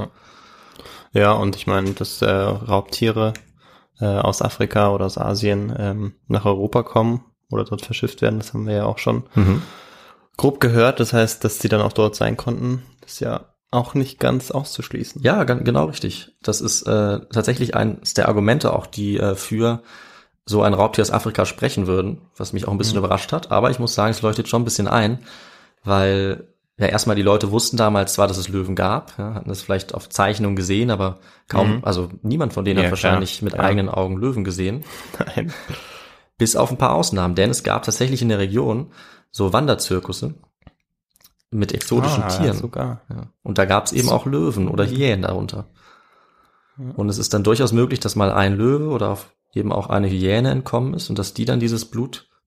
Ja. 1.13 1.31
Und 1.33 1.55
ich 1.55 1.67
meine, 1.67 1.91
dass 1.91 2.21
äh, 2.21 2.29
Raubtiere 2.29 3.33
äh, 3.99 4.05
aus 4.05 4.41
Afrika 4.41 4.91
oder 4.91 5.05
aus 5.05 5.17
Asien 5.17 5.73
ähm, 5.77 6.13
nach 6.27 6.45
Europa 6.45 6.83
kommen 6.83 7.23
oder 7.49 7.63
dort 7.63 7.81
verschifft 7.85 8.21
werden, 8.21 8.39
das 8.39 8.53
haben 8.53 8.67
wir 8.67 8.75
ja 8.75 8.85
auch 8.85 8.97
schon 8.97 9.23
Mhm. 9.35 9.61
grob 10.35 10.59
gehört. 10.59 10.99
Das 10.99 11.13
heißt, 11.13 11.43
dass 11.43 11.59
sie 11.59 11.69
dann 11.69 11.81
auch 11.81 11.93
dort 11.93 12.15
sein 12.15 12.37
konnten, 12.37 12.83
ist 13.05 13.19
ja 13.21 13.53
auch 13.71 13.93
nicht 13.95 14.19
ganz 14.19 14.51
auszuschließen. 14.51 15.21
Ja, 15.23 15.43
genau 15.43 15.85
richtig. 15.85 16.35
Das 16.41 16.61
ist 16.61 16.83
äh, 16.83 17.19
tatsächlich 17.33 17.75
eines 17.75 18.13
der 18.13 18.27
Argumente 18.27 18.73
auch, 18.73 18.85
die 18.85 19.17
äh, 19.17 19.35
für 19.35 19.81
so 20.45 20.61
ein 20.61 20.73
Raubtier 20.73 21.01
aus 21.01 21.11
Afrika 21.11 21.45
sprechen 21.45 21.87
würden, 21.87 22.21
was 22.37 22.53
mich 22.53 22.65
auch 22.67 22.71
ein 22.71 22.77
bisschen 22.77 22.97
überrascht 22.97 23.33
hat. 23.33 23.51
Aber 23.51 23.69
ich 23.69 23.79
muss 23.79 23.93
sagen, 23.93 24.11
es 24.11 24.21
leuchtet 24.21 24.47
schon 24.47 24.61
ein 24.61 24.65
bisschen 24.65 24.87
ein, 24.87 25.19
weil 25.83 26.47
ja 26.77 26.87
erstmal 26.87 27.15
die 27.15 27.21
Leute 27.23 27.51
wussten 27.51 27.77
damals 27.77 28.13
zwar, 28.13 28.27
dass 28.27 28.37
es 28.37 28.49
Löwen 28.49 28.75
gab, 28.75 29.17
ja, 29.17 29.33
hatten 29.33 29.49
das 29.49 29.61
vielleicht 29.61 29.93
auf 29.93 30.09
Zeichnungen 30.09 30.55
gesehen, 30.55 30.91
aber 30.91 31.19
kaum, 31.47 31.77
Mhm. 31.77 31.83
also 31.83 32.09
niemand 32.21 32.53
von 32.53 32.65
denen 32.65 32.77
Ja, 32.79 32.83
hat 32.85 32.93
klar. 32.97 33.11
wahrscheinlich 33.11 33.41
mit 33.41 33.53
Ja. 33.53 33.59
eigenen 33.61 33.89
Augen 33.89 34.17
Löwen 34.17 34.43
gesehen. 34.43 34.83
Nein. 35.35 35.51
Bis 36.37 36.55
auf 36.55 36.69
ein 36.71 36.77
paar 36.77 36.93
Ausnahmen, 36.93 37.33
denn 37.35 37.49
es 37.49 37.63
gab 37.63 37.83
tatsächlich 37.83 38.21
in 38.21 38.29
der 38.29 38.37
Region 38.39 38.91
so 39.31 39.53
Wanderzirkusse 39.53 40.35
mit 41.49 41.73
exotischen 41.73 42.23
Ah, 42.23 42.27
Tieren. 42.27 42.57
sogar. 42.57 43.01
Ja. 43.09 43.27
Und 43.41 43.57
da 43.57 43.65
gab 43.65 43.85
es 43.85 43.93
eben 43.93 44.09
auch 44.09 44.25
Löwen 44.25 44.67
oder 44.67 44.85
Hyänen 44.85 45.23
darunter. 45.23 45.65
Und 46.95 47.09
es 47.09 47.17
ist 47.17 47.33
dann 47.33 47.43
durchaus 47.43 47.71
möglich, 47.71 47.99
dass 47.99 48.15
mal 48.15 48.31
ein 48.31 48.55
Löwe 48.55 48.89
oder 48.89 49.17
eben 49.55 49.71
auch 49.71 49.89
eine 49.89 50.07
Hyäne 50.09 50.51
entkommen 50.51 50.93
ist 50.93 51.09
und 51.09 51.17
dass 51.17 51.33
die 51.33 51.45
dann 51.45 51.59
dieses 51.59 51.85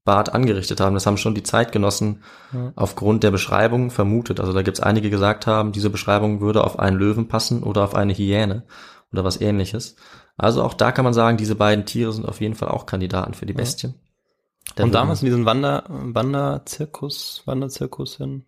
Blutbad 0.04 0.34
angerichtet 0.34 0.80
haben. 0.80 0.94
Das 0.94 1.06
haben 1.06 1.16
schon 1.16 1.34
die 1.34 1.42
Zeitgenossen 1.42 2.22
Ja. 2.52 2.72
aufgrund 2.76 3.22
der 3.22 3.30
Beschreibung 3.30 3.90
vermutet. 3.90 4.40
Also 4.40 4.52
da 4.52 4.62
gibt 4.62 4.78
es 4.78 4.82
einige, 4.82 5.06
die 5.06 5.10
gesagt 5.10 5.46
haben, 5.46 5.72
diese 5.72 5.90
Beschreibung 5.90 6.40
würde 6.40 6.64
auf 6.64 6.78
einen 6.78 6.96
Löwen 6.98 7.28
passen 7.28 7.62
oder 7.62 7.84
auf 7.84 7.94
eine 7.94 8.14
Hyäne 8.14 8.64
oder 9.12 9.24
was 9.24 9.40
ähnliches. 9.40 9.96
Also 10.36 10.62
auch 10.62 10.74
da 10.74 10.92
kann 10.92 11.04
man 11.04 11.14
sagen, 11.14 11.36
diese 11.36 11.54
beiden 11.54 11.84
Tiere 11.84 12.12
sind 12.12 12.26
auf 12.26 12.40
jeden 12.40 12.54
Fall 12.54 12.68
auch 12.68 12.86
Kandidaten 12.86 13.34
für 13.34 13.46
die 13.46 13.52
Bestie. 13.52 13.94
Da 14.76 14.84
und 14.84 14.94
damals 14.94 15.20
in 15.22 15.26
diesem 15.26 15.44
Wander, 15.46 15.84
Wanderzirkus, 15.88 17.42
Wanderzirkus 17.46 18.16
hin. 18.16 18.46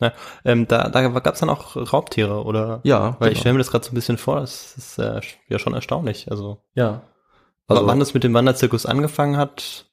Na, 0.00 0.12
ähm, 0.44 0.66
da 0.66 0.88
da 0.88 1.08
gab 1.08 1.34
es 1.34 1.40
dann 1.40 1.48
auch 1.48 1.76
Raubtiere, 1.76 2.44
oder? 2.44 2.80
ja, 2.82 3.16
Weil 3.20 3.28
ich 3.28 3.34
genau. 3.34 3.40
stelle 3.40 3.52
mir 3.54 3.58
das 3.60 3.70
gerade 3.70 3.84
so 3.84 3.92
ein 3.92 3.94
bisschen 3.94 4.18
vor, 4.18 4.40
das 4.40 4.76
ist 4.76 4.98
äh, 4.98 5.20
ja 5.48 5.58
schon 5.60 5.74
erstaunlich. 5.74 6.28
Also, 6.30 6.60
ja. 6.74 7.02
also 7.68 7.82
Also, 7.82 7.86
wann 7.86 8.00
das 8.00 8.12
mit 8.12 8.24
dem 8.24 8.34
Wanderzirkus 8.34 8.84
angefangen 8.84 9.36
hat, 9.36 9.86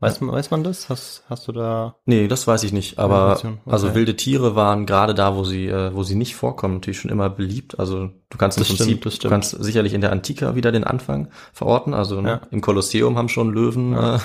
weiß 0.00 0.20
man, 0.20 0.32
weiß 0.34 0.50
man 0.50 0.64
das? 0.64 0.88
Hast, 0.88 1.24
hast 1.28 1.48
du 1.48 1.52
da? 1.52 1.96
Nee, 2.06 2.28
das 2.28 2.46
weiß 2.46 2.62
ich 2.64 2.72
nicht. 2.72 2.98
Aber 2.98 3.36
okay. 3.36 3.58
also 3.66 3.94
wilde 3.94 4.16
Tiere 4.16 4.54
waren 4.54 4.86
gerade 4.86 5.14
da, 5.14 5.36
wo 5.36 5.44
sie, 5.44 5.66
äh, 5.66 5.94
wo 5.94 6.02
sie 6.02 6.14
nicht 6.14 6.34
vorkommen, 6.36 6.74
natürlich 6.74 7.00
schon 7.00 7.10
immer 7.10 7.28
beliebt. 7.30 7.78
Also 7.78 8.10
du 8.30 8.38
kannst 8.38 8.58
im 8.58 8.62
Das 8.62 8.68
stimmt, 8.68 8.78
Prinzip, 8.80 9.02
das 9.04 9.12
du 9.14 9.16
stimmt. 9.16 9.32
kannst 9.32 9.50
sicherlich 9.62 9.94
in 9.94 10.00
der 10.00 10.12
Antike 10.12 10.54
wieder 10.54 10.72
den 10.72 10.84
Anfang 10.84 11.28
verorten. 11.52 11.94
Also 11.94 12.20
ne, 12.20 12.28
Ja. 12.30 12.40
im 12.50 12.60
Kolosseum 12.60 13.16
haben 13.18 13.28
schon 13.28 13.52
Löwen, 13.52 13.92
Ja. 13.92 14.16
äh, 14.16 14.18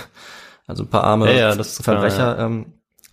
also 0.67 0.83
ein 0.83 0.89
paar 0.89 1.03
arme 1.03 1.35
Ja, 1.37 1.49
ist 1.53 1.83
klar, 1.83 1.95
Verbrecher 1.97 2.39
ähm, 2.39 2.65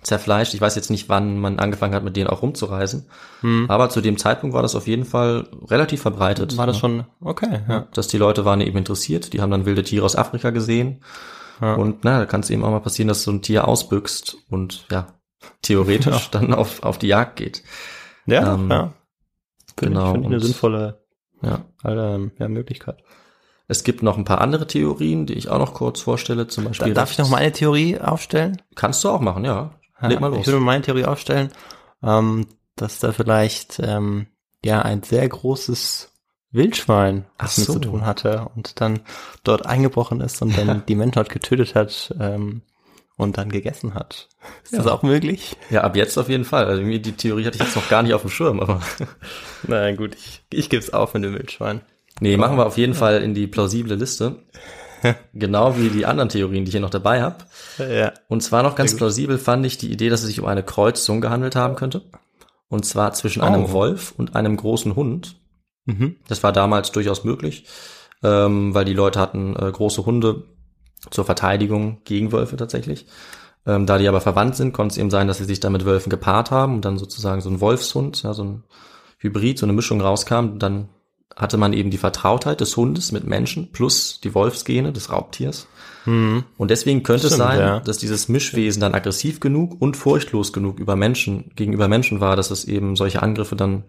zerfleischt. 0.02 0.54
Ich 0.54 0.60
weiß 0.60 0.76
jetzt 0.76 0.90
nicht, 0.90 1.08
wann 1.08 1.38
man 1.40 1.58
angefangen 1.58 1.94
hat, 1.94 2.04
mit 2.04 2.16
denen 2.16 2.28
auch 2.28 2.42
rumzureisen. 2.42 3.06
Hm, 3.40 3.66
Aber 3.68 3.90
zu 3.90 4.00
dem 4.00 4.16
Zeitpunkt 4.18 4.54
war 4.54 4.62
das 4.62 4.74
auf 4.74 4.86
jeden 4.86 5.04
Fall 5.04 5.46
relativ 5.68 6.00
verbreitet. 6.02 6.56
war 6.56 6.66
das 6.66 6.76
ne? 6.76 6.80
schon 6.80 7.04
okay? 7.20 7.60
Ja. 7.68 7.86
Dass 7.92 8.08
die 8.08 8.16
Leute 8.18 8.44
waren 8.44 8.60
eben 8.60 8.78
interessiert, 8.78 9.32
die 9.32 9.40
haben 9.42 9.50
dann 9.50 9.66
wilde 9.66 9.82
Tiere 9.82 10.04
aus 10.06 10.16
Afrika 10.16 10.50
gesehen. 10.50 11.02
Ja. 11.60 11.74
Und 11.74 12.04
na, 12.04 12.18
da 12.18 12.26
kann 12.26 12.40
es 12.40 12.50
eben 12.50 12.64
auch 12.64 12.70
mal 12.70 12.80
passieren, 12.80 13.08
dass 13.08 13.22
so 13.22 13.30
ein 13.30 13.42
Tier 13.42 13.68
ausbüchst 13.68 14.36
und 14.48 14.86
ja, 14.90 15.08
theoretisch 15.62 16.24
Ja. 16.32 16.40
dann 16.40 16.54
auf, 16.54 16.82
auf 16.82 16.98
die 16.98 17.08
Jagd 17.08 17.36
geht. 17.36 17.62
Ja, 18.26 18.54
Ähm, 18.54 18.70
ja. 18.70 18.92
Finde 19.78 19.94
genau, 19.94 20.06
ich, 20.06 20.12
finde 20.12 20.26
ich 20.28 20.32
eine 20.34 20.40
sinnvolle 20.40 21.04
Ja. 21.42 21.64
ähm, 21.84 22.32
ja, 22.38 22.48
Möglichkeit. 22.48 23.02
Es 23.68 23.84
gibt 23.84 24.02
noch 24.02 24.18
ein 24.18 24.24
paar 24.24 24.40
andere 24.40 24.66
Theorien, 24.66 25.26
die 25.26 25.34
ich 25.34 25.48
auch 25.48 25.58
noch 25.58 25.74
kurz 25.74 26.00
vorstelle. 26.00 26.48
Zum 26.48 26.64
Beispiel. 26.64 26.92
darf 26.92 27.12
ich 27.12 27.18
noch 27.18 27.30
meine 27.30 27.52
Theorie 27.52 28.00
aufstellen? 28.00 28.60
Kannst 28.74 29.04
du 29.04 29.08
auch 29.10 29.20
machen, 29.20 29.44
ja. 29.44 29.70
Leg 30.00 30.18
mal 30.20 30.28
los. 30.28 30.40
Ich 30.40 30.46
würde 30.46 30.58
meine 30.60 30.82
Theorie 30.82 31.04
aufstellen, 31.04 31.50
ähm, 32.02 32.46
dass 32.74 32.98
da 32.98 33.12
vielleicht 33.12 33.78
ähm, 33.82 34.26
ja 34.64 34.82
ein 34.82 35.02
sehr 35.02 35.28
großes 35.28 36.09
Wildschwein 36.52 37.26
was 37.38 37.58
mit 37.58 37.66
so. 37.66 37.72
zu 37.74 37.78
tun 37.80 38.04
hatte 38.06 38.46
und 38.56 38.80
dann 38.80 39.00
dort 39.44 39.66
eingebrochen 39.66 40.20
ist 40.20 40.42
und 40.42 40.56
dann 40.58 40.82
die 40.88 40.94
Menschheit 40.96 41.28
getötet 41.28 41.74
hat 41.74 42.14
ähm, 42.18 42.62
und 43.16 43.38
dann 43.38 43.50
gegessen 43.50 43.94
hat. 43.94 44.28
Ist 44.64 44.72
das 44.76 44.86
Ja. 44.86 44.92
auch 44.92 45.02
möglich? 45.02 45.56
Ja, 45.70 45.82
ab 45.82 45.94
jetzt 45.96 46.16
auf 46.18 46.28
jeden 46.28 46.44
Fall. 46.44 46.64
Also 46.66 46.80
irgendwie 46.80 47.00
die 47.00 47.12
Theorie 47.12 47.44
hatte 47.46 47.56
ich 47.58 47.62
jetzt 47.64 47.76
noch 47.76 47.88
gar 47.88 48.02
nicht 48.02 48.14
auf 48.14 48.22
dem 48.22 48.30
Schirm, 48.30 48.60
aber 48.60 48.80
Nein, 49.66 49.96
gut, 49.96 50.14
ich, 50.16 50.42
ich 50.50 50.68
gebe 50.70 50.82
es 50.82 50.92
auf 50.92 51.14
mit 51.14 51.22
dem 51.24 51.34
Wildschwein. 51.34 51.82
nee, 52.20 52.36
machen 52.36 52.56
wir 52.56 52.66
auf 52.66 52.76
jeden 52.78 52.94
Fall 52.94 53.22
in 53.22 53.34
die 53.34 53.46
plausible 53.46 53.94
Liste. 53.96 54.42
genau 55.32 55.78
wie 55.78 55.88
die 55.88 56.04
anderen 56.04 56.28
Theorien, 56.28 56.64
die 56.64 56.68
ich 56.70 56.74
hier 56.74 56.80
noch 56.80 56.90
dabei 56.90 57.22
habe. 57.22 57.36
Ja. 57.78 58.12
Und 58.28 58.42
zwar 58.42 58.62
noch 58.62 58.74
ganz 58.74 58.94
plausibel 58.96 59.38
fand 59.38 59.64
ich 59.64 59.78
die 59.78 59.90
Idee, 59.90 60.08
dass 60.10 60.20
es 60.20 60.26
sich 60.26 60.40
um 60.40 60.46
eine 60.46 60.62
Kreuzung 60.62 61.20
gehandelt 61.22 61.56
haben 61.56 61.74
könnte. 61.76 62.02
Und 62.68 62.84
zwar 62.84 63.12
zwischen 63.14 63.40
einem 63.42 63.64
Oh. 63.66 63.72
Wolf 63.72 64.12
und 64.18 64.36
einem 64.36 64.56
großen 64.56 64.94
Hund. 64.96 65.39
Mhm. 65.98 66.16
Das 66.28 66.42
war 66.42 66.52
damals 66.52 66.92
durchaus 66.92 67.24
möglich, 67.24 67.66
ähm, 68.22 68.74
weil 68.74 68.84
die 68.84 68.94
Leute 68.94 69.20
hatten 69.20 69.56
äh, 69.56 69.70
große 69.70 70.04
Hunde 70.04 70.44
zur 71.10 71.24
Verteidigung 71.24 72.02
gegen 72.04 72.32
Wölfe 72.32 72.56
tatsächlich. 72.56 73.06
Ähm, 73.66 73.86
da 73.86 73.98
die 73.98 74.08
aber 74.08 74.20
verwandt 74.20 74.56
sind, 74.56 74.72
konnte 74.72 74.92
es 74.92 74.98
eben 74.98 75.10
sein, 75.10 75.28
dass 75.28 75.38
sie 75.38 75.44
sich 75.44 75.60
dann 75.60 75.72
mit 75.72 75.84
Wölfen 75.84 76.10
gepaart 76.10 76.50
haben 76.50 76.76
und 76.76 76.84
dann 76.84 76.98
sozusagen 76.98 77.40
so 77.40 77.50
ein 77.50 77.60
Wolfshund, 77.60 78.22
ja, 78.22 78.32
so 78.32 78.44
ein 78.44 78.64
Hybrid, 79.18 79.58
so 79.58 79.66
eine 79.66 79.74
Mischung 79.74 80.00
rauskam, 80.00 80.58
dann 80.58 80.88
hatte 81.36 81.56
man 81.56 81.72
eben 81.72 81.90
die 81.90 81.98
Vertrautheit 81.98 82.60
des 82.60 82.76
Hundes 82.76 83.12
mit 83.12 83.24
Menschen 83.24 83.70
plus 83.72 84.20
die 84.20 84.34
Wolfsgene 84.34 84.92
des 84.92 85.10
Raubtiers. 85.10 85.66
Mhm. 86.06 86.44
Und 86.56 86.70
deswegen 86.70 87.02
könnte 87.02 87.28
Stimmt, 87.28 87.32
es 87.32 87.46
sein, 87.46 87.60
ja. 87.60 87.80
dass 87.80 87.98
dieses 87.98 88.28
Mischwesen 88.28 88.80
dann 88.80 88.94
aggressiv 88.94 89.40
genug 89.40 89.80
und 89.80 89.96
furchtlos 89.96 90.52
genug 90.52 90.78
über 90.78 90.96
Menschen, 90.96 91.52
gegenüber 91.54 91.88
Menschen 91.88 92.20
war, 92.20 92.36
dass 92.36 92.50
es 92.50 92.64
eben 92.64 92.96
solche 92.96 93.22
Angriffe 93.22 93.56
dann 93.56 93.84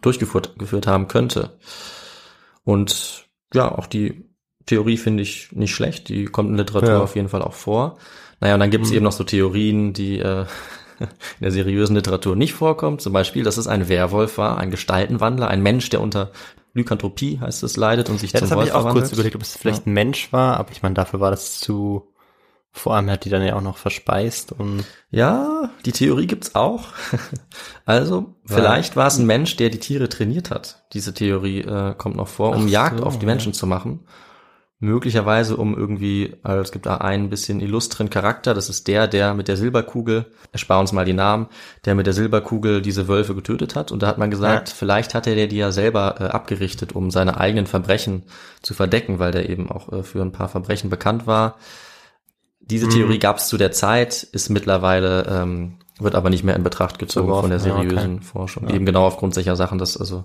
durchgeführt 0.00 0.58
geführt 0.58 0.86
haben 0.86 1.08
könnte. 1.08 1.58
Und 2.64 3.26
ja, 3.54 3.70
auch 3.70 3.86
die 3.86 4.24
Theorie 4.66 4.96
finde 4.96 5.22
ich 5.22 5.52
nicht 5.52 5.74
schlecht, 5.74 6.08
die 6.08 6.26
kommt 6.26 6.50
in 6.50 6.56
Literatur 6.56 6.90
Ja. 6.90 7.00
auf 7.00 7.16
jeden 7.16 7.28
Fall 7.28 7.42
auch 7.42 7.54
vor. 7.54 7.98
Naja, 8.40 8.54
und 8.54 8.60
dann 8.60 8.70
gibt 8.70 8.84
es 8.84 8.90
Mhm. 8.90 8.96
eben 8.98 9.04
noch 9.04 9.12
so 9.12 9.24
Theorien, 9.24 9.92
die 9.92 10.18
äh, 10.18 10.44
in 11.00 11.08
der 11.40 11.50
seriösen 11.50 11.96
Literatur 11.96 12.36
nicht 12.36 12.52
vorkommen. 12.54 12.98
Zum 12.98 13.12
Beispiel, 13.12 13.42
dass 13.42 13.56
es 13.56 13.66
ein 13.66 13.88
Werwolf 13.88 14.38
war, 14.38 14.58
ein 14.58 14.70
Gestaltenwandler, 14.70 15.48
ein 15.48 15.62
Mensch, 15.62 15.88
der 15.88 16.00
unter 16.00 16.30
Lykantropie, 16.72 17.40
heißt 17.40 17.62
es, 17.64 17.76
leidet 17.76 18.08
und 18.10 18.18
sich 18.20 18.32
Ja, 18.32 18.38
zum 18.38 18.44
das 18.44 18.50
habe 18.52 18.60
Wolf 18.60 18.68
ich 18.68 18.74
auch 18.74 18.80
verwandelt. 18.82 19.04
kurz 19.06 19.12
überlegt, 19.14 19.34
ob 19.34 19.42
es 19.42 19.56
vielleicht 19.56 19.86
ein 19.86 19.92
Mensch 19.92 20.32
war, 20.32 20.56
aber 20.58 20.70
ich 20.70 20.82
meine, 20.82 20.94
dafür 20.94 21.18
war 21.18 21.30
das 21.32 21.58
zu, 21.58 22.09
vor 22.72 22.94
allem 22.94 23.10
hat 23.10 23.24
die 23.24 23.30
dann 23.30 23.44
ja 23.44 23.56
auch 23.56 23.60
noch 23.62 23.78
verspeist 23.78 24.52
und 24.52 24.84
Ja, 25.10 25.70
die 25.84 25.92
Theorie 25.92 26.26
gibt's 26.26 26.54
auch. 26.54 26.86
Also, 27.84 28.36
vielleicht 28.44 28.94
war 28.94 29.08
es 29.08 29.18
ein 29.18 29.26
Mensch, 29.26 29.56
der 29.56 29.68
die 29.70 29.80
Tiere 29.80 30.08
trainiert 30.08 30.50
hat. 30.50 30.84
Diese 30.92 31.12
Theorie 31.12 31.60
äh, 31.62 31.94
kommt 31.96 32.14
noch 32.16 32.28
vor, 32.28 32.54
um 32.54 32.66
Ach 32.66 32.70
Jagd 32.70 32.98
so, 33.00 33.04
auf 33.04 33.18
die 33.18 33.26
ja. 33.26 33.32
Menschen 33.32 33.52
zu 33.52 33.66
machen. 33.66 34.04
Möglicherweise 34.82 35.56
um 35.56 35.76
irgendwie, 35.76 36.36
also 36.42 36.62
es 36.62 36.72
gibt 36.72 36.86
da 36.86 36.98
einen 36.98 37.28
bisschen 37.28 37.60
illustren 37.60 38.08
Charakter, 38.08 38.54
das 38.54 38.70
ist 38.70 38.88
der, 38.88 39.08
der 39.08 39.34
mit 39.34 39.48
der 39.48 39.58
Silberkugel, 39.58 40.32
erspar 40.52 40.80
uns 40.80 40.92
mal 40.92 41.04
die 41.04 41.12
Namen, 41.12 41.48
der 41.84 41.94
mit 41.94 42.06
der 42.06 42.14
Silberkugel 42.14 42.80
diese 42.80 43.06
Wölfe 43.06 43.34
getötet 43.34 43.74
hat. 43.76 43.92
Und 43.92 44.02
da 44.02 44.06
hat 44.06 44.16
man 44.16 44.30
gesagt, 44.30 44.68
Ja. 44.70 44.74
vielleicht 44.74 45.14
hat 45.14 45.26
er 45.26 45.34
der 45.34 45.48
die 45.48 45.58
ja 45.58 45.70
selber 45.72 46.14
äh, 46.20 46.24
abgerichtet, 46.24 46.94
um 46.94 47.10
seine 47.10 47.38
eigenen 47.38 47.66
Verbrechen 47.66 48.22
zu 48.62 48.72
verdecken, 48.72 49.18
weil 49.18 49.32
der 49.32 49.50
eben 49.50 49.70
auch 49.70 49.92
äh, 49.92 50.02
für 50.02 50.22
ein 50.22 50.32
paar 50.32 50.48
Verbrechen 50.48 50.88
bekannt 50.88 51.26
war. 51.26 51.56
Diese 52.70 52.86
Mhm. 52.86 52.90
Theorie 52.90 53.18
gab 53.18 53.36
es 53.38 53.48
zu 53.48 53.56
der 53.58 53.72
Zeit, 53.72 54.22
ist 54.22 54.48
mittlerweile, 54.48 55.26
ähm, 55.28 55.78
wird 55.98 56.14
aber 56.14 56.30
nicht 56.30 56.44
mehr 56.44 56.56
in 56.56 56.62
Betracht 56.62 56.98
gezogen 56.98 57.28
von 57.28 57.50
der 57.50 57.58
ja, 57.58 57.64
seriösen 57.64 58.16
okay. 58.16 58.24
Forschung. 58.24 58.68
Ja. 58.68 58.74
Eben 58.74 58.86
genau 58.86 59.04
aufgrund 59.06 59.34
solcher 59.34 59.56
Sachen, 59.56 59.78
dass 59.78 59.96
also 59.96 60.24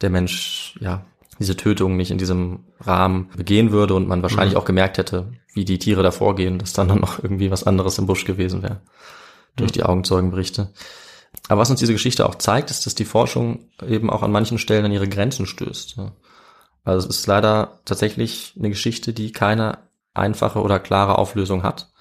der 0.00 0.10
Mensch, 0.10 0.78
ja, 0.80 1.04
diese 1.38 1.56
Tötung 1.56 1.96
nicht 1.96 2.10
in 2.12 2.18
diesem 2.18 2.60
Rahmen 2.80 3.30
begehen 3.36 3.72
würde 3.72 3.94
und 3.94 4.06
man 4.06 4.22
wahrscheinlich 4.22 4.54
Mhm. 4.54 4.60
auch 4.60 4.64
gemerkt 4.64 4.98
hätte, 4.98 5.32
wie 5.54 5.64
die 5.64 5.78
Tiere 5.78 6.02
da 6.02 6.10
vorgehen, 6.12 6.58
dass 6.58 6.72
dann 6.72 6.86
noch 7.00 7.22
irgendwie 7.22 7.50
was 7.50 7.64
anderes 7.64 7.98
im 7.98 8.06
Busch 8.06 8.24
gewesen 8.24 8.62
wäre. 8.62 8.80
Durch 9.56 9.70
Mhm. 9.70 9.74
die 9.74 9.82
Augenzeugenberichte. 9.82 10.72
Aber 11.48 11.62
was 11.62 11.70
uns 11.70 11.80
diese 11.80 11.94
Geschichte 11.94 12.26
auch 12.26 12.36
zeigt, 12.36 12.70
ist, 12.70 12.84
dass 12.86 12.94
die 12.94 13.04
Forschung 13.06 13.70
eben 13.86 14.10
auch 14.10 14.22
an 14.22 14.30
manchen 14.30 14.58
Stellen 14.58 14.84
an 14.84 14.92
ihre 14.92 15.08
Grenzen 15.08 15.46
stößt. 15.46 15.96
ja. 15.96 16.12
Also 16.84 17.08
es 17.08 17.18
ist 17.18 17.26
leider 17.26 17.80
tatsächlich 17.84 18.54
eine 18.58 18.68
Geschichte, 18.68 19.12
die 19.12 19.32
keine 19.32 19.78
einfache 20.14 20.60
oder 20.60 20.78
klare 20.78 21.18
Auflösung 21.18 21.62
hat. 21.62 21.92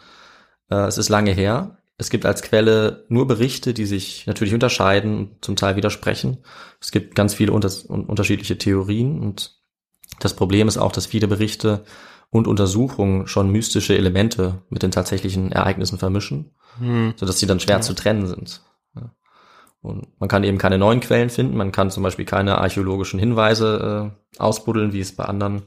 Äh, 0.70 0.76
Es 0.88 0.98
ist 0.98 1.10
lange 1.10 1.32
her. 1.32 1.78
Es 1.98 2.10
gibt 2.10 2.26
als 2.26 2.42
Quelle 2.42 3.06
nur 3.10 3.28
Berichte, 3.28 3.74
die 3.74 3.86
sich 3.86 4.26
natürlich 4.26 4.54
unterscheiden 4.56 5.18
und 5.18 5.46
zum 5.46 5.56
Teil 5.56 5.76
widersprechen. 5.76 6.38
Es 6.80 6.92
gibt 6.92 7.14
ganz 7.16 7.34
viele 7.36 7.52
unter 7.52 7.70
un- 7.90 8.06
unterschiedliche 8.06 8.58
Theorien 8.58 9.20
und 9.20 9.60
das 10.20 10.34
Problem 10.36 10.68
ist 10.68 10.78
auch, 10.78 10.92
dass 10.92 11.06
viele 11.06 11.28
Berichte 11.28 11.84
und 12.32 12.48
Untersuchungen 12.48 13.28
schon 13.28 13.50
mystische 13.52 13.96
Elemente 13.96 14.62
mit 14.70 14.84
den 14.84 14.92
tatsächlichen 14.92 15.52
Ereignissen 15.52 16.00
vermischen, 16.00 16.56
hm. 16.80 17.14
sodass 17.18 17.40
sie 17.40 17.46
dann 17.46 17.60
schwer 17.60 17.78
Ja. 17.78 17.82
zu 17.82 17.94
trennen 17.94 18.26
sind. 18.28 18.62
Und 19.84 20.08
man 20.20 20.30
kann 20.30 20.44
eben 20.44 20.60
keine 20.60 20.78
neuen 20.78 21.00
Quellen 21.00 21.32
finden, 21.32 21.58
man 21.58 21.72
kann 21.72 21.90
zum 21.90 22.04
Beispiel 22.04 22.26
keine 22.26 22.60
archäologischen 22.60 23.20
Hinweise 23.20 24.12
äh, 24.38 24.40
ausbuddeln, 24.40 24.94
wie 24.94 25.00
es 25.00 25.16
bei 25.16 25.26
anderen 25.26 25.64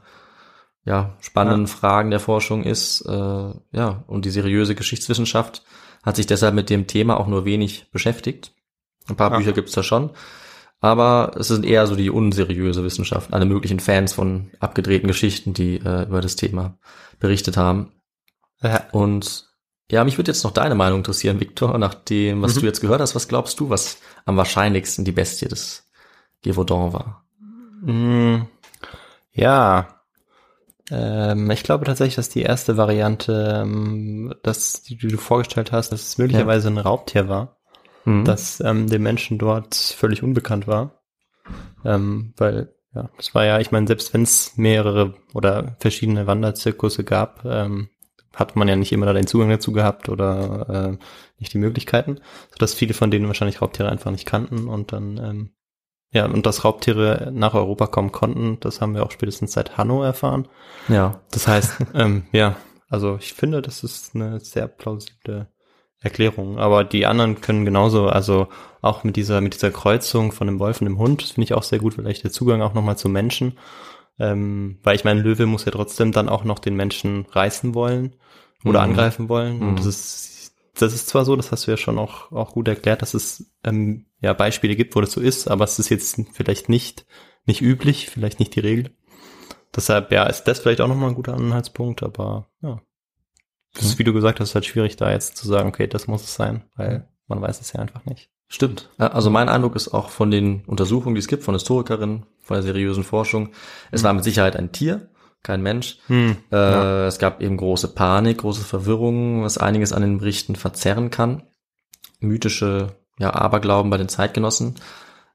ja, 0.85 1.17
spannenden 1.21 1.67
Fragen 1.67 2.11
der 2.11 2.21
Forschung 2.21 2.63
ist. 2.65 3.01
Äh, 3.03 3.13
ja, 3.13 4.05
und 4.07 4.25
die 4.25 4.31
seriöse 4.31 4.75
Geschichtswissenschaft 4.75 5.63
hat 6.03 6.17
sich 6.17 6.27
deshalb 6.27 6.55
mit 6.55 6.69
dem 6.71 6.87
Thema 6.87 7.19
auch 7.19 7.27
nur 7.27 7.45
wenig 7.45 7.91
beschäftigt. 7.91 8.53
Ein 9.09 9.17
paar 9.17 9.31
Ja. 9.33 9.39
Bücher 9.39 9.53
gibt's 9.53 9.73
da 9.73 9.83
schon. 9.83 10.11
Aber 10.81 11.33
es 11.39 11.49
sind 11.49 11.65
eher 11.65 11.87
so 11.87 11.97
die 11.97 12.11
unseriöse 12.11 12.85
Wissenschaft, 12.85 13.33
alle 13.33 13.47
möglichen 13.47 13.81
Fans 13.81 14.13
von 14.13 14.51
abgedrehten 14.61 15.09
Geschichten, 15.09 15.55
die 15.55 15.77
äh, 15.77 16.03
über 16.03 16.21
das 16.21 16.37
Thema 16.37 16.77
berichtet 17.19 17.57
haben. 17.57 17.93
Ja. 18.63 18.83
Und 18.93 19.49
ja, 19.91 20.05
mich 20.05 20.19
würde 20.19 20.31
jetzt 20.31 20.45
noch 20.45 20.51
deine 20.51 20.75
Meinung 20.75 20.99
interessieren, 20.99 21.41
Victor, 21.41 21.79
nach 21.79 21.95
dem, 21.95 22.43
was 22.43 22.57
Mhm. 22.57 22.61
du 22.61 22.67
jetzt 22.67 22.81
gehört 22.81 23.01
hast. 23.01 23.15
Was 23.15 23.29
glaubst 23.29 23.61
du, 23.61 23.71
was 23.71 23.99
am 24.27 24.37
wahrscheinlichsten 24.37 25.07
die 25.07 25.13
Bestie 25.13 25.47
des 25.49 25.89
Gévaudan 26.43 26.93
war? 26.93 27.25
Mm, 27.83 28.43
Ja. 29.33 29.94
Ähm, 30.91 31.51
ich 31.51 31.63
glaube 31.63 31.85
tatsächlich, 31.87 32.17
dass 32.17 32.29
die 32.29 32.43
erste 32.43 32.77
Variante, 32.77 33.63
ähm, 33.63 34.35
das, 34.43 34.83
die, 34.83 34.97
die 34.97 35.09
du 35.09 35.17
vorgestellt 35.17 35.73
hast, 35.73 35.91
dass 35.93 36.03
es 36.03 36.19
möglicherweise 36.19 36.69
ein 36.69 36.79
Raubtier 36.79 37.29
war, 37.29 37.57
Mhm. 38.07 38.25
das 38.27 38.61
ähm, 38.61 38.87
den 38.89 39.03
Menschen 39.03 39.39
dort 39.39 39.75
völlig 39.75 40.23
unbekannt 40.23 40.67
war. 40.67 41.03
Ähm, 41.85 42.35
weil, 42.37 42.75
ja, 42.95 43.09
das 43.17 43.35
war 43.35 43.47
ja, 43.47 43.61
ich 43.61 43.73
meine, 43.73 43.87
selbst 43.87 44.13
wenn 44.13 44.23
es 44.23 44.59
mehrere 44.59 45.15
oder 45.33 45.77
verschiedene 45.81 46.27
Wanderzirkusse 46.27 47.03
gab, 47.05 47.45
ähm, 47.47 47.89
hat 48.35 48.57
man 48.57 48.69
ja 48.69 48.77
nicht 48.77 48.93
immer 48.93 49.07
da 49.07 49.15
den 49.15 49.27
Zugang 49.27 49.49
dazu 49.49 49.73
gehabt 49.73 50.11
oder 50.11 50.69
äh, 50.99 51.05
nicht 51.39 51.55
die 51.55 51.59
Möglichkeiten, 51.59 52.21
sodass 52.53 52.75
viele 52.75 52.93
von 52.93 53.11
denen 53.11 53.27
wahrscheinlich 53.27 53.63
Raubtiere 53.63 53.89
einfach 53.89 54.11
nicht 54.11 54.27
kannten 54.27 54.69
und 54.69 54.93
dann 54.93 55.17
ähm, 55.17 55.54
ja, 56.15 56.25
und 56.25 56.47
dass 56.47 56.65
Raubtiere 56.65 57.31
nach 57.35 57.53
Europa 57.53 57.87
kommen 57.89 58.13
konnten, 58.13 58.59
das 58.61 58.81
haben 58.81 58.95
wir 58.95 59.03
auch 59.05 59.11
spätestens 59.11 59.53
seit 59.53 59.77
Hanno 59.77 60.03
erfahren. 60.03 60.49
ja. 60.89 61.21
Das 61.31 61.47
heißt, 61.47 61.77
ähm, 61.95 62.25
ja, 62.33 62.57
also 62.89 63.17
ich 63.21 63.35
finde, 63.35 63.61
das 63.61 63.85
ist 63.85 64.15
eine 64.15 64.41
sehr 64.41 64.67
plausible 64.69 65.49
Erklärung. 66.01 66.59
Aber 66.59 66.85
die 66.85 67.07
anderen 67.07 67.41
können 67.41 67.65
genauso, 67.65 68.09
also 68.09 68.49
auch 68.83 69.05
mit 69.05 69.17
dieser, 69.17 69.41
mit 69.41 69.55
dieser 69.55 69.71
Kreuzung 69.71 70.33
von 70.33 70.47
dem 70.47 70.59
Wolf 70.61 70.81
und 70.81 70.85
dem 70.87 70.99
Hund, 70.99 71.23
das 71.23 71.33
finde 71.33 71.45
ich 71.45 71.55
auch 71.55 71.63
sehr 71.63 71.79
gut, 71.79 71.95
vielleicht 71.95 72.25
der 72.25 72.31
Zugang 72.31 72.63
auch 72.63 72.75
nochmal 72.75 72.97
zu 72.99 73.09
Menschen. 73.09 73.59
Ähm, 74.19 74.79
weil 74.85 74.95
ich 74.97 75.05
meine, 75.05 75.21
Löwe 75.23 75.47
muss 75.47 75.65
ja 75.65 75.73
trotzdem 75.73 76.13
dann 76.13 76.29
auch 76.29 76.45
noch 76.45 76.61
den 76.61 76.77
Menschen 76.77 77.27
reißen 77.33 77.75
wollen 77.75 78.15
oder 78.65 78.79
Mhm. 78.81 78.91
angreifen 78.91 79.29
wollen. 79.29 79.59
Mhm. 79.59 79.69
Und 79.69 79.79
das 79.81 79.87
ist, 79.87 80.34
das 80.75 80.95
ist 80.95 81.09
zwar 81.09 81.25
so, 81.25 81.37
das 81.37 81.53
hast 81.53 81.67
du 81.67 81.71
ja 81.71 81.77
schon 81.77 81.99
auch, 81.99 82.33
auch 82.33 82.53
gut 82.53 82.69
erklärt, 82.69 83.03
dass 83.03 83.15
es 83.15 83.51
ähm, 83.63 84.07
ja 84.21 84.33
Beispiele 84.33 84.77
gibt, 84.77 84.97
wo 84.97 85.01
das 85.01 85.13
so 85.13 85.21
ist, 85.21 85.49
aber 85.49 85.65
es 85.65 85.79
ist 85.79 85.89
jetzt 85.89 86.21
vielleicht 86.33 86.69
nicht, 86.69 87.07
nicht 87.47 87.61
üblich, 87.61 88.11
vielleicht 88.11 88.41
nicht 88.41 88.55
die 88.55 88.61
Regel. 88.61 88.91
Deshalb, 89.75 90.13
ja, 90.13 90.25
ist 90.25 90.45
das 90.45 90.61
vielleicht 90.61 90.81
auch 90.81 90.89
nochmal 90.89 91.11
ein 91.11 91.15
guter 91.15 91.35
Anhaltspunkt, 91.35 92.03
aber 92.03 92.49
ja. 92.63 92.81
Das 93.75 93.87
ist, 93.87 93.99
wie 93.99 94.05
du 94.05 94.13
gesagt 94.13 94.39
hast, 94.39 94.55
halt 94.55 94.67
schwierig 94.67 94.97
da 94.97 95.11
jetzt 95.11 95.37
zu 95.37 95.49
sagen, 95.49 95.69
okay, 95.69 95.89
das 95.89 96.07
muss 96.07 96.23
es 96.23 96.35
sein, 96.35 96.65
weil 96.77 97.09
man 97.27 97.41
weiß 97.41 97.61
es 97.61 97.73
ja 97.73 97.81
einfach 97.81 98.05
nicht. 98.05 98.31
Stimmt. 98.47 98.91
Also 98.99 99.31
mein 99.31 99.49
Eindruck 99.49 99.75
ist 99.75 99.89
auch 99.89 100.11
von 100.11 100.31
den 100.31 100.65
Untersuchungen, 100.67 101.17
die 101.17 101.19
es 101.19 101.27
gibt, 101.27 101.43
von 101.43 101.55
Historikerinnen, 101.55 102.27
von 102.41 102.55
der 102.55 102.63
seriösen 102.63 103.03
Forschung, 103.03 103.51
es 103.91 104.05
war 104.05 104.13
mit 104.13 104.23
Sicherheit 104.23 104.55
ein 104.55 104.71
Tier, 104.71 105.09
kein 105.45 105.63
Mensch. 105.63 105.99
Hm, 106.09 106.37
Äh, 106.51 106.57
ja. 106.57 107.07
Es 107.07 107.19
gab 107.21 107.41
eben 107.41 107.57
große 107.57 107.89
Panik, 107.95 108.39
große 108.39 108.65
Verwirrung, 108.65 109.45
was 109.45 109.59
einiges 109.59 109.93
an 109.93 110.03
den 110.03 110.19
Berichten 110.19 110.57
verzerren 110.57 111.11
kann. 111.11 111.45
Mythische 112.21 112.97
ja, 113.19 113.33
Aberglauben 113.33 113.91
bei 113.91 113.99
den 113.99 114.09
Zeitgenossen. 114.09 114.75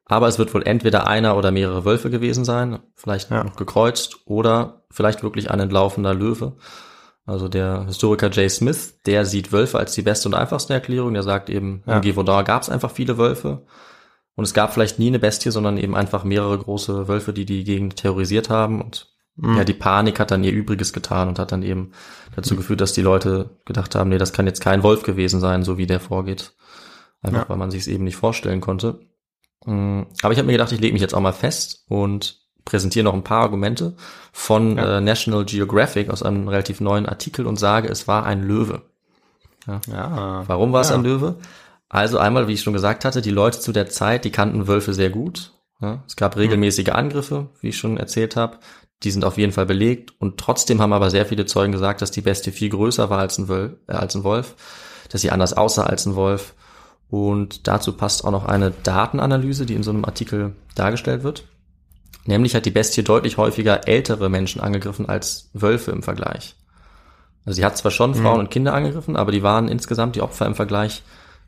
Aber 0.06 0.28
es 0.28 0.40
wird 0.40 0.54
wohl 0.54 0.64
entweder 0.64 1.08
einer 1.08 1.38
oder 1.38 1.52
mehrere 1.52 1.86
Wölfe 1.86 2.10
gewesen 2.10 2.44
sein, 2.44 2.80
vielleicht 2.96 3.30
Ja. 3.30 3.44
noch 3.44 3.56
gekreuzt 3.56 4.18
oder 4.26 4.84
vielleicht 4.92 5.22
wirklich 5.24 5.52
ein 5.52 5.60
entlaufender 5.60 6.14
Löwe. 6.16 6.58
Also 7.28 7.48
der 7.48 7.86
Historiker 7.86 8.32
Jay 8.32 8.50
Smith, 8.50 9.02
der 9.06 9.24
sieht 9.24 9.52
Wölfe 9.52 9.78
als 9.78 9.94
die 9.94 10.02
beste 10.02 10.28
und 10.28 10.34
einfachste 10.34 10.74
Erklärung. 10.74 11.14
Der 11.14 11.22
sagt 11.22 11.50
eben, 11.52 11.84
Ja. 11.86 11.98
im 11.98 12.02
Gévaudan 12.02 12.44
gab 12.44 12.64
es 12.64 12.70
einfach 12.72 12.90
viele 12.90 13.20
Wölfe. 13.20 13.66
Und 14.36 14.46
es 14.46 14.54
gab 14.56 14.74
vielleicht 14.74 14.98
nie 14.98 15.08
eine 15.10 15.20
Bestie, 15.20 15.52
sondern 15.52 15.78
eben 15.78 15.96
einfach 15.96 16.24
mehrere 16.24 16.58
große 16.58 17.08
Wölfe, 17.08 17.32
die 17.34 17.46
die 17.46 17.64
Gegend 17.64 17.98
terrorisiert 17.98 18.50
haben. 18.50 18.82
Und. 18.82 19.08
Ja, 19.42 19.64
die 19.64 19.74
Panik 19.74 20.20
hat 20.20 20.32
dann 20.32 20.44
ihr 20.44 20.52
Übriges 20.52 20.92
getan 20.94 21.28
und 21.30 21.40
hat 21.40 21.52
dann 21.52 21.64
eben 21.64 21.92
dazu 22.36 22.56
geführt, 22.56 22.82
dass 22.82 22.94
die 22.94 23.02
Leute 23.02 23.50
gedacht 23.66 23.96
haben, 23.96 24.10
nee, 24.10 24.18
das 24.18 24.34
kann 24.34 24.46
jetzt 24.48 24.62
kein 24.62 24.84
Wolf 24.84 25.04
gewesen 25.04 25.40
sein, 25.40 25.64
so 25.64 25.78
wie 25.78 25.88
der 25.88 26.00
vorgeht. 26.00 26.54
Einfach, 27.22 27.44
Ja. 27.44 27.50
weil 27.50 27.58
man 27.58 27.72
sich 27.72 27.82
es 27.82 27.88
eben 27.88 28.04
nicht 28.06 28.16
vorstellen 28.16 28.62
konnte. 28.62 29.00
Mm, 29.66 30.04
Aber 30.22 30.32
ich 30.32 30.40
habe 30.40 30.46
mir 30.46 30.54
gedacht, 30.54 30.72
ich 30.72 30.80
lege 30.80 30.94
mich 30.94 31.02
jetzt 31.02 31.14
auch 31.14 31.20
mal 31.22 31.34
fest 31.34 31.84
und 31.90 32.40
präsentiere 32.66 33.04
noch 33.04 33.14
ein 33.14 33.24
paar 33.24 33.42
Argumente 33.42 33.96
von 34.32 34.78
Ja. 34.78 34.98
äh, 34.98 35.02
National 35.02 35.44
Geographic 35.46 36.10
aus 36.10 36.24
einem 36.24 36.48
relativ 36.48 36.80
neuen 36.82 37.06
Artikel 37.08 37.46
und 37.46 37.58
sage, 37.58 37.88
es 37.90 38.08
war 38.08 38.26
ein 38.26 38.44
Löwe. 38.44 38.82
ja. 39.88 40.44
Warum 40.48 40.74
war 40.74 40.82
es 40.82 40.90
Ja. 40.90 40.96
ein 40.96 41.04
Löwe? 41.04 41.36
Also 41.90 42.18
einmal, 42.20 42.48
wie 42.48 42.54
ich 42.54 42.62
schon 42.62 42.74
gesagt 42.74 43.04
hatte, 43.06 43.22
die 43.22 43.32
Leute 43.32 43.60
zu 43.60 43.72
der 43.72 43.90
Zeit, 43.90 44.24
die 44.26 44.32
kannten 44.32 44.68
Wölfe 44.68 44.94
sehr 44.94 45.10
gut. 45.10 45.54
Ja, 45.82 46.04
es 46.08 46.16
gab 46.16 46.36
regelmäßige 46.38 46.90
Angriffe, 46.90 47.48
wie 47.62 47.70
ich 47.70 47.78
schon 47.78 47.98
erzählt 47.98 48.36
habe. 48.36 48.58
Die 49.04 49.12
sind 49.12 49.24
auf 49.24 49.38
jeden 49.38 49.54
Fall 49.54 49.66
belegt 49.66 50.14
und 50.20 50.38
trotzdem 50.38 50.82
haben 50.82 50.94
aber 50.94 51.10
sehr 51.10 51.26
viele 51.26 51.46
Zeugen 51.46 51.72
gesagt, 51.72 52.02
dass 52.02 52.12
die 52.12 52.22
Bestie 52.22 52.52
viel 52.52 52.70
größer 52.70 53.10
war 53.10 53.20
als 53.20 53.38
ein, 53.38 53.48
Wölf, 53.48 53.74
äh, 53.88 53.94
als 53.94 54.16
ein 54.16 54.24
Wolf, 54.24 54.56
dass 55.10 55.22
sie 55.22 55.32
anders 55.32 55.54
aussah 55.54 55.84
als 55.84 56.06
ein 56.06 56.16
Wolf. 56.16 56.54
Und 57.10 57.68
dazu 57.68 57.94
passt 57.94 58.24
auch 58.24 58.32
noch 58.32 58.46
eine 58.46 58.72
Datenanalyse, 58.72 59.66
die 59.66 59.74
in 59.74 59.84
so 59.84 59.92
einem 59.92 60.06
Artikel 60.06 60.54
dargestellt 60.76 61.24
wird. 61.24 61.46
Nämlich 62.26 62.54
hat 62.54 62.66
die 62.66 62.72
Bestie 62.72 63.04
deutlich 63.04 63.38
häufiger 63.38 63.88
ältere 63.88 64.30
Menschen 64.30 64.62
angegriffen 64.62 65.08
als 65.10 65.50
Wölfe 65.54 65.92
im 65.92 66.04
Vergleich. 66.04 66.56
Also 67.46 67.56
sie 67.56 67.66
hat 67.66 67.78
zwar 67.78 67.92
schon 67.92 68.14
Frauen 68.14 68.40
und 68.40 68.52
Kinder 68.52 68.74
angegriffen, 68.74 69.16
aber 69.16 69.32
die 69.32 69.42
waren 69.42 69.70
insgesamt 69.70 70.16
die 70.16 70.22
Opfer 70.22 70.46
im 70.46 70.54
Vergleich 70.54 71.02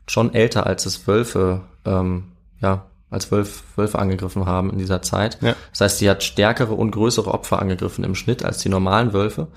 schon 0.08 0.34
älter, 0.34 0.66
als 0.66 0.86
es 0.86 1.06
Wölfe, 1.06 1.60
ähm, 1.84 2.32
ja, 2.60 2.86
als 3.12 3.30
Wölf, 3.30 3.62
Wölfe 3.76 3.98
angegriffen 3.98 4.46
haben 4.46 4.70
in 4.70 4.78
dieser 4.78 5.02
Zeit. 5.02 5.38
Ja. 5.42 5.54
Das 5.70 5.80
heißt, 5.80 5.98
sie 5.98 6.10
hat 6.10 6.22
stärkere 6.22 6.74
und 6.74 6.90
größere 6.90 7.32
Opfer 7.32 7.60
angegriffen 7.60 8.04
im 8.04 8.14
Schnitt 8.14 8.44
als 8.44 8.58
die 8.58 8.68
normalen 8.68 9.12
Wölfe. 9.12 9.48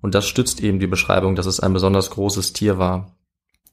Und 0.00 0.14
das 0.14 0.26
stützt 0.26 0.60
eben 0.60 0.78
die 0.78 0.86
Beschreibung, 0.86 1.34
dass 1.34 1.46
es 1.46 1.60
ein 1.60 1.72
besonders 1.72 2.10
großes 2.10 2.52
Tier 2.52 2.78
war. 2.78 3.16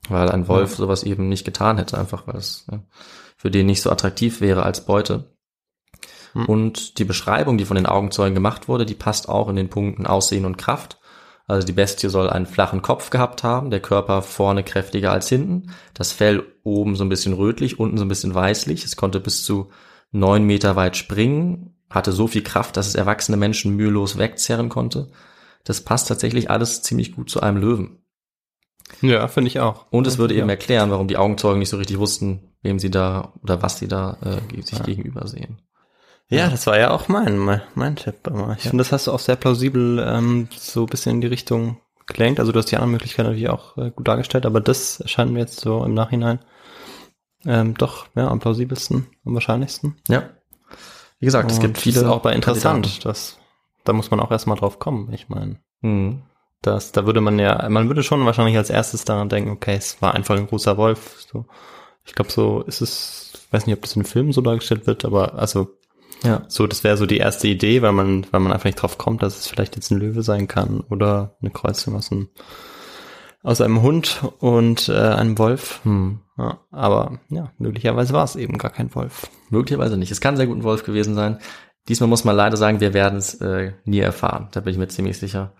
Weil 0.08 0.30
ein 0.30 0.48
Wolf 0.48 0.76
sowas 0.76 1.04
eben 1.04 1.30
nicht 1.30 1.46
getan 1.46 1.78
hätte, 1.78 1.98
einfach 1.98 2.28
weil 2.28 2.36
es 2.36 2.68
ja, 2.72 2.80
für 3.38 3.50
den 3.50 3.66
nicht 3.66 3.82
so 3.82 3.90
attraktiv 3.90 4.40
wäre 4.40 4.64
als 4.64 4.86
Beute. 4.86 5.36
Und 6.48 7.00
die 7.00 7.06
Beschreibung, 7.06 7.58
die 7.58 7.66
von 7.66 7.76
den 7.76 7.86
Augenzeugen 7.86 8.36
gemacht 8.36 8.68
wurde, 8.68 8.86
die 8.86 8.94
passt 8.94 9.30
auch 9.30 9.48
in 9.48 9.56
den 9.56 9.70
Punkten 9.70 10.06
Aussehen 10.06 10.46
und 10.46 10.58
Kraft. 10.58 11.00
Also 11.48 11.66
die 11.66 11.74
Bestie 11.74 12.10
soll 12.10 12.30
einen 12.30 12.48
flachen 12.48 12.82
Kopf 12.82 13.12
gehabt 13.12 13.44
haben, 13.44 13.70
der 13.70 13.80
Körper 13.80 14.22
vorne 14.24 14.64
kräftiger 14.64 15.12
als 15.12 15.30
hinten, 15.30 15.72
das 15.94 16.12
Fell 16.12 16.44
oben 16.64 16.96
so 16.96 17.04
ein 17.04 17.10
bisschen 17.10 17.34
rötlich, 17.34 17.80
unten 17.80 17.98
so 17.98 18.06
ein 18.06 18.10
bisschen 18.10 18.34
weißlich. 18.34 18.84
Es 18.84 18.96
konnte 18.96 19.20
bis 19.20 19.44
zu 19.44 19.70
neun 20.12 20.44
Meter 20.44 20.76
weit 20.76 20.98
springen, 20.98 21.76
hatte 21.90 22.12
so 22.12 22.28
viel 22.28 22.42
Kraft, 22.42 22.78
dass 22.78 22.88
es 22.88 22.96
erwachsene 22.96 23.38
Menschen 23.38 23.76
mühelos 23.76 24.18
wegzerren 24.18 24.70
konnte. 24.70 25.12
Das 25.64 25.82
passt 25.82 26.08
tatsächlich 26.08 26.50
alles 26.50 26.82
ziemlich 26.82 27.12
gut 27.12 27.30
zu 27.30 27.42
einem 27.42 27.58
Löwen. 27.58 28.00
Ja, 29.02 29.28
finde 29.28 29.50
ich 29.50 29.60
auch. 29.60 29.86
Und 29.92 30.08
es 30.08 30.18
würde 30.18 30.34
ja. 30.34 30.42
eben 30.42 30.50
erklären, 30.50 30.92
warum 30.92 31.08
die 31.08 31.18
Augenzeugen 31.18 31.60
nicht 31.60 31.70
so 31.70 31.78
richtig 31.78 32.00
wussten, 32.00 32.56
wem 32.62 32.80
sie 32.80 32.92
da 32.92 33.34
oder 33.42 33.62
was 33.62 33.80
sie 33.80 33.88
da 33.88 34.18
äh, 34.22 34.62
sich 34.62 34.82
gegenüber 34.84 35.28
sehen. 35.28 35.62
Ja, 36.30 36.50
das 36.50 36.66
war 36.68 36.78
ja 36.80 36.92
auch 36.92 37.08
mein, 37.08 37.38
mein, 37.38 37.62
mein 37.76 37.96
Tipp. 37.96 38.16
Ich 38.58 38.64
finde, 38.64 38.78
das 38.84 38.92
hast 38.92 39.08
du 39.08 39.12
auch 39.12 39.20
sehr 39.20 39.36
plausibel 39.36 40.04
ähm, 40.06 40.48
so 40.58 40.82
ein 40.82 40.88
bisschen 40.88 41.14
in 41.16 41.22
die 41.22 41.28
Richtung 41.28 41.78
gelenkt. 42.08 42.40
Also 42.40 42.52
du 42.52 42.60
hast 42.60 42.72
die 42.72 42.76
anderen 42.76 42.92
Möglichkeiten 42.92 43.30
natürlich 43.30 43.50
auch 43.50 43.78
äh, 43.78 43.92
gut 43.92 44.08
dargestellt, 44.08 44.46
aber 44.46 44.60
das 44.60 45.00
erscheint 45.00 45.32
mir 45.32 45.40
jetzt 45.40 45.60
so 45.60 45.84
im 45.84 45.94
Nachhinein 45.94 46.40
ähm, 47.46 47.76
doch 47.76 48.08
ja, 48.16 48.28
am 48.28 48.40
plausibelsten, 48.40 49.08
am 49.26 49.34
wahrscheinlichsten. 49.36 49.98
Ja. 50.08 50.30
Wie 51.20 51.26
gesagt, 51.26 51.52
es 51.52 51.60
gibt 51.60 51.78
das 51.78 51.84
viele. 51.84 51.98
ist 52.00 52.06
auch 52.06 52.22
bei 52.22 52.34
interessant. 52.34 53.06
Das, 53.06 53.38
da 53.84 53.94
muss 53.94 54.10
man 54.12 54.20
auch 54.20 54.32
erstmal 54.32 54.58
drauf 54.58 54.80
kommen. 54.80 55.12
Ich 55.14 55.30
meine, 55.30 55.60
Mhm. 55.82 56.24
das, 56.62 56.92
da 56.92 57.06
würde 57.06 57.22
man 57.22 57.38
ja, 57.38 57.70
man 57.70 57.88
würde 57.88 58.02
schon 58.02 58.26
wahrscheinlich 58.26 58.58
als 58.58 58.72
erstes 58.72 59.06
daran 59.06 59.30
denken, 59.30 59.52
okay, 59.52 59.76
es 59.76 60.02
war 60.02 60.16
einfach 60.16 60.36
ein 60.36 60.48
großer 60.48 60.78
Wolf. 60.78 61.24
So. 61.32 61.46
Ich 62.04 62.16
glaube, 62.16 62.32
so 62.32 62.62
ist 62.64 62.82
es, 62.82 63.34
ich 63.46 63.54
weiß 63.54 63.68
nicht, 63.68 63.76
ob 63.76 63.82
das 63.84 63.96
in 63.96 64.04
Filmen 64.06 64.32
so 64.34 64.42
dargestellt 64.42 64.88
wird, 64.88 65.06
aber 65.06 65.36
also 65.36 65.70
Ja. 66.26 66.44
so, 66.48 66.68
das 66.68 66.84
wäre 66.84 66.98
so 66.98 67.06
die 67.06 67.18
erste 67.18 67.48
Idee, 67.48 67.82
weil 67.82 67.92
man, 67.92 68.26
weil 68.32 68.40
man 68.40 68.52
einfach 68.52 68.66
nicht 68.66 68.82
drauf 68.82 68.98
kommt, 68.98 69.24
dass 69.24 69.40
es 69.40 69.48
vielleicht 69.48 69.76
jetzt 69.76 69.92
ein 69.92 70.00
Löwe 70.00 70.24
sein 70.24 70.48
kann 70.48 70.82
oder 70.90 71.38
eine 71.42 71.52
Kreuzung 71.52 71.96
aus 71.96 72.12
einem, 72.12 72.30
aus 73.44 73.62
einem 73.62 73.82
Hund 73.82 74.22
und 74.40 74.90
äh, 74.90 74.94
einem 74.94 75.38
Wolf. 75.38 75.82
Hm. 75.84 76.20
Ja, 76.38 76.60
aber 76.72 77.20
ja, 77.30 77.52
möglicherweise 77.58 78.14
war 78.14 78.26
es 78.26 78.36
eben 78.36 78.58
gar 78.58 78.72
kein 78.72 78.94
Wolf. 78.94 79.30
Möglicherweise 79.50 79.98
nicht. 79.98 80.12
Es 80.12 80.20
kann 80.20 80.36
sehr 80.36 80.48
gut 80.48 80.58
ein 80.58 80.64
Wolf 80.64 80.84
gewesen 80.84 81.16
sein. 81.16 81.40
Diesmal 81.88 82.10
muss 82.10 82.26
man 82.26 82.36
leider 82.36 82.58
sagen, 82.58 82.82
wir 82.82 82.94
werden 82.94 83.20
es 83.20 83.36
äh, 83.36 83.74
nie 83.86 84.00
erfahren. 84.00 84.50
Da 84.52 84.60
bin 84.60 84.74
ich 84.74 84.80
mir 84.80 84.88
ziemlich 84.88 85.18
sicher. 85.18 85.54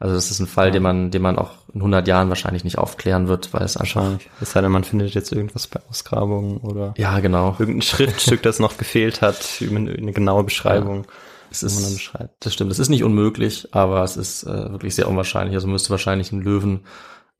Also 0.00 0.14
das 0.14 0.30
ist 0.30 0.38
ein 0.38 0.46
Fall, 0.46 0.70
den 0.70 0.82
man, 0.82 1.10
den 1.10 1.22
man 1.22 1.38
auch 1.38 1.50
in 1.74 1.80
100 1.80 2.06
Jahren 2.06 2.28
wahrscheinlich 2.28 2.62
nicht 2.62 2.78
aufklären 2.78 3.26
wird, 3.26 3.52
weil 3.52 3.62
es 3.62 3.76
einfach. 3.76 4.12
Es 4.40 4.52
sei 4.52 4.60
denn, 4.60 4.70
man 4.70 4.84
findet 4.84 5.12
jetzt 5.14 5.32
irgendwas 5.32 5.66
bei 5.66 5.80
Ausgrabungen 5.90 6.58
oder 6.58 6.94
Ja, 6.96 7.18
genau. 7.18 7.56
irgendein 7.58 7.82
Schriftstück, 7.82 8.42
das 8.42 8.60
noch 8.60 8.78
gefehlt 8.78 9.22
hat, 9.22 9.60
eine, 9.60 10.12
genaue 10.12 10.44
Beschreibung, 10.44 11.04
Es 11.50 11.62
man 11.62 11.72
dann 11.74 11.82
ist, 11.82 11.94
beschreibt. 11.94 12.46
das 12.46 12.54
stimmt. 12.54 12.70
Es 12.70 12.78
ist 12.78 12.90
nicht 12.90 13.02
unmöglich, 13.02 13.68
aber 13.74 14.04
es 14.04 14.16
ist 14.16 14.44
äh, 14.44 14.70
wirklich 14.70 14.94
sehr 14.94 15.08
unwahrscheinlich. 15.08 15.56
Also 15.56 15.66
müsste 15.66 15.90
wahrscheinlich 15.90 16.30
ein 16.30 16.42
Löwen 16.42 16.84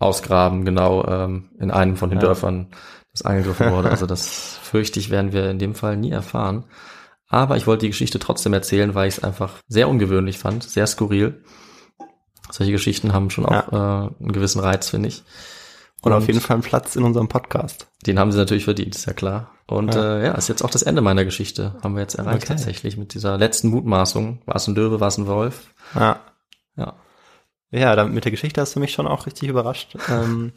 ausgraben, 0.00 0.64
genau 0.64 1.04
ähm, 1.06 1.50
in 1.60 1.70
einem 1.70 1.96
von 1.96 2.10
den 2.10 2.18
Ja. 2.18 2.26
Dörfern, 2.26 2.68
das 3.12 3.22
angegriffen 3.22 3.70
wurde. 3.70 3.90
Also 3.90 4.06
das 4.06 4.58
fürchte 4.62 4.98
ich, 4.98 5.10
werden 5.10 5.32
wir 5.32 5.50
in 5.50 5.58
dem 5.60 5.74
Fall 5.76 5.96
nie 5.96 6.10
erfahren. 6.10 6.64
Aber 7.28 7.56
ich 7.56 7.66
wollte 7.68 7.82
die 7.82 7.90
Geschichte 7.90 8.18
trotzdem 8.18 8.52
erzählen, 8.52 8.94
weil 8.94 9.08
ich 9.08 9.18
es 9.18 9.22
einfach 9.24 9.54
sehr 9.68 9.88
ungewöhnlich 9.88 10.38
fand, 10.38 10.64
sehr 10.64 10.86
skurril. 10.88 11.42
Solche 12.50 12.72
Geschichten 12.72 13.12
haben 13.12 13.30
schon 13.30 13.46
auch 13.46 13.72
äh, 13.72 13.76
einen 14.20 14.32
gewissen 14.32 14.60
Reiz, 14.60 14.88
finde 14.88 15.08
ich. 15.08 15.22
Und 16.00 16.12
auf 16.12 16.26
jeden 16.28 16.40
Fall 16.40 16.54
einen 16.54 16.62
Platz 16.62 16.94
in 16.96 17.02
unserem 17.02 17.26
Podcast. 17.28 17.88
Den 18.06 18.18
haben 18.20 18.30
sie 18.30 18.38
natürlich 18.38 18.64
verdient, 18.64 18.94
ist 18.94 19.06
ja 19.06 19.12
klar. 19.12 19.50
Und 19.66 19.94
Ja. 19.94 20.00
ja, 20.04 20.18
äh, 20.18 20.26
ja 20.26 20.32
ist 20.34 20.48
jetzt 20.48 20.62
auch 20.62 20.70
das 20.70 20.82
Ende 20.82 21.00
meiner 21.02 21.24
Geschichte. 21.24 21.74
Haben 21.82 21.94
wir 21.96 22.02
jetzt 22.02 22.14
erreicht 22.14 22.44
Okay. 22.44 22.46
tatsächlich 22.54 22.96
mit 22.96 23.14
dieser 23.14 23.36
letzten 23.36 23.68
Mutmaßung. 23.68 24.40
War 24.46 24.56
es 24.56 24.66
ein 24.68 24.74
Löwe, 24.76 25.00
war 25.00 25.08
es 25.08 25.18
ein 25.18 25.26
Wolf? 25.26 25.74
Ja. 25.94 26.20
Ja. 26.76 26.94
Ja, 27.70 27.96
damit 27.96 28.14
mit 28.14 28.24
der 28.24 28.30
Geschichte 28.30 28.60
hast 28.60 28.76
du 28.76 28.80
mich 28.80 28.92
schon 28.92 29.06
auch 29.08 29.26
richtig 29.26 29.48
überrascht. 29.48 29.96
ähm, 30.08 30.52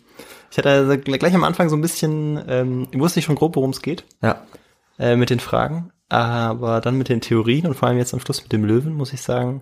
ich 0.52 0.58
hatte 0.58 0.70
also 0.70 0.98
gleich 0.98 1.34
am 1.34 1.44
Anfang 1.44 1.70
so 1.70 1.76
ein 1.76 1.82
bisschen, 1.82 2.42
ähm, 2.48 2.88
ich 2.92 3.00
wusste 3.00 3.20
ich 3.20 3.26
schon 3.26 3.36
grob, 3.36 3.56
worum 3.56 3.72
es 3.72 3.82
geht, 3.82 4.06
Ja. 4.22 4.44
äh, 5.00 5.16
mit 5.18 5.30
den 5.32 5.40
Fragen, 5.42 5.92
aber 6.08 6.80
dann 6.82 6.98
mit 6.98 7.10
den 7.10 7.20
Theorien 7.20 7.66
und 7.68 7.74
vor 7.74 7.90
allem 7.90 7.98
jetzt 7.98 8.14
am 8.14 8.20
Schluss 8.22 8.44
mit 8.44 8.52
dem 8.54 8.64
Löwen, 8.64 8.94
muss 8.94 9.12
ich 9.12 9.22
sagen, 9.24 9.62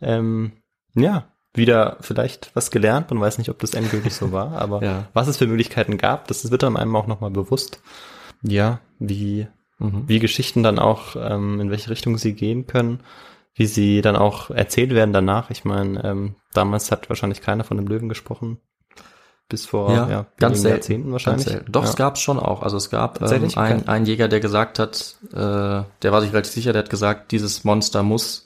ähm, 0.00 0.52
ja, 0.94 1.28
wieder 1.54 1.96
vielleicht 2.00 2.50
was 2.54 2.70
gelernt. 2.70 3.10
Man 3.10 3.20
weiß 3.20 3.38
nicht, 3.38 3.50
ob 3.50 3.58
das 3.58 3.74
endgültig 3.74 4.14
so 4.14 4.32
war, 4.32 4.52
aber 4.60 4.82
Ja. 4.82 5.08
was 5.14 5.28
es 5.28 5.36
für 5.38 5.46
Möglichkeiten 5.46 5.98
gab, 5.98 6.28
das 6.28 6.50
wird 6.50 6.62
einem 6.64 6.96
auch 6.96 7.06
nochmal 7.06 7.30
bewusst. 7.30 7.80
Ja, 8.42 8.80
wie, 8.98 9.48
Mhm. 9.80 10.04
wie 10.06 10.18
Geschichten 10.18 10.62
dann 10.62 10.78
auch, 10.78 11.16
ähm, 11.16 11.60
in 11.60 11.70
welche 11.70 11.90
Richtung 11.90 12.18
sie 12.18 12.34
gehen 12.34 12.66
können, 12.66 13.00
wie 13.54 13.66
sie 13.66 14.00
dann 14.02 14.16
auch 14.16 14.50
erzählt 14.50 14.90
werden 14.94 15.12
danach. 15.12 15.50
Ich 15.50 15.64
meine, 15.64 16.02
ähm, 16.04 16.34
damals 16.52 16.90
hat 16.92 17.08
wahrscheinlich 17.08 17.40
keiner 17.40 17.64
von 17.64 17.76
dem 17.76 17.86
Löwen 17.86 18.08
gesprochen. 18.08 18.58
Bis 19.48 19.64
vor 19.66 19.90
ja, 19.92 20.08
Ja, 20.10 20.26
ganz 20.38 20.60
selten. 20.60 20.74
Jahrzehnten 20.76 21.12
wahrscheinlich. 21.12 21.46
Selten. 21.46 21.72
Doch, 21.72 21.84
ja. 21.84 21.88
es 21.88 21.96
gab 21.96 22.16
es 22.16 22.20
schon 22.20 22.38
auch. 22.38 22.62
Also 22.62 22.76
es 22.76 22.90
gab 22.90 23.22
ähm, 23.22 23.48
einen 23.86 24.04
Jäger, 24.04 24.28
der 24.28 24.40
gesagt 24.40 24.78
hat, 24.78 25.16
äh, 25.32 25.36
der 25.36 26.12
war 26.12 26.20
sich 26.20 26.32
relativ 26.32 26.52
sicher, 26.52 26.72
der 26.74 26.82
hat 26.82 26.90
gesagt, 26.90 27.32
dieses 27.32 27.64
Monster 27.64 28.02
muss 28.02 28.44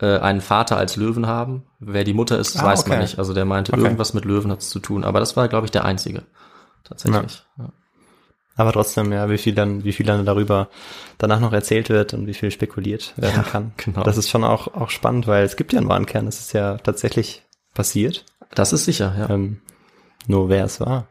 äh, 0.00 0.18
einen 0.18 0.40
Vater 0.40 0.76
als 0.76 0.96
Löwen 0.96 1.26
haben. 1.26 1.64
Wer 1.80 2.04
die 2.04 2.14
Mutter 2.14 2.38
ist, 2.38 2.54
das 2.54 2.62
Ah, 2.62 2.66
weiß 2.66 2.86
man 2.86 2.92
okay. 2.98 3.02
nicht. 3.02 3.18
Also 3.18 3.34
der 3.34 3.44
meinte, 3.44 3.72
Okay. 3.72 3.82
irgendwas 3.82 4.14
mit 4.14 4.24
Löwen 4.24 4.50
hat 4.50 4.60
es 4.60 4.70
zu 4.70 4.78
tun. 4.80 5.04
Aber 5.04 5.20
das 5.20 5.36
war, 5.36 5.48
glaube 5.48 5.66
ich, 5.66 5.70
der 5.70 5.84
einzige. 5.84 6.22
Tatsächlich. 6.84 7.44
Ja. 7.58 7.70
Aber 8.56 8.72
trotzdem, 8.72 9.12
ja, 9.12 9.30
wie 9.30 9.38
viel 9.38 9.54
dann, 9.54 9.84
wie 9.84 9.92
viel 9.92 10.04
dann 10.06 10.24
darüber 10.26 10.68
danach 11.18 11.38
noch 11.38 11.52
erzählt 11.52 11.90
wird 11.90 12.12
und 12.14 12.26
wie 12.26 12.34
viel 12.34 12.50
spekuliert 12.50 13.14
werden 13.16 13.36
Ja, 13.36 13.42
kann. 13.42 13.72
genau. 13.76 14.02
Das 14.02 14.16
ist 14.16 14.28
schon 14.30 14.42
auch, 14.42 14.74
auch 14.74 14.90
spannend, 14.90 15.26
weil 15.28 15.44
es 15.44 15.56
gibt 15.56 15.72
ja 15.72 15.78
einen 15.78 15.88
wahren 15.88 16.06
Kern, 16.06 16.26
das 16.26 16.40
ist 16.40 16.52
ja 16.54 16.76
tatsächlich 16.78 17.44
passiert. 17.74 18.24
Das 18.54 18.72
ist 18.72 18.84
sicher, 18.84 19.14
ja. 19.16 19.30
Ähm, 19.30 19.60
nur 20.26 20.48
wer 20.48 20.64
es 20.64 20.80
war. 20.80 21.06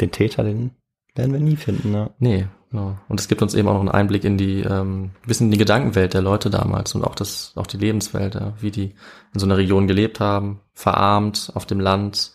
Den 0.00 0.10
Täter, 0.10 0.42
den 0.44 0.70
werden 1.14 1.32
wir 1.34 1.40
nie 1.40 1.56
finden, 1.56 1.90
ne? 1.90 2.10
Nee, 2.18 2.46
genau. 2.70 2.96
Und 3.08 3.20
es 3.20 3.28
gibt 3.28 3.42
uns 3.42 3.54
eben 3.54 3.68
auch 3.68 3.74
noch 3.74 3.80
einen 3.80 3.88
Einblick 3.88 4.24
in 4.24 4.36
die, 4.38 4.60
ähm, 4.60 5.10
bisschen 5.26 5.46
in 5.48 5.52
die 5.52 5.58
Gedankenwelt 5.58 6.14
der 6.14 6.22
Leute 6.22 6.50
damals 6.50 6.94
und 6.94 7.04
auch 7.04 7.14
das, 7.14 7.52
auch 7.56 7.66
die 7.66 7.76
Lebenswelt, 7.78 8.34
ja, 8.34 8.52
wie 8.60 8.70
die 8.70 8.94
in 9.32 9.40
so 9.40 9.46
einer 9.46 9.56
Region 9.56 9.86
gelebt 9.86 10.20
haben, 10.20 10.60
verarmt, 10.74 11.52
auf 11.54 11.66
dem 11.66 11.80
Land, 11.80 12.32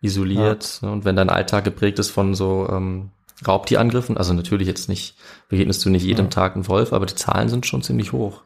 isoliert. 0.00 0.78
ne, 0.82 0.90
Und 0.92 1.04
wenn 1.04 1.16
dein 1.16 1.30
Alltag 1.30 1.64
geprägt 1.64 1.98
ist 1.98 2.10
von 2.10 2.34
so 2.34 2.68
ähm, 2.70 3.10
Raubtierangriffen, 3.46 4.16
also 4.16 4.32
natürlich 4.32 4.66
jetzt 4.66 4.88
nicht, 4.88 5.16
begegnest 5.48 5.84
du 5.84 5.90
nicht 5.90 6.04
jedem 6.04 6.26
Ja. 6.26 6.30
Tag 6.30 6.54
einen 6.54 6.68
Wolf, 6.68 6.92
aber 6.92 7.06
die 7.06 7.14
Zahlen 7.14 7.48
sind 7.48 7.66
schon 7.66 7.82
ziemlich 7.82 8.12
hoch. 8.12 8.42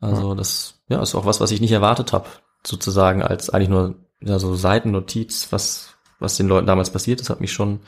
Also 0.00 0.34
das, 0.34 0.74
ja, 0.88 1.02
ist 1.02 1.16
auch 1.16 1.26
was, 1.26 1.40
was 1.40 1.50
ich 1.50 1.60
nicht 1.60 1.72
erwartet 1.72 2.12
habe, 2.12 2.28
sozusagen 2.64 3.22
als 3.22 3.50
eigentlich 3.50 3.68
nur 3.68 3.96
ja, 4.20 4.38
so 4.38 4.54
Seitennotiz, 4.54 5.48
was, 5.50 5.94
was 6.20 6.36
den 6.36 6.48
Leuten 6.48 6.66
damals 6.66 6.90
passiert 6.90 7.20
ist, 7.20 7.30
hat 7.30 7.40
mich 7.40 7.52
schon 7.52 7.80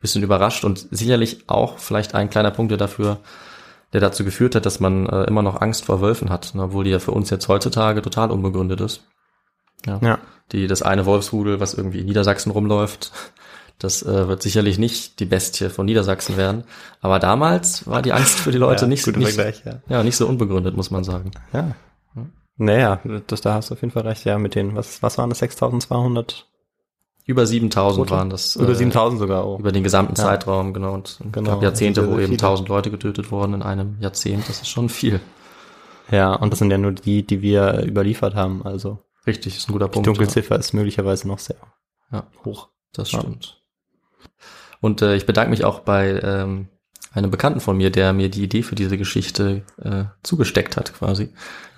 bisschen 0.00 0.22
überrascht 0.22 0.64
und 0.64 0.86
sicherlich 0.90 1.48
auch 1.48 1.78
vielleicht 1.78 2.14
ein 2.14 2.30
kleiner 2.30 2.50
Punkt, 2.50 2.70
der 2.70 2.78
dafür, 2.78 3.18
der 3.92 4.00
dazu 4.00 4.24
geführt 4.24 4.54
hat, 4.54 4.66
dass 4.66 4.80
man 4.80 5.06
äh, 5.06 5.24
immer 5.24 5.42
noch 5.42 5.60
Angst 5.60 5.84
vor 5.86 6.00
Wölfen 6.00 6.30
hat, 6.30 6.54
ne, 6.54 6.64
obwohl 6.64 6.84
die 6.84 6.90
ja 6.90 6.98
für 6.98 7.12
uns 7.12 7.30
jetzt 7.30 7.48
heutzutage 7.48 8.02
total 8.02 8.30
unbegründet 8.30 8.80
ist. 8.80 9.02
Ja. 9.86 9.98
Ja. 10.02 10.18
Die, 10.52 10.66
das 10.66 10.82
eine 10.82 11.06
Wolfsrudel, 11.06 11.60
was 11.60 11.74
irgendwie 11.74 12.00
in 12.00 12.06
Niedersachsen 12.06 12.50
rumläuft, 12.52 13.12
das 13.78 14.02
äh, 14.02 14.28
wird 14.28 14.42
sicherlich 14.42 14.78
nicht 14.78 15.20
die 15.20 15.24
Bestie 15.26 15.68
von 15.70 15.86
Niedersachsen 15.86 16.36
werden. 16.36 16.64
Aber 17.00 17.18
damals 17.18 17.86
war 17.86 18.02
die 18.02 18.12
Angst 18.12 18.38
für 18.40 18.50
die 18.52 18.58
Leute 18.58 18.82
ja, 18.84 18.88
nicht, 18.88 19.02
so- 19.04 19.10
nicht, 19.10 19.36
ja. 19.36 19.80
ja, 19.88 20.02
nicht 20.02 20.16
so 20.16 20.26
unbegründet, 20.26 20.76
muss 20.76 20.90
man 20.90 21.04
sagen. 21.04 21.30
Ja. 21.52 21.74
Naja, 22.60 23.00
das, 23.28 23.40
da 23.40 23.54
hast 23.54 23.70
du 23.70 23.74
auf 23.74 23.82
jeden 23.82 23.92
Fall 23.92 24.02
recht, 24.02 24.24
ja, 24.24 24.36
mit 24.36 24.56
den, 24.56 24.74
was, 24.74 25.00
was 25.00 25.16
waren 25.16 25.30
das, 25.30 25.38
6200? 25.38 26.46
Über 27.28 27.46
7000 27.46 28.08
Tote? 28.08 28.18
waren 28.18 28.30
das. 28.30 28.56
Über 28.56 28.70
äh, 28.72 28.74
7000 28.74 29.20
sogar, 29.20 29.46
oh. 29.46 29.58
Über 29.58 29.70
den 29.70 29.84
gesamten 29.84 30.14
Ja. 30.16 30.24
Zeitraum, 30.24 30.72
genau. 30.72 30.94
Und 30.94 31.18
Genau, 31.30 31.50
gab 31.52 31.62
Jahrzehnte, 31.62 32.00
sehr, 32.00 32.10
wo 32.10 32.14
eben 32.14 32.22
viele. 32.32 32.38
1000 32.38 32.68
Leute 32.68 32.90
getötet 32.90 33.30
wurden 33.30 33.52
in 33.54 33.62
einem 33.62 33.96
Jahrzehnt. 34.00 34.48
Das 34.48 34.60
ist 34.62 34.68
schon 34.68 34.88
viel. 34.88 35.20
Ja, 36.10 36.34
und 36.34 36.50
das 36.52 36.58
sind 36.58 36.70
ja 36.70 36.78
nur 36.78 36.92
die, 36.92 37.26
die 37.26 37.42
wir 37.42 37.84
überliefert 37.86 38.34
haben, 38.34 38.64
also 38.64 38.98
Richtig, 39.26 39.58
ist 39.58 39.68
ein 39.68 39.72
guter 39.72 39.88
die 39.88 39.92
Punkt. 39.92 40.06
ja. 40.06 40.12
Dunkelziffer 40.14 40.58
ist 40.58 40.72
möglicherweise 40.72 41.28
noch 41.28 41.38
sehr 41.38 41.56
Ja. 42.10 42.26
hoch. 42.46 42.70
Das 42.94 43.12
Ja. 43.12 43.20
stimmt. 43.20 43.60
Und 44.80 45.02
äh, 45.02 45.14
ich 45.16 45.26
bedanke 45.26 45.50
mich 45.50 45.64
auch 45.64 45.80
bei 45.80 46.18
ähm, 46.22 46.68
einem 47.12 47.30
Bekannten 47.30 47.60
von 47.60 47.76
mir, 47.76 47.90
der 47.90 48.14
mir 48.14 48.30
die 48.30 48.42
Idee 48.44 48.62
für 48.62 48.74
diese 48.74 48.96
Geschichte 48.96 49.64
äh, 49.82 50.04
zugesteckt 50.22 50.78
hat 50.78 50.94
quasi. 50.94 51.28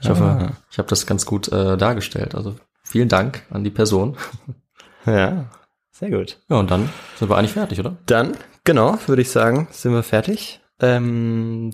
Ich 0.01 0.07
Ah. 0.07 0.11
hoffe, 0.11 0.53
ich 0.71 0.79
habe 0.79 0.89
das 0.89 1.07
ganz 1.07 1.27
gut 1.27 1.49
äh, 1.49 1.77
dargestellt. 1.77 2.37
Also 2.37 2.55
vielen 2.85 3.09
Dank 3.09 3.43
an 3.51 3.65
die 3.65 3.71
Person. 3.71 4.17
Ja, 5.07 5.51
sehr 5.91 6.11
gut. 6.11 6.39
Ja, 6.49 6.59
und 6.59 6.71
dann 6.71 6.89
sind 7.17 7.29
wir 7.29 7.37
eigentlich 7.37 7.53
fertig, 7.53 7.81
oder? 7.81 7.97
Dann, 8.07 8.37
genau, 8.65 8.99
würde 9.07 9.23
ich 9.23 9.31
sagen, 9.31 9.69
sind 9.71 9.93
wir 9.93 10.03
fertig. 10.03 10.61
Ähm, 10.83 11.73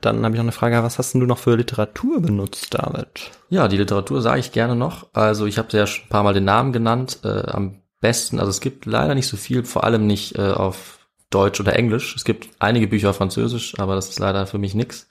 dann 0.00 0.24
habe 0.24 0.34
ich 0.34 0.38
noch 0.38 0.44
eine 0.44 0.52
Frage, 0.52 0.82
was 0.82 0.98
hast 0.98 1.12
denn 1.12 1.20
du 1.20 1.26
noch 1.26 1.38
für 1.38 1.54
Literatur 1.54 2.20
benutzt, 2.20 2.74
David? 2.74 3.30
Ja, 3.50 3.68
die 3.68 3.76
Literatur 3.76 4.20
sage 4.20 4.40
ich 4.40 4.50
gerne 4.50 4.74
noch. 4.74 5.06
Also 5.12 5.46
ich 5.46 5.58
habe 5.58 5.76
ja 5.76 5.86
schon 5.86 6.06
ein 6.06 6.08
paar 6.08 6.24
Mal 6.24 6.34
den 6.34 6.44
Namen 6.44 6.72
genannt. 6.72 7.20
Äh, 7.22 7.50
am 7.50 7.82
besten, 8.00 8.40
also 8.40 8.50
es 8.50 8.60
gibt 8.60 8.84
leider 8.84 9.14
nicht 9.14 9.28
so 9.28 9.36
viel, 9.36 9.64
vor 9.64 9.84
allem 9.84 10.06
nicht 10.06 10.36
äh, 10.36 10.50
auf 10.50 10.98
Deutsch 11.30 11.60
oder 11.60 11.76
Englisch. 11.76 12.16
Es 12.16 12.24
gibt 12.24 12.48
einige 12.58 12.88
Bücher 12.88 13.10
auf 13.10 13.16
Französisch, 13.16 13.78
aber 13.78 13.94
das 13.94 14.08
ist 14.08 14.18
leider 14.18 14.46
für 14.46 14.58
mich 14.58 14.74
nix. 14.74 15.08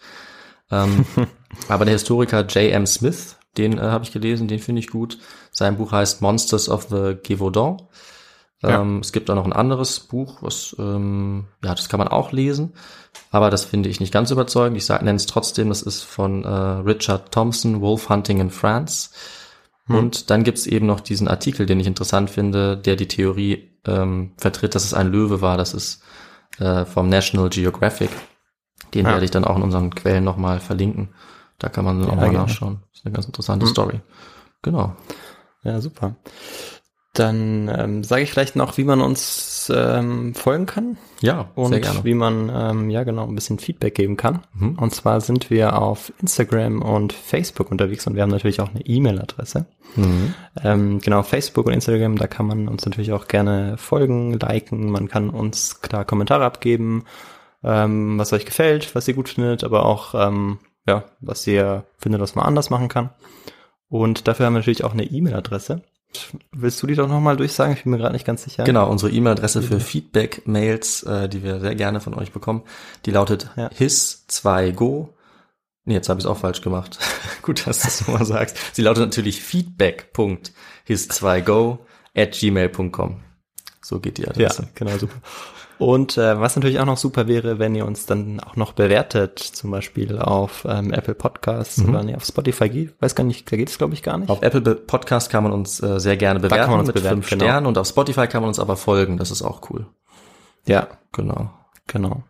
Ähm, 0.70 1.06
aber 1.70 1.86
der 1.86 1.94
Historiker 1.94 2.42
J.M. 2.42 2.86
Smith, 2.86 3.37
den 3.58 3.78
äh, 3.78 3.82
habe 3.82 4.04
ich 4.04 4.12
gelesen, 4.12 4.48
den 4.48 4.60
finde 4.60 4.80
ich 4.80 4.90
gut. 4.90 5.18
Sein 5.52 5.78
Buch 5.78 5.92
heißt 5.92 6.22
Monsters 6.22 6.70
of 6.70 6.88
the 6.90 7.16
Gévaudan. 7.22 7.82
Ja. 8.62 8.82
Ähm, 8.82 9.00
es 9.00 9.12
gibt 9.12 9.30
auch 9.30 9.36
noch 9.36 9.46
ein 9.46 9.54
anderes 9.54 10.00
Buch, 10.00 10.38
was, 10.42 10.76
ähm, 10.80 11.46
ja, 11.64 11.76
das 11.76 11.90
kann 11.90 12.00
man 12.00 12.08
auch 12.08 12.32
lesen, 12.32 12.74
aber 13.30 13.52
das 13.52 13.66
finde 13.66 13.90
ich 13.90 14.00
nicht 14.00 14.12
ganz 14.12 14.32
überzeugend. 14.32 14.78
Ich 14.78 14.90
nenne 14.90 15.14
es 15.16 15.28
trotzdem, 15.28 15.70
das 15.70 15.84
ist 15.84 16.02
von 16.02 16.44
äh, 16.44 16.48
Richard 16.50 17.32
Thompson, 17.32 17.82
Wolf 17.82 18.10
Hunting 18.10 18.40
in 18.40 18.50
France. 18.50 19.10
Und 19.90 20.30
dann 20.30 20.44
gibt's 20.44 20.68
eben 20.68 20.86
noch 20.86 21.00
diesen 21.00 21.30
Artikel, 21.30 21.66
den 21.66 21.80
ich 21.80 21.88
interessant 21.88 22.30
finde, 22.30 22.76
der 22.76 22.98
die 22.98 23.08
Theorie 23.08 23.72
ähm, 23.86 24.34
vertritt, 24.36 24.76
dass 24.76 24.84
es 24.84 24.94
ein 24.94 25.08
Löwe 25.08 25.40
war. 25.40 25.56
Das 25.56 25.74
ist 25.74 26.04
äh, 26.60 26.84
vom 26.84 27.08
National 27.08 27.48
Geographic. 27.48 28.10
Den 28.94 29.06
Ja. 29.06 29.14
werde 29.14 29.24
ich 29.24 29.32
dann 29.32 29.46
auch 29.46 29.56
in 29.56 29.62
unseren 29.62 29.96
Quellen 29.96 30.26
nochmal 30.26 30.60
verlinken. 30.60 31.14
Da 31.60 31.70
kann 31.70 31.86
man 31.86 32.04
auch 32.04 32.10
Ja, 32.10 32.16
mal 32.16 32.22
gerne. 32.30 32.38
nachschauen. 32.40 32.80
Das 32.92 33.00
ist 33.00 33.06
eine 33.06 33.14
ganz 33.14 33.26
interessante 33.26 33.68
Story. 33.68 34.00
Genau. 34.62 34.96
Ja, 35.64 35.82
super. 35.82 36.16
Dann 37.14 37.68
ähm, 37.76 38.04
sage 38.04 38.22
ich 38.22 38.32
vielleicht 38.32 38.56
noch, 38.56 38.78
wie 38.78 38.84
man 38.84 39.02
uns 39.02 39.72
ähm, 39.76 40.36
folgen 40.36 40.68
kann 40.68 40.98
Ja, 41.22 41.50
und 41.56 41.70
sehr 41.72 41.80
gerne. 41.80 42.04
wie 42.04 42.14
man 42.14 42.52
ähm, 42.54 42.90
ja 42.92 43.04
genau 43.04 43.26
ein 43.28 43.34
bisschen 43.34 43.58
Feedback 43.58 43.96
geben 43.96 44.18
kann. 44.18 44.42
Mhm. 44.54 44.76
Und 44.78 44.94
zwar 44.94 45.20
sind 45.20 45.50
wir 45.50 45.82
auf 45.82 46.14
Instagram 46.22 46.84
und 46.84 47.14
Facebook 47.14 47.72
unterwegs 47.72 48.06
und 48.06 48.14
wir 48.16 48.22
haben 48.22 48.30
natürlich 48.30 48.62
auch 48.62 48.70
eine 48.70 48.86
E-Mail-Adresse. 48.86 49.66
Mhm. 49.96 50.34
Ähm, 50.64 51.00
genau, 51.00 51.24
Facebook 51.24 51.66
und 51.66 51.74
Instagram, 51.74 52.18
da 52.18 52.28
kann 52.28 52.46
man 52.46 52.68
uns 52.68 52.86
natürlich 52.86 53.12
auch 53.14 53.28
gerne 53.28 53.78
folgen, 53.80 54.34
liken, 54.34 54.92
man 54.92 55.08
kann 55.08 55.32
uns 55.32 55.82
klar 55.82 56.06
Kommentare 56.06 56.46
abgeben, 56.46 57.06
ähm, 57.64 58.20
was 58.20 58.32
euch 58.32 58.46
gefällt, 58.46 58.94
was 58.94 59.08
ihr 59.08 59.16
gut 59.16 59.30
findet, 59.30 59.64
aber 59.64 59.88
auch 59.88 60.14
ähm, 60.14 60.60
ja, 60.88 61.04
was 61.20 61.46
ihr 61.48 61.84
findet, 62.00 62.22
was 62.22 62.36
man 62.36 62.46
anders 62.46 62.70
machen 62.70 62.88
kann. 62.88 63.10
Und 63.90 64.28
dafür 64.28 64.46
haben 64.48 64.54
wir 64.54 64.60
natürlich 64.60 64.84
auch 64.84 64.94
eine 64.94 65.04
E-Mail-Adresse. 65.06 65.82
Willst 66.52 66.82
du 66.82 66.88
die 66.88 66.96
doch 66.96 67.08
nochmal 67.08 67.38
durchsagen? 67.38 67.74
Ich 67.74 67.84
bin 67.84 67.92
mir 67.92 67.98
gerade 67.98 68.14
nicht 68.14 68.26
ganz 68.26 68.44
sicher. 68.44 68.64
Genau, 68.64 68.90
unsere 68.90 69.12
E-Mail-Adresse 69.12 69.62
für 69.62 69.80
Feedback-Mails, 69.80 71.04
äh, 71.04 71.30
die 71.30 71.44
wir 71.44 71.60
sehr 71.60 71.76
gerne 71.76 72.00
von 72.00 72.14
euch 72.16 72.32
bekommen, 72.32 72.64
die 73.06 73.12
lautet 73.12 73.50
Ja. 73.56 73.68
his2go. 73.70 75.10
Nee, 75.86 75.94
jetzt 75.94 76.10
habe 76.10 76.20
ich 76.20 76.26
es 76.26 76.30
auch 76.30 76.38
falsch 76.38 76.62
gemacht. 76.62 76.98
Gut, 77.44 77.68
dass 77.68 77.82
du 77.82 77.88
es 77.88 78.02
nochmal 78.08 78.26
sagst. 78.26 78.58
Sie 78.74 78.82
lautet 78.82 79.06
natürlich 79.06 79.42
feedback.his2go 79.42 81.78
at 82.16 82.32
gmail.com. 82.34 83.20
So 83.82 84.00
geht 84.00 84.18
die 84.18 84.24
Ja, 84.24 84.30
Adresse. 84.30 84.68
genau, 84.76 84.98
super. 84.98 85.16
Und 85.80 86.18
äh, 86.18 86.40
was 86.40 86.56
natürlich 86.56 86.80
auch 86.80 86.86
noch 86.86 86.98
super 86.98 87.28
wäre, 87.28 87.60
wenn 87.60 87.76
ihr 87.76 87.86
uns 87.86 88.06
dann 88.06 88.40
auch 88.40 88.56
noch 88.56 88.74
bewertet, 88.74 89.40
zum 89.40 89.70
Beispiel 89.70 90.18
auf 90.18 90.66
ähm, 90.68 90.92
Apple 90.92 91.14
Podcasts 91.14 91.84
oder 91.84 92.04
nee, 92.04 92.16
auf 92.16 92.26
Spotify 92.26 92.68
geht, 92.70 93.00
weiß 93.02 93.14
gar 93.14 93.24
nicht, 93.24 93.52
da 93.52 93.58
geht 93.58 93.70
es 93.70 93.78
glaube 93.78 93.94
ich 93.94 94.02
gar 94.02 94.18
nicht. 94.18 94.30
Auf 94.30 94.42
Apple 94.42 94.62
Podcast 94.76 95.30
kann 95.30 95.44
man 95.44 95.52
uns 95.52 95.82
äh, 95.82 96.00
sehr 96.00 96.18
gerne 96.18 96.40
kann 96.40 96.50
bewerten 96.50 96.72
man 96.72 96.80
uns 96.80 96.88
mit 96.88 96.96
bewerten, 96.96 97.18
fünf 97.18 97.30
genau. 97.30 97.46
Sternen 97.46 97.68
und 97.68 97.78
auf 97.78 97.88
Spotify 97.88 98.28
kann 98.28 98.42
man 98.42 98.50
uns 98.50 98.60
aber 98.60 98.76
folgen. 98.76 99.18
Das 99.18 99.30
ist 99.30 99.44
auch 99.44 99.70
cool. 99.70 99.86
ja, 100.66 100.88
Genau. 101.12 101.52
genau. 101.86 102.24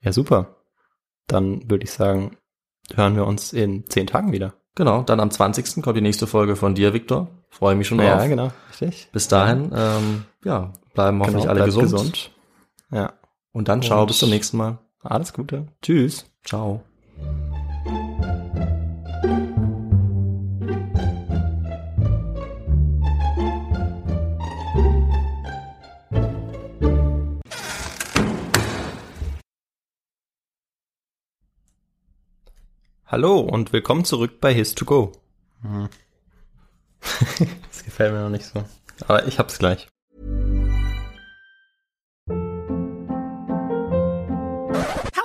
Ja, 0.00 0.12
super. 0.12 0.56
Dann 1.26 1.68
würde 1.70 1.84
ich 1.84 1.90
sagen, 1.90 2.36
hören 2.94 3.16
wir 3.16 3.26
uns 3.26 3.52
in 3.52 3.88
zehn 3.88 4.06
Tagen 4.06 4.32
wieder. 4.32 4.54
Genau, 4.76 5.02
dann 5.02 5.20
am 5.20 5.30
20. 5.30 5.82
kommt 5.82 5.96
die 5.96 6.00
nächste 6.02 6.26
Folge 6.26 6.56
von 6.56 6.74
dir, 6.74 6.92
Viktor. 6.92 7.28
Freue 7.48 7.76
mich 7.76 7.86
schon 7.86 7.98
drauf. 7.98 8.06
Ja, 8.08 8.26
genau, 8.26 8.50
richtig. 8.70 9.08
Bis 9.12 9.28
dahin, 9.28 9.72
ähm, 9.74 10.24
ja, 10.44 10.72
bleiben 10.94 11.20
hoffentlich 11.20 11.42
Genau, 11.42 11.50
alle 11.54 11.64
bleibt 11.64 11.80
gesund. 11.80 12.33
Ja, 12.90 13.12
Und 13.52 13.68
dann 13.68 13.82
ciao, 13.82 14.00
Und- 14.02 14.08
bis 14.08 14.18
zum 14.18 14.30
nächsten 14.30 14.56
Mal. 14.56 14.78
alles 15.02 15.32
Gute. 15.32 15.66
Tschüss. 15.82 16.26
Ciao. 16.44 16.82
Hallo 33.06 33.38
und 33.40 33.72
willkommen 33.72 34.04
zurück 34.04 34.40
bei 34.40 34.52
His2Go. 34.52 35.12
Hm. 35.62 35.88
das 37.68 37.84
gefällt 37.84 38.12
mir 38.12 38.22
noch 38.22 38.30
nicht 38.30 38.44
so. 38.46 38.64
Aber 39.06 39.26
ich 39.26 39.38
hab's 39.38 39.58
gleich. 39.58 39.88